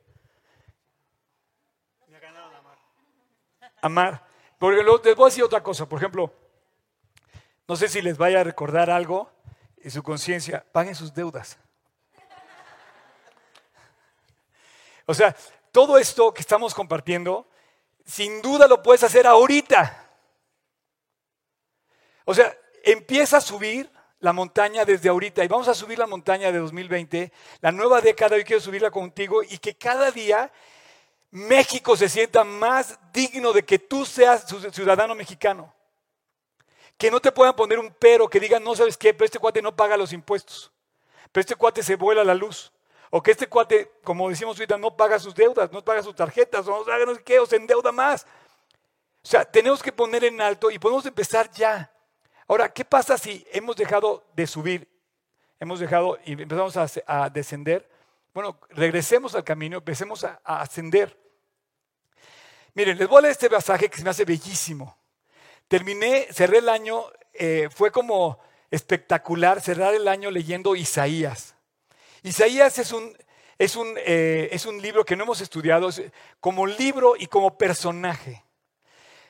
Amar. 3.84 4.26
Porque 4.58 4.82
les 4.82 5.14
voy 5.14 5.26
a 5.26 5.28
decir 5.28 5.44
otra 5.44 5.62
cosa. 5.62 5.86
Por 5.86 5.98
ejemplo, 5.98 6.32
no 7.68 7.76
sé 7.76 7.86
si 7.86 8.00
les 8.00 8.16
vaya 8.16 8.40
a 8.40 8.44
recordar 8.44 8.88
algo 8.88 9.30
en 9.76 9.90
su 9.90 10.02
conciencia. 10.02 10.64
Paguen 10.72 10.94
sus 10.94 11.12
deudas. 11.12 11.58
O 15.04 15.12
sea, 15.12 15.36
todo 15.70 15.98
esto 15.98 16.32
que 16.32 16.40
estamos 16.40 16.72
compartiendo, 16.72 17.46
sin 18.06 18.40
duda 18.40 18.66
lo 18.66 18.82
puedes 18.82 19.02
hacer 19.02 19.26
ahorita. 19.26 20.08
O 22.24 22.32
sea, 22.32 22.56
empieza 22.84 23.36
a 23.36 23.42
subir 23.42 23.92
la 24.20 24.32
montaña 24.32 24.86
desde 24.86 25.10
ahorita 25.10 25.44
y 25.44 25.48
vamos 25.48 25.68
a 25.68 25.74
subir 25.74 25.98
la 25.98 26.06
montaña 26.06 26.50
de 26.50 26.58
2020, 26.58 27.30
la 27.60 27.70
nueva 27.70 28.00
década, 28.00 28.38
yo 28.38 28.44
quiero 28.44 28.62
subirla 28.62 28.90
contigo 28.90 29.42
y 29.42 29.58
que 29.58 29.76
cada 29.76 30.10
día 30.10 30.50
México 31.34 31.96
se 31.96 32.08
sienta 32.08 32.44
más 32.44 32.96
digno 33.12 33.52
de 33.52 33.64
que 33.64 33.76
tú 33.76 34.06
seas 34.06 34.46
ciudadano 34.70 35.16
mexicano. 35.16 35.74
Que 36.96 37.10
no 37.10 37.18
te 37.18 37.32
puedan 37.32 37.56
poner 37.56 37.80
un 37.80 37.92
pero, 37.98 38.28
que 38.28 38.38
digan, 38.38 38.62
no 38.62 38.76
sabes 38.76 38.96
qué, 38.96 39.12
pero 39.12 39.24
este 39.24 39.40
cuate 39.40 39.60
no 39.60 39.74
paga 39.74 39.96
los 39.96 40.12
impuestos, 40.12 40.70
pero 41.32 41.40
este 41.40 41.56
cuate 41.56 41.82
se 41.82 41.96
vuela 41.96 42.22
la 42.22 42.36
luz. 42.36 42.72
O 43.10 43.20
que 43.20 43.32
este 43.32 43.48
cuate, 43.48 43.90
como 44.04 44.28
decimos 44.28 44.56
ahorita, 44.56 44.78
no 44.78 44.96
paga 44.96 45.18
sus 45.18 45.34
deudas, 45.34 45.72
no 45.72 45.84
paga 45.84 46.04
sus 46.04 46.14
tarjetas, 46.14 46.68
o 46.68 46.70
no 46.70 46.84
sabe 46.84 47.04
no 47.04 47.16
sé 47.16 47.24
qué, 47.24 47.40
o 47.40 47.46
se 47.46 47.56
endeuda 47.56 47.90
más. 47.90 48.22
O 49.24 49.26
sea, 49.26 49.44
tenemos 49.44 49.82
que 49.82 49.90
poner 49.90 50.22
en 50.22 50.40
alto 50.40 50.70
y 50.70 50.78
podemos 50.78 51.04
empezar 51.04 51.50
ya. 51.50 51.92
Ahora, 52.46 52.72
¿qué 52.72 52.84
pasa 52.84 53.18
si 53.18 53.44
hemos 53.50 53.74
dejado 53.74 54.22
de 54.36 54.46
subir? 54.46 54.88
Hemos 55.58 55.80
dejado 55.80 56.16
y 56.24 56.40
empezamos 56.40 56.76
a, 56.76 56.86
a 57.06 57.28
descender. 57.28 57.90
Bueno, 58.32 58.56
regresemos 58.68 59.34
al 59.34 59.42
camino, 59.42 59.78
empecemos 59.78 60.22
a, 60.22 60.40
a 60.44 60.60
ascender. 60.60 61.23
Miren, 62.74 62.98
les 62.98 63.08
voy 63.08 63.18
a 63.18 63.22
leer 63.22 63.32
este 63.32 63.48
pasaje 63.48 63.88
que 63.88 63.96
se 63.96 64.02
me 64.02 64.10
hace 64.10 64.24
bellísimo. 64.24 64.98
Terminé, 65.68 66.26
cerré 66.32 66.58
el 66.58 66.68
año, 66.68 67.04
eh, 67.32 67.68
fue 67.72 67.92
como 67.92 68.40
espectacular 68.68 69.60
cerrar 69.60 69.94
el 69.94 70.08
año 70.08 70.28
leyendo 70.32 70.74
Isaías. 70.74 71.54
Isaías 72.24 72.76
es 72.78 72.90
un, 72.90 73.16
es 73.58 73.76
un, 73.76 73.94
eh, 73.98 74.48
es 74.50 74.66
un 74.66 74.82
libro 74.82 75.04
que 75.04 75.14
no 75.14 75.22
hemos 75.22 75.40
estudiado 75.40 75.88
es 75.88 76.02
como 76.40 76.66
libro 76.66 77.14
y 77.16 77.28
como 77.28 77.56
personaje. 77.56 78.42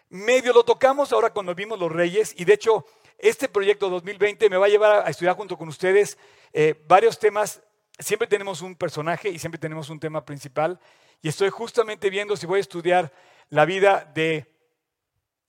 Medio 0.09 0.55
lo 0.55 0.65
tocamos 0.65 1.13
ahora 1.13 1.31
cuando 1.31 1.55
vimos 1.55 1.79
Los 1.79 1.93
Reyes 1.93 2.35
y 2.39 2.47
de 2.47 2.55
hecho 2.55 2.87
este 3.19 3.49
proyecto 3.49 3.91
2020 3.91 4.49
me 4.49 4.57
va 4.57 4.67
a 4.67 4.71
llevar 4.71 5.07
a 5.07 5.11
estudiar 5.11 5.37
junto 5.37 5.59
con 5.59 5.69
ustedes 5.69 6.17
eh, 6.55 6.83
varios 6.87 7.19
temas. 7.19 7.61
Siempre 7.99 8.27
tenemos 8.27 8.63
un 8.63 8.75
personaje 8.75 9.29
y 9.29 9.39
siempre 9.39 9.59
tenemos 9.59 9.91
un 9.91 10.01
tema 10.01 10.25
principal 10.25 10.81
y 11.21 11.29
estoy 11.29 11.51
justamente 11.51 12.09
viendo 12.09 12.37
si 12.37 12.47
voy 12.47 12.59
a 12.59 12.61
estudiar 12.61 13.13
la 13.51 13.65
vida 13.65 14.11
de 14.15 14.53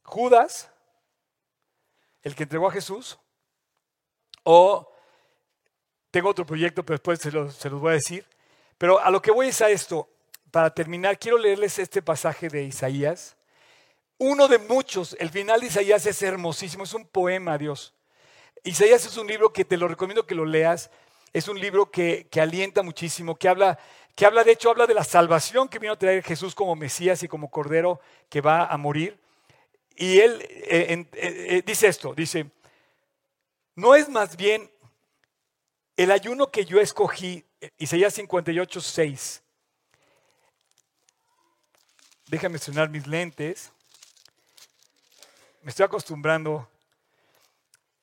Judas, 0.03 0.71
el 2.21 2.35
que 2.35 2.43
entregó 2.43 2.67
a 2.67 2.71
Jesús, 2.71 3.17
o 4.43 4.91
tengo 6.11 6.29
otro 6.29 6.45
proyecto, 6.45 6.85
pero 6.85 6.95
después 6.95 7.19
se 7.19 7.31
los, 7.31 7.61
voy 7.79 7.91
a 7.91 7.95
decir. 7.95 8.25
Pero 8.77 8.99
a 8.99 9.09
lo 9.09 9.21
que 9.21 9.31
voy 9.31 9.47
es 9.47 9.61
a 9.61 9.69
esto. 9.69 10.07
Para 10.49 10.73
terminar, 10.73 11.19
quiero 11.19 11.37
leerles 11.37 11.77
este 11.79 12.01
pasaje 12.01 12.47
de 12.47 12.63
Isaías. 12.63 13.35
Uno 14.17 14.47
de 14.47 14.59
muchos, 14.59 15.17
el 15.19 15.29
final 15.29 15.59
de 15.59 15.67
Isaías 15.67 16.05
es 16.05 16.21
hermosísimo, 16.21 16.85
es 16.85 16.93
un 16.93 17.05
poema 17.05 17.53
a 17.53 17.57
Dios. 17.57 17.93
Isaías 18.63 19.05
es 19.05 19.17
un 19.17 19.27
libro 19.27 19.51
que 19.51 19.65
te 19.65 19.75
lo 19.75 19.87
recomiendo 19.87 20.25
que 20.25 20.35
lo 20.35 20.45
leas. 20.45 20.89
Es 21.33 21.49
un 21.49 21.59
libro 21.59 21.91
que, 21.91 22.27
que 22.31 22.39
alienta 22.39 22.81
muchísimo, 22.81 23.35
que 23.35 23.49
habla, 23.49 23.77
que 24.15 24.25
habla, 24.25 24.45
de 24.45 24.53
hecho, 24.53 24.69
habla 24.69 24.87
de 24.87 24.93
la 24.93 25.03
salvación 25.03 25.67
que 25.67 25.77
vino 25.77 25.93
a 25.93 25.99
traer 25.99 26.23
Jesús 26.23 26.55
como 26.55 26.75
Mesías 26.75 27.21
y 27.21 27.27
como 27.27 27.51
Cordero 27.51 27.99
que 28.29 28.39
va 28.39 28.65
a 28.65 28.77
morir. 28.77 29.19
Y 29.97 30.19
él 30.19 30.41
eh, 30.41 30.87
eh, 30.89 31.07
eh, 31.13 31.63
dice 31.65 31.87
esto, 31.87 32.13
dice, 32.13 32.49
no 33.75 33.93
es 33.93 34.07
más 34.07 34.37
bien 34.37 34.71
el 35.97 36.11
ayuno 36.11 36.49
que 36.49 36.65
yo 36.65 36.79
escogí, 36.79 37.45
Isaías 37.77 38.13
58, 38.13 38.79
6. 38.81 39.43
Déjame 42.27 42.55
estrenar 42.55 42.89
mis 42.89 43.05
lentes. 43.05 43.71
Me 45.61 45.69
estoy 45.69 45.85
acostumbrando. 45.85 46.67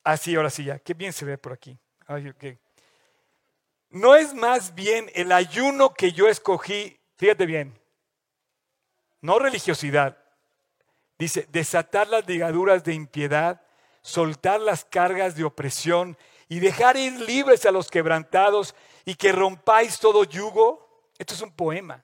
Así, 0.03 0.35
ahora 0.35 0.49
sí 0.49 0.65
ya. 0.65 0.79
Qué 0.79 0.93
bien 0.93 1.13
se 1.13 1.25
ve 1.25 1.37
por 1.37 1.53
aquí. 1.53 1.77
Ay, 2.07 2.29
ok. 2.29 2.62
No 3.93 4.15
es 4.15 4.33
más 4.33 4.73
bien 4.73 5.11
el 5.13 5.31
ayuno 5.31 5.93
que 5.93 6.13
yo 6.13 6.27
escogí, 6.27 6.99
fíjate 7.15 7.45
bien, 7.45 7.79
no 9.21 9.37
religiosidad. 9.37 10.17
Dice, 11.19 11.47
desatar 11.51 12.07
las 12.07 12.27
ligaduras 12.27 12.83
de 12.83 12.95
impiedad, 12.95 13.61
soltar 14.01 14.59
las 14.61 14.83
cargas 14.83 15.35
de 15.35 15.43
opresión 15.43 16.17
y 16.49 16.59
dejar 16.59 16.97
ir 16.97 17.13
libres 17.21 17.67
a 17.67 17.71
los 17.71 17.91
quebrantados 17.91 18.73
y 19.05 19.13
que 19.13 19.31
rompáis 19.31 19.99
todo 19.99 20.23
yugo. 20.23 21.05
Esto 21.19 21.35
es 21.35 21.41
un 21.41 21.51
poema. 21.51 22.03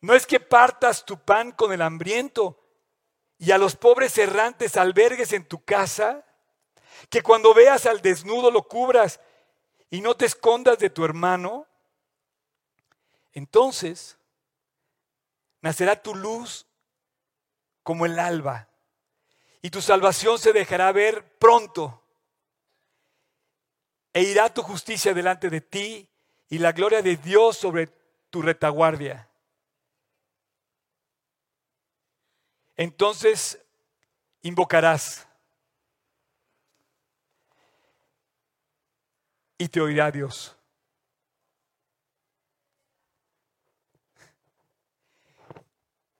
No 0.00 0.14
es 0.14 0.26
que 0.26 0.40
partas 0.40 1.04
tu 1.04 1.18
pan 1.18 1.52
con 1.52 1.74
el 1.74 1.82
hambriento 1.82 2.58
y 3.36 3.50
a 3.50 3.58
los 3.58 3.76
pobres 3.76 4.16
errantes 4.16 4.78
albergues 4.78 5.34
en 5.34 5.44
tu 5.44 5.62
casa, 5.62 6.24
que 7.10 7.20
cuando 7.20 7.52
veas 7.52 7.84
al 7.84 8.00
desnudo 8.00 8.50
lo 8.50 8.66
cubras 8.66 9.20
y 9.90 10.00
no 10.00 10.16
te 10.16 10.26
escondas 10.26 10.78
de 10.78 10.90
tu 10.90 11.04
hermano, 11.04 11.66
entonces 13.32 14.18
nacerá 15.60 16.02
tu 16.02 16.14
luz 16.14 16.66
como 17.82 18.06
el 18.06 18.18
alba 18.18 18.68
y 19.62 19.70
tu 19.70 19.80
salvación 19.80 20.38
se 20.38 20.52
dejará 20.52 20.92
ver 20.92 21.38
pronto 21.38 22.02
e 24.12 24.22
irá 24.22 24.52
tu 24.52 24.62
justicia 24.62 25.14
delante 25.14 25.50
de 25.50 25.60
ti 25.60 26.08
y 26.48 26.58
la 26.58 26.72
gloria 26.72 27.02
de 27.02 27.16
Dios 27.16 27.56
sobre 27.56 27.88
tu 28.30 28.42
retaguardia. 28.42 29.28
Entonces 32.76 33.60
invocarás 34.42 35.27
y 39.58 39.68
te 39.68 39.80
oirá 39.80 40.10
Dios. 40.10 40.56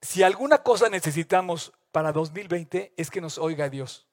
Si 0.03 0.22
alguna 0.22 0.59
cosa 0.59 0.89
necesitamos 0.89 1.72
para 1.93 2.12
2020 2.12 2.93
es 2.97 3.11
que 3.11 3.20
nos 3.20 3.39
oiga 3.39 3.68
Dios. 3.68 4.07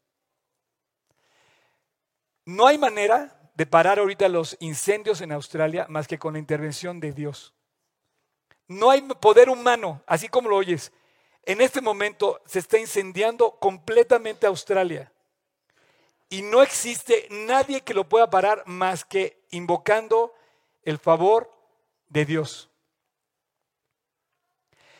No 2.46 2.68
hay 2.68 2.78
manera 2.78 3.40
de 3.56 3.66
parar 3.66 4.00
ahorita 4.00 4.30
los 4.30 4.56
incendios 4.60 5.22
en 5.22 5.32
Australia 5.32 5.88
más 5.90 6.08
que 6.08 6.20
con 6.20 6.34
la 6.34 6.40
intervención 6.40 7.00
de 7.00 7.12
Dios. 7.12 7.54
No 8.68 8.92
hay 8.92 9.02
poder 9.02 9.50
humano, 9.50 10.04
así 10.06 10.28
como 10.28 10.50
lo 10.50 10.58
oyes. 10.58 10.92
En 11.44 11.62
este 11.62 11.82
momento 11.82 12.42
se 12.46 12.60
está 12.60 12.78
incendiando 12.78 13.52
completamente 13.60 14.48
Australia. 14.48 15.12
Y 16.30 16.42
no 16.42 16.64
existe 16.64 17.28
nadie 17.30 17.82
que 17.82 17.94
lo 17.94 18.10
pueda 18.10 18.30
parar 18.30 18.64
más 18.66 19.06
que 19.06 19.44
invocando 19.52 20.34
el 20.84 20.98
favor 20.98 21.52
de 22.10 22.26
Dios. 22.26 22.70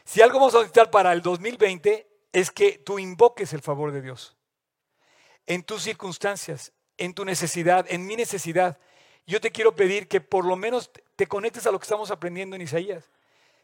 Si 0.04 0.22
algo 0.22 0.40
vamos 0.40 0.54
a 0.54 0.60
necesitar 0.60 0.92
para 0.92 1.12
el 1.14 1.22
2020 1.22 2.08
es 2.32 2.52
que 2.52 2.78
tú 2.78 3.00
invoques 3.00 3.54
el 3.54 3.62
favor 3.62 3.92
de 3.92 4.02
Dios. 4.02 4.36
En 5.48 5.64
tus 5.64 5.84
circunstancias, 5.84 6.74
en 6.98 7.14
tu 7.14 7.26
necesidad, 7.26 7.86
en 7.90 8.06
mi 8.06 8.16
necesidad. 8.16 8.78
yo 9.26 9.42
te 9.42 9.52
quiero 9.52 9.76
pedir 9.76 10.08
que 10.08 10.22
por 10.22 10.46
lo 10.46 10.56
menos 10.56 10.92
te 11.16 11.26
conectes 11.26 11.66
a 11.66 11.72
lo 11.72 11.80
que 11.80 11.86
estamos 11.86 12.12
aprendiendo 12.12 12.56
en 12.56 12.62
Isaías. 12.62 13.10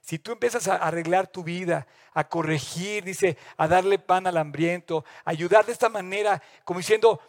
Si 0.02 0.18
tú 0.18 0.32
empiezas 0.32 0.68
a 0.68 0.78
arreglar 0.78 1.28
tu 1.28 1.44
vida, 1.44 1.86
a 2.14 2.28
corregir, 2.28 3.04
dice, 3.04 3.38
a 3.58 3.68
darle 3.68 4.00
pan 4.00 4.26
al 4.26 4.38
hambriento, 4.38 5.06
a 5.24 5.30
ayudar 5.30 5.66
de 5.66 5.74
esta 5.74 5.90
manera, 5.90 6.42
como 6.66 6.80
diciendo, 6.80 7.22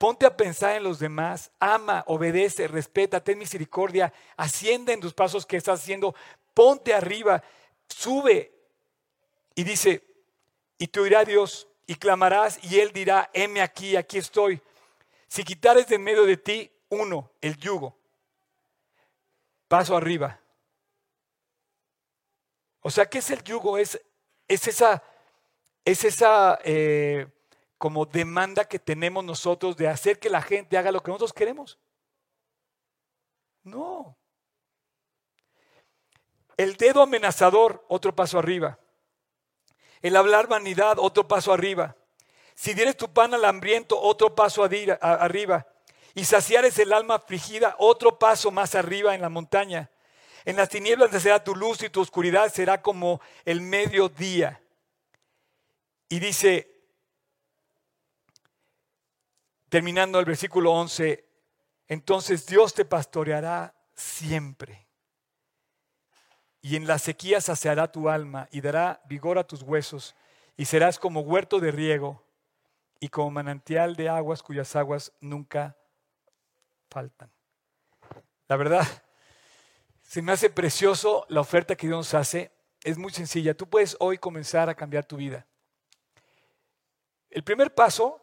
ponte 0.00 0.24
a 0.24 0.34
pensar 0.34 0.76
en 0.76 0.82
los 0.82 0.98
demás, 0.98 1.52
ama, 1.60 2.02
obedece, 2.06 2.66
respeta, 2.66 3.22
ten 3.22 3.38
misericordia, 3.38 4.12
asciende 4.36 4.94
en 4.94 5.00
tus 5.00 5.12
pasos 5.12 5.44
que 5.44 5.58
estás 5.58 5.80
haciendo, 5.80 6.14
ponte 6.54 6.94
arriba, 6.94 7.44
sube. 7.86 8.50
Y 9.54 9.62
dice, 9.62 10.02
y 10.78 10.86
te 10.86 11.00
oirá 11.00 11.24
Dios, 11.24 11.68
y 11.86 11.96
clamarás, 11.96 12.58
y 12.64 12.80
Él 12.80 12.92
dirá, 12.92 13.30
heme 13.34 13.60
aquí, 13.60 13.94
aquí 13.96 14.16
estoy. 14.16 14.62
Si 15.28 15.44
quitares 15.44 15.86
de 15.86 15.96
en 15.96 16.02
medio 16.02 16.24
de 16.24 16.38
ti, 16.38 16.72
uno, 16.88 17.30
el 17.42 17.58
yugo, 17.58 17.94
paso 19.68 19.94
arriba 19.94 20.40
o 22.82 22.90
sea, 22.90 23.06
¿qué 23.06 23.18
es 23.18 23.30
el 23.30 23.42
yugo? 23.42 23.78
Es, 23.78 24.00
es 24.48 24.66
esa, 24.66 25.02
es 25.84 26.04
esa 26.04 26.58
eh, 26.64 27.26
como 27.80 28.04
demanda 28.04 28.66
que 28.66 28.78
tenemos 28.78 29.24
nosotros 29.24 29.74
de 29.74 29.88
hacer 29.88 30.18
que 30.18 30.28
la 30.28 30.42
gente 30.42 30.76
haga 30.76 30.92
lo 30.92 31.02
que 31.02 31.10
nosotros 31.10 31.32
queremos. 31.32 31.78
No. 33.62 34.18
El 36.58 36.76
dedo 36.76 37.00
amenazador, 37.00 37.82
otro 37.88 38.14
paso 38.14 38.38
arriba. 38.38 38.78
El 40.02 40.14
hablar 40.16 40.46
vanidad, 40.46 40.98
otro 40.98 41.26
paso 41.26 41.54
arriba. 41.54 41.96
Si 42.54 42.74
dieres 42.74 42.98
tu 42.98 43.10
pan 43.14 43.32
al 43.32 43.46
hambriento, 43.46 43.98
otro 43.98 44.34
paso 44.34 44.62
arriba. 44.62 45.66
Y 46.14 46.26
saciares 46.26 46.78
el 46.80 46.92
alma 46.92 47.14
afligida, 47.14 47.76
otro 47.78 48.18
paso 48.18 48.50
más 48.50 48.74
arriba 48.74 49.14
en 49.14 49.22
la 49.22 49.30
montaña. 49.30 49.90
En 50.44 50.56
las 50.56 50.68
tinieblas 50.68 51.10
será 51.22 51.42
tu 51.42 51.56
luz 51.56 51.82
y 51.82 51.88
tu 51.88 52.02
oscuridad 52.02 52.52
será 52.52 52.82
como 52.82 53.22
el 53.46 53.62
mediodía. 53.62 54.60
Y 56.10 56.18
dice, 56.20 56.69
terminando 59.70 60.18
el 60.18 60.26
versículo 60.26 60.72
11, 60.72 61.24
entonces 61.88 62.44
Dios 62.44 62.74
te 62.74 62.84
pastoreará 62.84 63.74
siempre. 63.94 64.86
Y 66.60 66.76
en 66.76 66.86
la 66.86 66.98
sequía 66.98 67.40
saciará 67.40 67.90
tu 67.90 68.10
alma 68.10 68.48
y 68.52 68.60
dará 68.60 69.00
vigor 69.06 69.38
a 69.38 69.46
tus 69.46 69.62
huesos. 69.62 70.14
Y 70.56 70.66
serás 70.66 70.98
como 70.98 71.20
huerto 71.20 71.58
de 71.58 71.70
riego 71.70 72.22
y 72.98 73.08
como 73.08 73.30
manantial 73.30 73.96
de 73.96 74.10
aguas 74.10 74.42
cuyas 74.42 74.76
aguas 74.76 75.12
nunca 75.20 75.76
faltan. 76.90 77.30
La 78.46 78.56
verdad, 78.56 78.86
se 80.02 80.20
me 80.20 80.32
hace 80.32 80.50
precioso 80.50 81.24
la 81.28 81.40
oferta 81.40 81.76
que 81.76 81.86
Dios 81.86 82.12
hace. 82.12 82.50
Es 82.82 82.98
muy 82.98 83.12
sencilla. 83.12 83.56
Tú 83.56 83.68
puedes 83.68 83.96
hoy 84.00 84.18
comenzar 84.18 84.68
a 84.68 84.74
cambiar 84.74 85.06
tu 85.06 85.16
vida. 85.16 85.46
El 87.30 87.44
primer 87.44 87.74
paso 87.74 88.20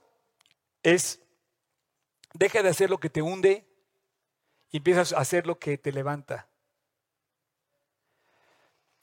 es, 0.83 1.21
deja 2.37 2.61
de 2.61 2.69
hacer 2.69 2.89
lo 2.89 2.99
que 2.99 3.09
te 3.09 3.21
hunde 3.21 3.65
y 4.69 4.77
empiezas 4.77 5.13
a 5.13 5.19
hacer 5.19 5.47
lo 5.47 5.59
que 5.59 5.77
te 5.77 5.91
levanta. 5.91 6.47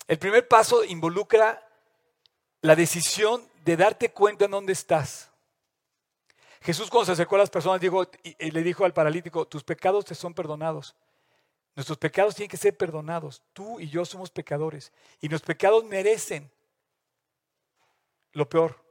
El 0.07 0.19
primer 0.19 0.47
paso 0.47 0.85
involucra 0.85 1.67
la 2.61 2.77
decisión 2.77 3.47
de 3.65 3.77
darte 3.77 4.11
cuenta 4.11 4.45
en 4.45 4.51
dónde 4.51 4.73
estás. 4.73 5.31
Jesús 6.61 6.89
cuando 6.89 7.07
se 7.07 7.13
acercó 7.13 7.37
a 7.37 7.41
las 7.41 7.51
personas 7.51 7.81
dijo, 7.81 8.07
y 8.23 8.51
le 8.51 8.63
dijo 8.63 8.85
al 8.85 8.95
paralítico, 8.95 9.47
tus 9.47 9.65
pecados 9.65 10.05
te 10.05 10.15
son 10.15 10.33
perdonados. 10.33 10.95
Nuestros 11.75 11.99
pecados 11.99 12.35
tienen 12.35 12.51
que 12.51 12.57
ser 12.57 12.77
perdonados. 12.77 13.43
Tú 13.53 13.81
y 13.81 13.89
yo 13.89 14.05
somos 14.05 14.31
pecadores. 14.31 14.93
Y 15.21 15.29
nuestros 15.29 15.49
pecados 15.49 15.85
merecen 15.85 16.51
lo 18.33 18.49
peor. 18.49 18.83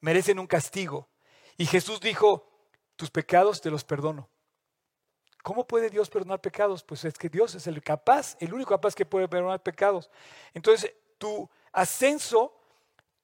Merecen 0.00 0.38
un 0.38 0.46
castigo. 0.46 1.08
Y 1.56 1.66
Jesús 1.66 2.00
dijo, 2.00 2.53
tus 2.96 3.10
pecados 3.10 3.60
te 3.60 3.70
los 3.70 3.84
perdono. 3.84 4.28
¿Cómo 5.42 5.66
puede 5.66 5.90
Dios 5.90 6.08
perdonar 6.08 6.40
pecados? 6.40 6.82
Pues 6.82 7.04
es 7.04 7.18
que 7.18 7.28
Dios 7.28 7.54
es 7.54 7.66
el 7.66 7.82
capaz, 7.82 8.36
el 8.40 8.54
único 8.54 8.70
capaz 8.70 8.94
que 8.94 9.04
puede 9.04 9.28
perdonar 9.28 9.62
pecados. 9.62 10.10
Entonces, 10.54 10.94
tu 11.18 11.48
ascenso, 11.70 12.56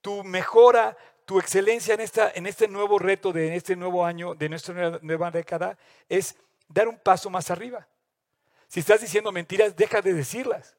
tu 0.01 0.23
mejora, 0.23 0.95
tu 1.25 1.39
excelencia 1.39 1.95
en, 1.95 2.01
esta, 2.01 2.31
en 2.35 2.45
este 2.45 2.67
nuevo 2.67 2.99
reto, 2.99 3.33
de 3.33 3.47
en 3.47 3.53
este 3.53 3.75
nuevo 3.75 4.05
año, 4.05 4.35
de 4.35 4.49
nuestra 4.49 4.99
nueva 5.01 5.31
década, 5.31 5.77
es 6.09 6.35
dar 6.67 6.87
un 6.87 6.99
paso 6.99 7.29
más 7.29 7.49
arriba. 7.49 7.87
Si 8.67 8.81
estás 8.81 9.01
diciendo 9.01 9.31
mentiras, 9.31 9.75
deja 9.75 10.01
de 10.01 10.13
decirlas. 10.13 10.75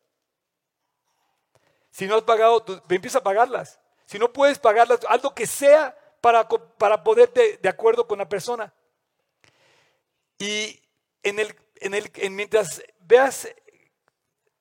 Si 1.91 2.07
no 2.07 2.15
has 2.15 2.23
pagado, 2.23 2.65
empieza 2.89 3.19
a 3.19 3.23
pagarlas. 3.23 3.81
Si 4.07 4.19
no 4.19 4.33
puedes 4.33 4.59
pagarlas, 4.59 5.01
haz 5.09 5.23
lo 5.23 5.35
que 5.35 5.47
sea 5.47 5.97
para, 6.21 6.49
para 6.49 7.03
poderte 7.03 7.59
de 7.61 7.69
acuerdo 7.69 8.07
con 8.07 8.19
la 8.19 8.29
persona. 8.29 8.73
Y 10.43 10.83
en 11.23 11.39
el, 11.39 11.55
en 11.77 11.95
el, 11.95 12.11
mientras 12.33 12.83
veas 12.99 13.49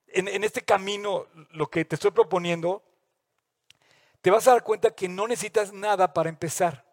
en, 0.05 0.27
en 0.27 0.43
este 0.43 0.61
camino 0.61 1.25
lo 1.49 1.71
que 1.71 1.86
te 1.86 1.95
estoy 1.95 2.11
proponiendo, 2.11 2.84
te 4.21 4.29
vas 4.29 4.47
a 4.47 4.51
dar 4.51 4.63
cuenta 4.63 4.93
que 4.93 5.09
no 5.09 5.27
necesitas 5.27 5.73
nada 5.73 6.13
para 6.13 6.29
empezar. 6.29 6.86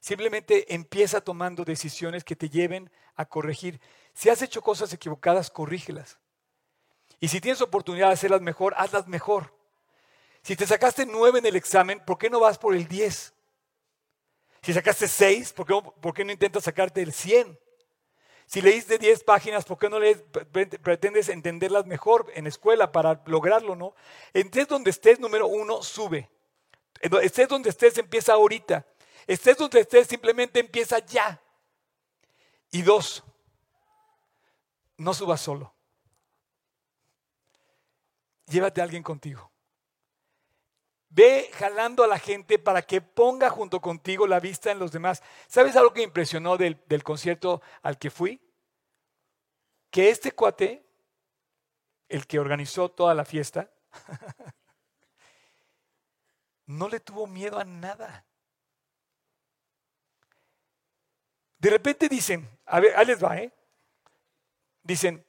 Simplemente 0.00 0.74
empieza 0.74 1.20
tomando 1.20 1.64
decisiones 1.64 2.24
que 2.24 2.34
te 2.34 2.48
lleven 2.48 2.90
a 3.14 3.24
corregir. 3.24 3.80
Si 4.14 4.28
has 4.28 4.42
hecho 4.42 4.62
cosas 4.62 4.92
equivocadas, 4.92 5.48
corrígelas. 5.48 6.18
Y 7.20 7.28
si 7.28 7.40
tienes 7.40 7.60
oportunidad 7.60 8.08
de 8.08 8.14
hacerlas 8.14 8.40
mejor, 8.40 8.74
hazlas 8.78 9.06
mejor. 9.06 9.54
Si 10.42 10.56
te 10.56 10.66
sacaste 10.66 11.06
nueve 11.06 11.38
en 11.38 11.46
el 11.46 11.54
examen, 11.54 12.04
¿por 12.04 12.18
qué 12.18 12.30
no 12.30 12.40
vas 12.40 12.58
por 12.58 12.74
el 12.74 12.88
10? 12.88 13.32
Si 14.62 14.72
sacaste 14.72 15.08
seis, 15.08 15.52
¿por 15.52 15.66
qué 15.66 15.72
no, 15.72 15.82
por 15.82 16.14
qué 16.14 16.24
no 16.24 16.32
intentas 16.32 16.64
sacarte 16.64 17.00
el 17.02 17.12
100? 17.12 17.58
Si 18.46 18.60
leíste 18.60 18.98
10 18.98 19.22
páginas, 19.22 19.64
¿por 19.64 19.78
qué 19.78 19.88
no 19.88 20.00
lees, 20.00 20.24
pretendes 20.82 21.28
entenderlas 21.28 21.86
mejor 21.86 22.26
en 22.34 22.48
escuela 22.48 22.90
para 22.90 23.22
lograrlo, 23.26 23.76
no? 23.76 23.94
Estés 24.32 24.66
donde 24.66 24.90
estés, 24.90 25.20
número 25.20 25.46
uno, 25.46 25.82
sube. 25.82 26.28
Estés 27.00 27.48
donde 27.48 27.70
estés, 27.70 27.96
empieza 27.98 28.32
ahorita. 28.32 28.84
Estés 29.28 29.56
donde 29.56 29.80
estés, 29.80 30.08
simplemente 30.08 30.58
empieza 30.58 30.98
ya. 30.98 31.40
Y 32.72 32.82
dos, 32.82 33.22
no 34.96 35.14
subas 35.14 35.40
solo. 35.40 35.72
Llévate 38.46 38.80
a 38.80 38.84
alguien 38.84 39.04
contigo. 39.04 39.49
Ve 41.10 41.50
jalando 41.54 42.04
a 42.04 42.06
la 42.06 42.18
gente 42.18 42.58
para 42.58 42.82
que 42.82 43.00
ponga 43.00 43.50
junto 43.50 43.80
contigo 43.80 44.26
la 44.26 44.40
vista 44.40 44.70
en 44.70 44.78
los 44.78 44.92
demás. 44.92 45.22
¿Sabes 45.48 45.74
algo 45.76 45.92
que 45.92 46.00
me 46.00 46.04
impresionó 46.04 46.56
del, 46.56 46.80
del 46.86 47.02
concierto 47.02 47.60
al 47.82 47.98
que 47.98 48.10
fui? 48.10 48.40
Que 49.90 50.10
este 50.10 50.32
cuate, 50.32 50.86
el 52.08 52.26
que 52.28 52.38
organizó 52.38 52.88
toda 52.88 53.12
la 53.14 53.24
fiesta, 53.24 53.70
no 56.66 56.88
le 56.88 57.00
tuvo 57.00 57.26
miedo 57.26 57.58
a 57.58 57.64
nada. 57.64 58.24
De 61.58 61.70
repente 61.70 62.08
dicen, 62.08 62.48
a 62.66 62.78
ver, 62.78 62.96
ahí 62.96 63.04
les 63.04 63.22
va, 63.22 63.36
¿eh? 63.36 63.52
dicen, 64.82 65.26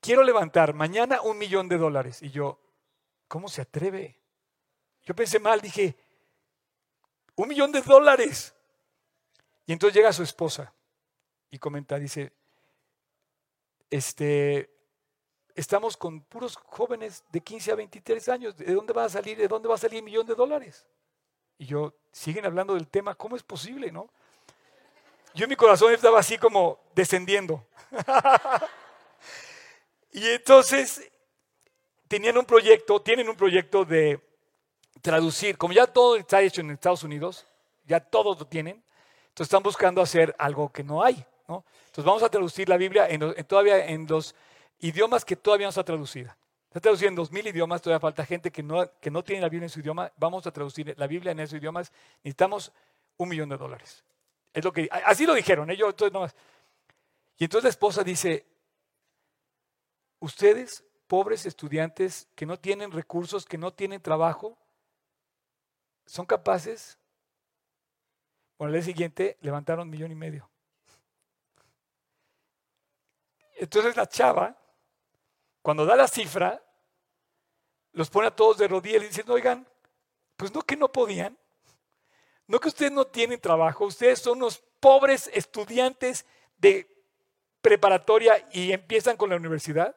quiero 0.00 0.22
levantar 0.22 0.74
mañana 0.74 1.20
un 1.22 1.38
millón 1.38 1.68
de 1.68 1.76
dólares. 1.76 2.22
Y 2.22 2.30
yo, 2.30 2.60
¿cómo 3.26 3.48
se 3.48 3.62
atreve? 3.62 4.18
Yo 5.08 5.14
pensé 5.14 5.38
mal, 5.38 5.58
dije, 5.58 5.96
un 7.34 7.48
millón 7.48 7.72
de 7.72 7.80
dólares. 7.80 8.54
Y 9.64 9.72
entonces 9.72 9.96
llega 9.96 10.12
su 10.12 10.22
esposa 10.22 10.70
y 11.50 11.58
comenta, 11.58 11.98
dice, 11.98 12.30
este, 13.88 14.70
estamos 15.54 15.96
con 15.96 16.20
puros 16.20 16.56
jóvenes 16.56 17.24
de 17.32 17.40
15 17.40 17.72
a 17.72 17.76
23 17.76 18.28
años, 18.28 18.56
¿de 18.58 18.74
dónde 18.74 18.92
va 18.92 19.04
a 19.04 19.08
salir, 19.08 19.38
de 19.38 19.48
dónde 19.48 19.66
va 19.66 19.76
a 19.76 19.78
salir 19.78 20.00
un 20.00 20.04
millón 20.04 20.26
de 20.26 20.34
dólares? 20.34 20.84
Y 21.56 21.64
yo, 21.64 21.94
siguen 22.12 22.44
hablando 22.44 22.74
del 22.74 22.86
tema, 22.86 23.14
¿cómo 23.14 23.34
es 23.34 23.42
posible, 23.42 23.90
no? 23.90 24.10
Yo 25.32 25.44
en 25.44 25.48
mi 25.48 25.56
corazón 25.56 25.94
estaba 25.94 26.18
así 26.18 26.36
como 26.36 26.80
descendiendo. 26.94 27.66
y 30.12 30.28
entonces 30.28 31.10
tenían 32.08 32.36
un 32.36 32.44
proyecto, 32.44 33.00
tienen 33.00 33.30
un 33.30 33.36
proyecto 33.36 33.86
de 33.86 34.27
traducir, 35.00 35.56
como 35.56 35.72
ya 35.72 35.86
todo 35.86 36.16
está 36.16 36.40
hecho 36.40 36.60
en 36.60 36.70
Estados 36.70 37.02
Unidos, 37.02 37.46
ya 37.86 38.00
todos 38.00 38.38
lo 38.38 38.46
tienen, 38.46 38.82
entonces 39.28 39.46
están 39.46 39.62
buscando 39.62 40.02
hacer 40.02 40.34
algo 40.38 40.70
que 40.70 40.82
no 40.82 41.02
hay. 41.02 41.24
¿no? 41.46 41.64
Entonces 41.86 42.04
vamos 42.04 42.22
a 42.22 42.28
traducir 42.28 42.68
la 42.68 42.76
Biblia 42.76 43.08
en, 43.08 43.20
todavía 43.44 43.86
en 43.86 44.06
los 44.06 44.34
idiomas 44.80 45.24
que 45.24 45.36
todavía 45.36 45.66
no 45.66 45.70
está 45.70 45.84
traducida. 45.84 46.36
Está 46.68 46.80
traducida 46.80 47.08
en 47.08 47.14
dos 47.14 47.32
mil 47.32 47.46
idiomas, 47.46 47.80
todavía 47.80 48.00
falta 48.00 48.26
gente 48.26 48.50
que 48.50 48.62
no, 48.62 48.90
que 49.00 49.10
no 49.10 49.24
tiene 49.24 49.40
la 49.40 49.48
Biblia 49.48 49.66
en 49.66 49.70
su 49.70 49.80
idioma. 49.80 50.12
Vamos 50.16 50.46
a 50.46 50.50
traducir 50.50 50.94
la 50.98 51.06
Biblia 51.06 51.32
en 51.32 51.40
esos 51.40 51.58
idiomas. 51.58 51.90
Necesitamos 52.22 52.72
un 53.16 53.28
millón 53.28 53.48
de 53.48 53.56
dólares. 53.56 54.04
Es 54.52 54.64
lo 54.64 54.72
que, 54.72 54.88
así 54.90 55.24
lo 55.24 55.34
dijeron, 55.34 55.70
ellos, 55.70 55.88
entonces 55.88 56.12
nomás. 56.12 56.34
Y 57.38 57.44
entonces 57.44 57.64
la 57.64 57.70
esposa 57.70 58.02
dice, 58.02 58.44
ustedes, 60.20 60.84
pobres 61.06 61.46
estudiantes 61.46 62.28
que 62.34 62.44
no 62.44 62.58
tienen 62.58 62.92
recursos, 62.92 63.46
que 63.46 63.56
no 63.56 63.72
tienen 63.72 64.02
trabajo, 64.02 64.58
son 66.08 66.24
capaces, 66.24 66.98
bueno, 68.56 68.74
el 68.74 68.80
día 68.80 68.86
siguiente 68.86 69.36
levantaron 69.42 69.82
un 69.82 69.90
millón 69.90 70.10
y 70.10 70.14
medio. 70.14 70.50
Entonces 73.56 73.94
la 73.96 74.08
chava, 74.08 74.56
cuando 75.60 75.84
da 75.84 75.96
la 75.96 76.08
cifra, 76.08 76.62
los 77.92 78.08
pone 78.08 78.28
a 78.28 78.34
todos 78.34 78.56
de 78.56 78.68
rodillas 78.68 79.02
y 79.02 79.08
dicen, 79.08 79.30
oigan, 79.30 79.66
pues 80.36 80.52
no 80.54 80.62
que 80.62 80.76
no 80.76 80.90
podían, 80.90 81.36
no 82.46 82.58
que 82.58 82.68
ustedes 82.68 82.92
no 82.92 83.06
tienen 83.06 83.40
trabajo, 83.40 83.84
ustedes 83.84 84.20
son 84.20 84.38
unos 84.38 84.62
pobres 84.80 85.30
estudiantes 85.34 86.24
de 86.56 86.88
preparatoria 87.60 88.48
y 88.52 88.72
empiezan 88.72 89.16
con 89.16 89.28
la 89.28 89.36
universidad. 89.36 89.94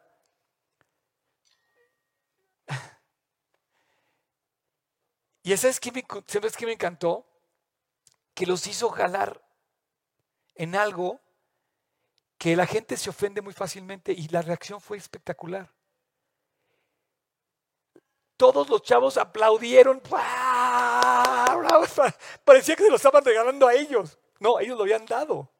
Y 5.43 5.55
¿sabes 5.57 5.79
qué 5.79 5.91
me, 5.91 6.05
¿sabes 6.27 6.55
qué 6.55 6.65
me 6.65 6.73
encantó? 6.73 7.25
Que 8.33 8.45
los 8.45 8.65
hizo 8.67 8.89
jalar 8.89 9.43
en 10.55 10.75
algo 10.75 11.19
que 12.37 12.55
la 12.55 12.65
gente 12.65 12.97
se 12.97 13.09
ofende 13.09 13.41
muy 13.41 13.53
fácilmente 13.53 14.11
y 14.13 14.27
la 14.29 14.41
reacción 14.41 14.81
fue 14.81 14.97
espectacular. 14.97 15.71
Todos 18.35 18.67
los 18.69 18.81
chavos 18.81 19.17
aplaudieron. 19.17 20.01
Parecía 22.43 22.75
que 22.75 22.83
se 22.83 22.89
lo 22.89 22.95
estaban 22.95 23.23
regalando 23.23 23.67
a 23.67 23.75
ellos. 23.75 24.17
No, 24.39 24.59
ellos 24.59 24.75
lo 24.75 24.83
habían 24.83 25.05
dado. 25.05 25.51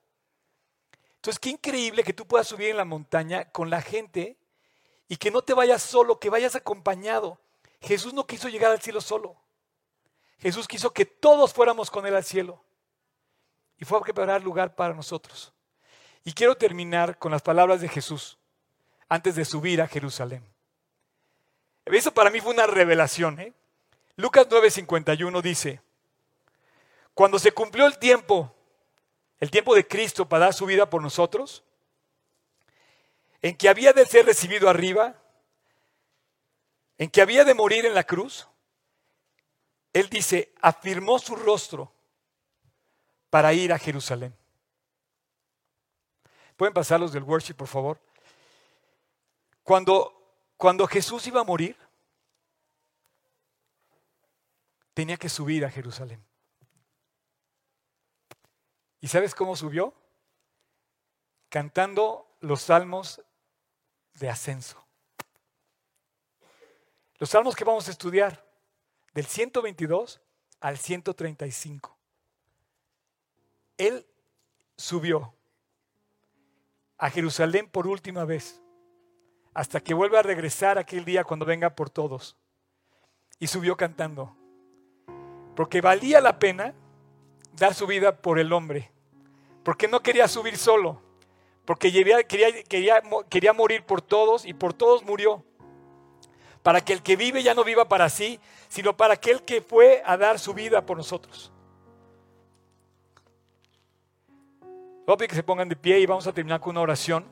Entonces, 1.17 1.37
qué 1.39 1.49
increíble 1.49 2.03
que 2.03 2.13
tú 2.13 2.25
puedas 2.25 2.47
subir 2.47 2.69
en 2.69 2.77
la 2.77 2.85
montaña 2.85 3.51
con 3.51 3.69
la 3.69 3.83
gente 3.83 4.39
y 5.07 5.17
que 5.17 5.29
no 5.29 5.43
te 5.43 5.53
vayas 5.53 5.83
solo, 5.83 6.19
que 6.19 6.31
vayas 6.31 6.55
acompañado. 6.55 7.39
Jesús 7.79 8.11
no 8.15 8.25
quiso 8.25 8.49
llegar 8.49 8.71
al 8.71 8.81
cielo 8.81 9.01
solo. 9.01 9.39
Jesús 10.41 10.67
quiso 10.67 10.91
que 10.91 11.05
todos 11.05 11.53
fuéramos 11.53 11.91
con 11.91 12.05
Él 12.05 12.15
al 12.15 12.23
cielo. 12.23 12.63
Y 13.77 13.85
fue 13.85 13.97
a 13.97 14.01
preparar 14.01 14.41
lugar 14.41 14.75
para 14.75 14.93
nosotros. 14.93 15.53
Y 16.23 16.33
quiero 16.33 16.55
terminar 16.55 17.17
con 17.17 17.31
las 17.31 17.41
palabras 17.41 17.81
de 17.81 17.89
Jesús 17.89 18.37
antes 19.07 19.35
de 19.35 19.45
subir 19.45 19.81
a 19.81 19.87
Jerusalén. 19.87 20.43
Eso 21.85 22.13
para 22.13 22.29
mí 22.29 22.39
fue 22.39 22.53
una 22.53 22.67
revelación. 22.67 23.39
¿eh? 23.39 23.53
Lucas 24.15 24.47
9:51 24.49 25.41
dice, 25.41 25.81
cuando 27.13 27.37
se 27.39 27.51
cumplió 27.51 27.85
el 27.85 27.97
tiempo, 27.97 28.53
el 29.39 29.51
tiempo 29.51 29.75
de 29.75 29.87
Cristo 29.87 30.27
para 30.27 30.45
dar 30.45 30.53
su 30.53 30.65
vida 30.65 30.89
por 30.89 31.01
nosotros, 31.01 31.63
en 33.41 33.55
que 33.57 33.69
había 33.69 33.93
de 33.93 34.05
ser 34.05 34.25
recibido 34.25 34.69
arriba, 34.69 35.15
en 36.97 37.09
que 37.09 37.21
había 37.21 37.43
de 37.43 37.53
morir 37.53 37.85
en 37.85 37.95
la 37.95 38.03
cruz, 38.03 38.47
él 39.93 40.09
dice, 40.09 40.53
afirmó 40.61 41.19
su 41.19 41.35
rostro 41.35 41.93
para 43.29 43.53
ir 43.53 43.73
a 43.73 43.79
Jerusalén. 43.79 44.35
¿Pueden 46.55 46.73
pasar 46.73 46.99
los 46.99 47.11
del 47.11 47.23
worship, 47.23 47.55
por 47.55 47.67
favor? 47.67 47.99
Cuando, 49.63 50.35
cuando 50.57 50.87
Jesús 50.87 51.25
iba 51.27 51.41
a 51.41 51.45
morir, 51.45 51.77
tenía 54.93 55.17
que 55.17 55.29
subir 55.29 55.65
a 55.65 55.71
Jerusalén. 55.71 56.23
¿Y 58.99 59.07
sabes 59.07 59.33
cómo 59.33 59.55
subió? 59.55 59.93
Cantando 61.49 62.37
los 62.39 62.61
salmos 62.61 63.21
de 64.13 64.29
ascenso. 64.29 64.85
Los 67.17 67.29
salmos 67.29 67.55
que 67.55 67.63
vamos 67.63 67.87
a 67.87 67.91
estudiar, 67.91 68.50
del 69.13 69.25
122 69.25 70.21
al 70.59 70.77
135. 70.77 71.97
Él 73.77 74.05
subió 74.77 75.33
a 76.97 77.09
Jerusalén 77.09 77.67
por 77.67 77.87
última 77.87 78.25
vez, 78.25 78.61
hasta 79.53 79.81
que 79.81 79.93
vuelva 79.93 80.19
a 80.19 80.23
regresar 80.23 80.77
aquel 80.77 81.03
día 81.03 81.23
cuando 81.23 81.45
venga 81.45 81.75
por 81.75 81.89
todos. 81.89 82.37
Y 83.39 83.47
subió 83.47 83.75
cantando, 83.75 84.35
porque 85.55 85.81
valía 85.81 86.21
la 86.21 86.37
pena 86.37 86.75
dar 87.57 87.73
su 87.73 87.87
vida 87.87 88.21
por 88.21 88.37
el 88.37 88.53
hombre, 88.53 88.91
porque 89.63 89.87
no 89.87 90.01
quería 90.03 90.27
subir 90.27 90.57
solo, 90.57 91.01
porque 91.65 91.91
quería, 91.91 92.23
quería, 92.23 93.01
quería 93.29 93.53
morir 93.53 93.83
por 93.83 94.03
todos 94.03 94.45
y 94.45 94.53
por 94.53 94.73
todos 94.73 95.03
murió, 95.03 95.43
para 96.63 96.81
que 96.81 96.93
el 96.93 97.01
que 97.01 97.15
vive 97.15 97.43
ya 97.43 97.53
no 97.53 97.63
viva 97.63 97.85
para 97.85 98.09
sí, 98.09 98.39
sino 98.69 98.95
para 98.95 99.15
aquel 99.15 99.43
que 99.43 99.61
fue 99.61 100.01
a 100.05 100.17
dar 100.17 100.39
su 100.39 100.53
vida 100.53 100.85
por 100.85 100.97
nosotros. 100.97 101.51
Voy 105.17 105.27
que 105.27 105.35
se 105.35 105.43
pongan 105.43 105.67
de 105.67 105.75
pie 105.75 105.99
y 105.99 106.05
vamos 106.05 106.25
a 106.27 106.31
terminar 106.31 106.61
con 106.61 106.71
una 106.71 106.81
oración. 106.81 107.25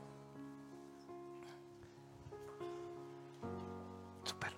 Super. 4.24 4.52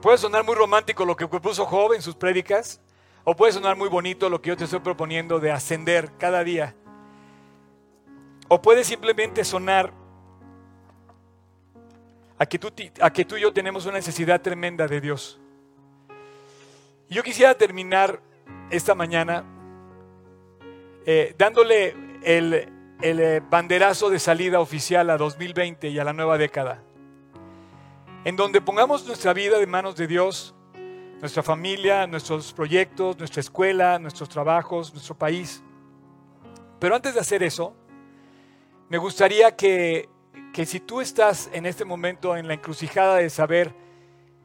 Puede 0.00 0.16
sonar 0.16 0.44
muy 0.44 0.54
romántico 0.54 1.04
lo 1.04 1.14
que 1.14 1.28
propuso 1.28 1.66
Job 1.66 1.92
en 1.92 2.00
sus 2.00 2.14
prédicas, 2.14 2.80
o 3.28 3.34
puede 3.34 3.52
sonar 3.52 3.76
muy 3.76 3.88
bonito 3.88 4.30
lo 4.30 4.40
que 4.40 4.50
yo 4.50 4.56
te 4.56 4.64
estoy 4.64 4.78
proponiendo 4.78 5.40
de 5.40 5.50
ascender 5.50 6.12
cada 6.16 6.44
día. 6.44 6.76
O 8.46 8.62
puede 8.62 8.84
simplemente 8.84 9.44
sonar 9.44 9.92
a 12.38 12.46
que, 12.46 12.56
tú, 12.56 12.72
a 13.00 13.12
que 13.12 13.24
tú 13.24 13.36
y 13.36 13.40
yo 13.40 13.52
tenemos 13.52 13.84
una 13.84 13.96
necesidad 13.96 14.40
tremenda 14.40 14.86
de 14.86 15.00
Dios. 15.00 15.40
Yo 17.10 17.24
quisiera 17.24 17.56
terminar 17.56 18.20
esta 18.70 18.94
mañana 18.94 19.44
eh, 21.04 21.34
dándole 21.36 21.96
el, 22.22 22.68
el 23.02 23.20
eh, 23.20 23.42
banderazo 23.50 24.08
de 24.08 24.20
salida 24.20 24.60
oficial 24.60 25.10
a 25.10 25.16
2020 25.16 25.88
y 25.88 25.98
a 25.98 26.04
la 26.04 26.12
nueva 26.12 26.38
década, 26.38 26.80
en 28.24 28.36
donde 28.36 28.60
pongamos 28.60 29.04
nuestra 29.04 29.32
vida 29.32 29.58
de 29.58 29.66
manos 29.66 29.96
de 29.96 30.06
Dios, 30.06 30.55
nuestra 31.20 31.42
familia, 31.42 32.06
nuestros 32.06 32.52
proyectos, 32.52 33.18
nuestra 33.18 33.40
escuela, 33.40 33.98
nuestros 33.98 34.28
trabajos, 34.28 34.92
nuestro 34.92 35.16
país. 35.16 35.62
Pero 36.78 36.94
antes 36.94 37.14
de 37.14 37.20
hacer 37.20 37.42
eso, 37.42 37.74
me 38.88 38.98
gustaría 38.98 39.56
que 39.56 40.08
que 40.56 40.64
si 40.64 40.80
tú 40.80 41.02
estás 41.02 41.50
en 41.52 41.66
este 41.66 41.84
momento 41.84 42.34
en 42.34 42.48
la 42.48 42.54
encrucijada 42.54 43.16
de 43.16 43.28
saber 43.28 43.74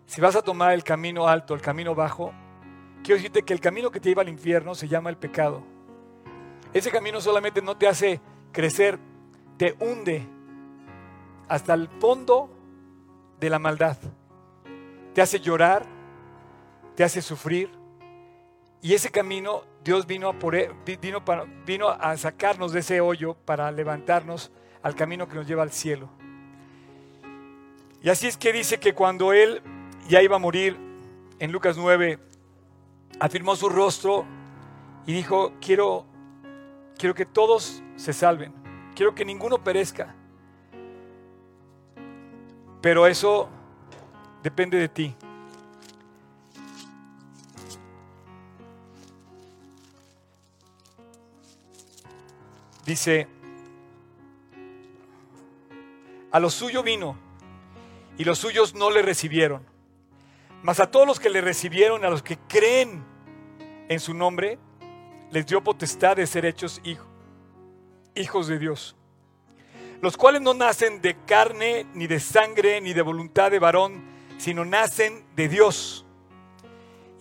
si 0.08 0.20
vas 0.20 0.36
a 0.36 0.42
tomar 0.42 0.74
el 0.74 0.84
camino 0.84 1.26
alto, 1.26 1.54
el 1.54 1.62
camino 1.62 1.96
bajo, 1.96 2.34
quiero 3.02 3.16
decirte 3.16 3.44
que 3.44 3.54
el 3.54 3.62
camino 3.62 3.92
que 3.92 4.02
te 4.02 4.10
lleva 4.10 4.22
al 4.22 4.28
infierno 4.28 4.76
se 4.76 4.90
llama 4.90 5.10
el 5.10 5.16
pecado. 5.16 5.64
Ese 6.74 6.92
camino 6.92 7.22
solamente 7.22 7.62
no 7.62 7.78
te 7.78 7.88
hace 7.88 8.20
crecer, 8.52 9.00
te 9.56 9.74
hunde 9.80 10.28
hasta 11.48 11.74
el 11.76 11.88
fondo 11.88 12.50
de 13.40 13.50
la 13.50 13.60
maldad. 13.60 13.98
Te 15.14 15.22
hace 15.22 15.40
llorar, 15.40 15.86
hace 17.04 17.22
sufrir. 17.22 17.70
Y 18.82 18.94
ese 18.94 19.10
camino 19.10 19.64
Dios 19.84 20.06
vino 20.06 20.30
a, 20.30 20.34
por, 20.34 20.56
e, 20.56 20.72
vino, 21.02 21.24
vino 21.66 21.90
a 21.90 22.18
sacarnos 22.18 22.72
de 22.72 22.80
ese 22.80 23.02
hoyo 23.02 23.36
para 23.46 23.72
levantarnos 23.72 24.52
al 24.84 24.96
camino 24.96 25.28
que 25.28 25.36
nos 25.36 25.48
lleva 25.48 25.64
al 25.64 25.72
cielo. 25.72 26.10
Y 28.02 28.10
así 28.10 28.28
es 28.28 28.38
que 28.38 28.52
dice 28.52 28.80
que 28.80 28.94
cuando 28.94 29.34
él 29.34 29.62
ya 30.08 30.22
iba 30.22 30.36
a 30.36 30.40
morir, 30.40 30.78
en 31.40 31.52
Lucas 31.52 31.78
9, 31.78 32.20
afirmó 33.20 33.56
su 33.56 33.70
rostro 33.70 34.26
y 35.08 35.14
dijo, 35.14 35.54
quiero, 35.60 36.06
quiero 36.98 37.16
que 37.16 37.26
todos 37.26 37.82
se 37.96 38.14
salven, 38.14 38.54
quiero 38.96 39.16
que 39.16 39.26
ninguno 39.26 39.64
perezca. 39.64 40.16
Pero 42.82 43.08
eso 43.08 43.50
depende 44.44 44.78
de 44.78 44.90
ti. 44.90 45.16
Dice, 52.92 53.26
a 56.30 56.42
lo 56.42 56.50
suyo 56.50 56.84
vino 56.84 57.16
y 58.18 58.26
los 58.26 58.38
suyos 58.38 58.76
no 58.76 58.90
le 58.90 59.02
recibieron. 59.02 59.66
Mas 60.62 60.82
a 60.82 60.92
todos 60.92 61.08
los 61.08 61.18
que 61.18 61.30
le 61.30 61.40
recibieron, 61.40 62.04
a 62.04 62.10
los 62.10 62.22
que 62.22 62.38
creen 62.50 63.02
en 63.88 63.98
su 64.02 64.14
nombre, 64.14 64.60
les 65.32 65.46
dio 65.46 65.64
potestad 65.64 66.18
de 66.18 66.28
ser 66.28 66.46
hechos 66.46 66.82
hijos 68.14 68.48
de 68.48 68.60
Dios. 68.60 68.98
Los 70.02 70.18
cuales 70.18 70.42
no 70.42 70.54
nacen 70.54 71.02
de 71.02 71.16
carne, 71.26 71.86
ni 71.94 72.08
de 72.08 72.20
sangre, 72.20 72.82
ni 72.82 72.92
de 72.92 73.04
voluntad 73.04 73.52
de 73.52 73.60
varón, 73.60 74.04
sino 74.38 74.66
nacen 74.66 75.24
de 75.38 75.48
Dios. 75.48 76.06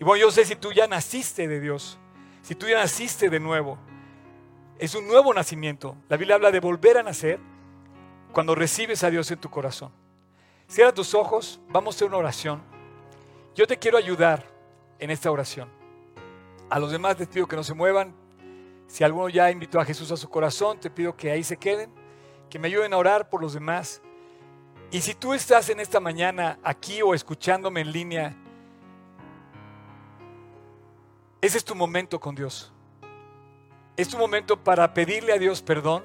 Y 0.00 0.02
bueno, 0.02 0.22
yo 0.22 0.32
sé 0.32 0.44
si 0.44 0.56
tú 0.56 0.72
ya 0.72 0.88
naciste 0.88 1.46
de 1.46 1.60
Dios, 1.60 1.96
si 2.42 2.56
tú 2.56 2.66
ya 2.66 2.78
naciste 2.78 3.30
de 3.30 3.38
nuevo, 3.38 3.78
es 4.80 4.94
un 4.94 5.06
nuevo 5.06 5.34
nacimiento. 5.34 5.94
La 6.08 6.16
Biblia 6.16 6.36
habla 6.36 6.50
de 6.50 6.58
volver 6.58 6.96
a 6.96 7.02
nacer 7.02 7.38
cuando 8.32 8.54
recibes 8.54 9.04
a 9.04 9.10
Dios 9.10 9.30
en 9.30 9.38
tu 9.38 9.50
corazón. 9.50 9.92
Cierra 10.68 10.94
tus 10.94 11.14
ojos, 11.14 11.60
vamos 11.68 11.94
a 11.94 11.96
hacer 11.96 12.08
una 12.08 12.16
oración. 12.16 12.62
Yo 13.54 13.66
te 13.66 13.78
quiero 13.78 13.98
ayudar 13.98 14.46
en 14.98 15.10
esta 15.10 15.30
oración. 15.30 15.68
A 16.70 16.78
los 16.78 16.90
demás 16.90 17.18
les 17.18 17.28
pido 17.28 17.46
que 17.46 17.56
no 17.56 17.62
se 17.62 17.74
muevan. 17.74 18.14
Si 18.86 19.04
alguno 19.04 19.28
ya 19.28 19.50
invitó 19.50 19.80
a 19.80 19.84
Jesús 19.84 20.10
a 20.12 20.16
su 20.16 20.30
corazón, 20.30 20.80
te 20.80 20.88
pido 20.88 21.14
que 21.14 21.30
ahí 21.30 21.44
se 21.44 21.58
queden, 21.58 21.92
que 22.48 22.58
me 22.58 22.68
ayuden 22.68 22.94
a 22.94 22.96
orar 22.96 23.28
por 23.28 23.42
los 23.42 23.52
demás. 23.52 24.00
Y 24.90 25.02
si 25.02 25.14
tú 25.14 25.34
estás 25.34 25.68
en 25.68 25.80
esta 25.80 26.00
mañana 26.00 26.58
aquí 26.62 27.02
o 27.02 27.12
escuchándome 27.12 27.82
en 27.82 27.92
línea, 27.92 28.34
ese 31.42 31.58
es 31.58 31.64
tu 31.66 31.74
momento 31.74 32.18
con 32.18 32.34
Dios. 32.34 32.72
Es 34.00 34.08
tu 34.08 34.16
momento 34.16 34.56
para 34.56 34.94
pedirle 34.94 35.30
a 35.30 35.38
Dios 35.38 35.60
perdón, 35.60 36.02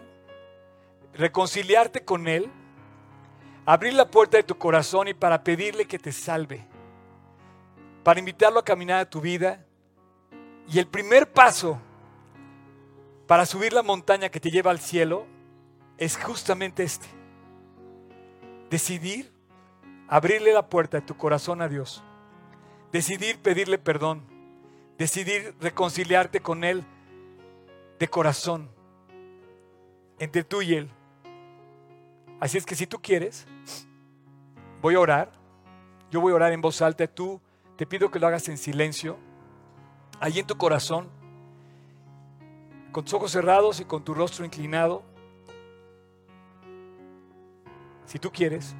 reconciliarte 1.13 2.03
con 2.03 2.27
Él, 2.27 2.51
abrir 3.65 3.93
la 3.93 4.11
puerta 4.11 4.35
de 4.35 4.43
tu 4.43 4.57
corazón 4.57 5.07
y 5.07 5.13
para 5.13 5.45
pedirle 5.45 5.85
que 5.85 5.97
te 5.97 6.11
salve, 6.11 6.67
para 8.03 8.19
invitarlo 8.19 8.59
a 8.59 8.65
caminar 8.65 8.99
a 8.99 9.09
tu 9.09 9.21
vida. 9.21 9.65
Y 10.67 10.79
el 10.79 10.87
primer 10.87 11.31
paso 11.31 11.79
para 13.27 13.45
subir 13.45 13.71
la 13.71 13.81
montaña 13.81 14.27
que 14.27 14.41
te 14.41 14.51
lleva 14.51 14.71
al 14.71 14.81
cielo 14.81 15.25
es 15.97 16.17
justamente 16.17 16.83
este. 16.83 17.07
Decidir 18.69 19.31
abrirle 20.09 20.51
la 20.51 20.67
puerta 20.67 20.99
de 20.99 21.05
tu 21.05 21.15
corazón 21.15 21.61
a 21.61 21.69
Dios. 21.69 22.03
Decidir 22.91 23.39
pedirle 23.39 23.77
perdón. 23.77 24.21
Decidir 24.97 25.55
reconciliarte 25.61 26.41
con 26.41 26.65
Él 26.65 26.83
de 27.99 28.07
corazón. 28.07 28.69
Entre 30.19 30.43
tú 30.43 30.61
y 30.61 30.75
Él. 30.75 30.89
Así 32.39 32.57
es 32.57 32.65
que 32.65 32.75
si 32.75 32.87
tú 32.87 33.01
quieres, 33.01 33.47
voy 34.81 34.95
a 34.95 34.99
orar. 34.99 35.31
Yo 36.11 36.21
voy 36.21 36.31
a 36.31 36.35
orar 36.35 36.53
en 36.53 36.61
voz 36.61 36.81
alta. 36.81 37.07
Tú 37.07 37.41
te 37.75 37.85
pido 37.85 38.11
que 38.11 38.19
lo 38.19 38.27
hagas 38.27 38.47
en 38.49 38.57
silencio. 38.57 39.17
Allí 40.19 40.39
en 40.39 40.47
tu 40.47 40.57
corazón. 40.57 41.09
Con 42.91 43.03
tus 43.03 43.13
ojos 43.13 43.31
cerrados 43.31 43.79
y 43.79 43.85
con 43.85 44.03
tu 44.03 44.13
rostro 44.13 44.45
inclinado. 44.45 45.03
Si 48.05 48.19
tú 48.19 48.31
quieres, 48.31 48.75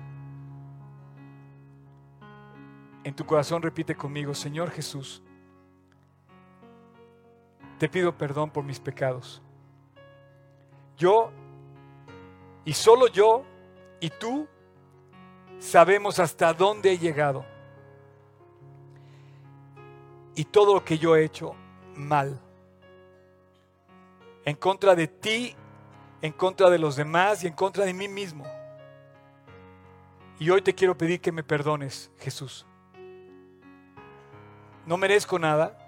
en 3.04 3.16
tu 3.16 3.26
corazón 3.26 3.62
repite 3.62 3.96
conmigo, 3.96 4.34
Señor 4.34 4.72
Jesús, 4.72 5.22
te 7.78 7.90
pido 7.90 8.18
perdón 8.18 8.50
por 8.50 8.64
mis 8.64 8.80
pecados. 8.80 9.42
Yo, 10.98 11.32
y 12.64 12.74
solo 12.74 13.08
yo, 13.08 13.44
y 14.00 14.10
tú, 14.10 14.48
sabemos 15.60 16.20
hasta 16.20 16.54
dónde 16.54 16.92
he 16.92 16.98
llegado. 16.98 17.46
Y 20.36 20.46
todo 20.46 20.76
lo 20.76 20.84
que 20.84 20.98
yo 20.98 21.16
he 21.16 21.24
hecho 21.24 21.56
mal. 21.96 22.40
En 24.46 24.56
contra 24.56 24.96
de 24.96 25.08
ti, 25.08 25.56
en 26.22 26.32
contra 26.34 26.70
de 26.70 26.80
los 26.80 26.96
demás 26.96 27.44
y 27.44 27.48
en 27.48 27.54
contra 27.54 27.86
de 27.86 27.94
mí 27.94 28.08
mismo. 28.08 28.46
Y 30.40 30.50
hoy 30.50 30.62
te 30.62 30.74
quiero 30.76 30.98
pedir 30.98 31.22
que 31.22 31.32
me 31.32 31.44
perdones, 31.44 32.12
Jesús. 32.20 32.66
No 34.86 34.98
merezco 34.98 35.40
nada, 35.40 35.85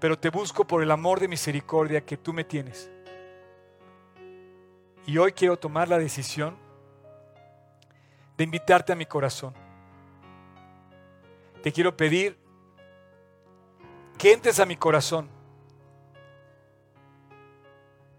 pero 0.00 0.18
te 0.18 0.30
busco 0.30 0.66
por 0.66 0.82
el 0.82 0.90
amor 0.90 1.20
de 1.20 1.28
misericordia 1.28 2.04
que 2.04 2.16
tú 2.16 2.32
me 2.32 2.44
tienes. 2.44 2.90
Y 5.06 5.18
hoy 5.18 5.32
quiero 5.32 5.56
tomar 5.56 5.88
la 5.88 5.98
decisión 5.98 6.56
de 8.36 8.44
invitarte 8.44 8.92
a 8.92 8.96
mi 8.96 9.06
corazón. 9.06 9.54
Te 11.62 11.72
quiero 11.72 11.96
pedir 11.96 12.38
que 14.18 14.32
entres 14.32 14.60
a 14.60 14.66
mi 14.66 14.76
corazón 14.76 15.28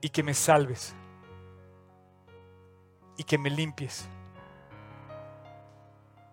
y 0.02 0.10
que 0.10 0.24
me 0.24 0.34
salves 0.34 0.96
y 3.18 3.24
que 3.24 3.38
me 3.38 3.50
limpies 3.50 4.08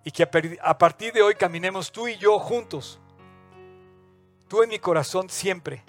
y 0.05 0.11
que 0.11 0.23
a 0.63 0.79
partir 0.79 1.13
de 1.13 1.23
hoy 1.23 1.35
caminemos 1.35 1.91
tú 1.91 2.07
y 2.07 2.17
yo 2.19 2.39
juntos. 2.39 3.01
Tú 4.49 4.63
en 4.63 4.69
mi 4.69 4.79
corazón 4.79 5.29
siempre. 5.29 5.85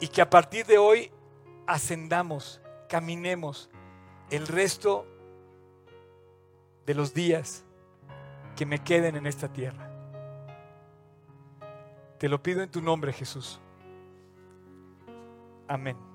Y 0.00 0.08
que 0.08 0.22
a 0.22 0.30
partir 0.30 0.66
de 0.66 0.78
hoy 0.78 1.10
ascendamos, 1.66 2.60
caminemos 2.88 3.70
el 4.30 4.46
resto 4.46 5.06
de 6.86 6.94
los 6.94 7.12
días 7.14 7.64
que 8.56 8.66
me 8.66 8.78
queden 8.78 9.16
en 9.16 9.26
esta 9.26 9.52
tierra. 9.52 9.90
Te 12.18 12.28
lo 12.28 12.42
pido 12.42 12.62
en 12.62 12.70
tu 12.70 12.82
nombre, 12.82 13.12
Jesús. 13.12 13.60
Amén. 15.68 16.09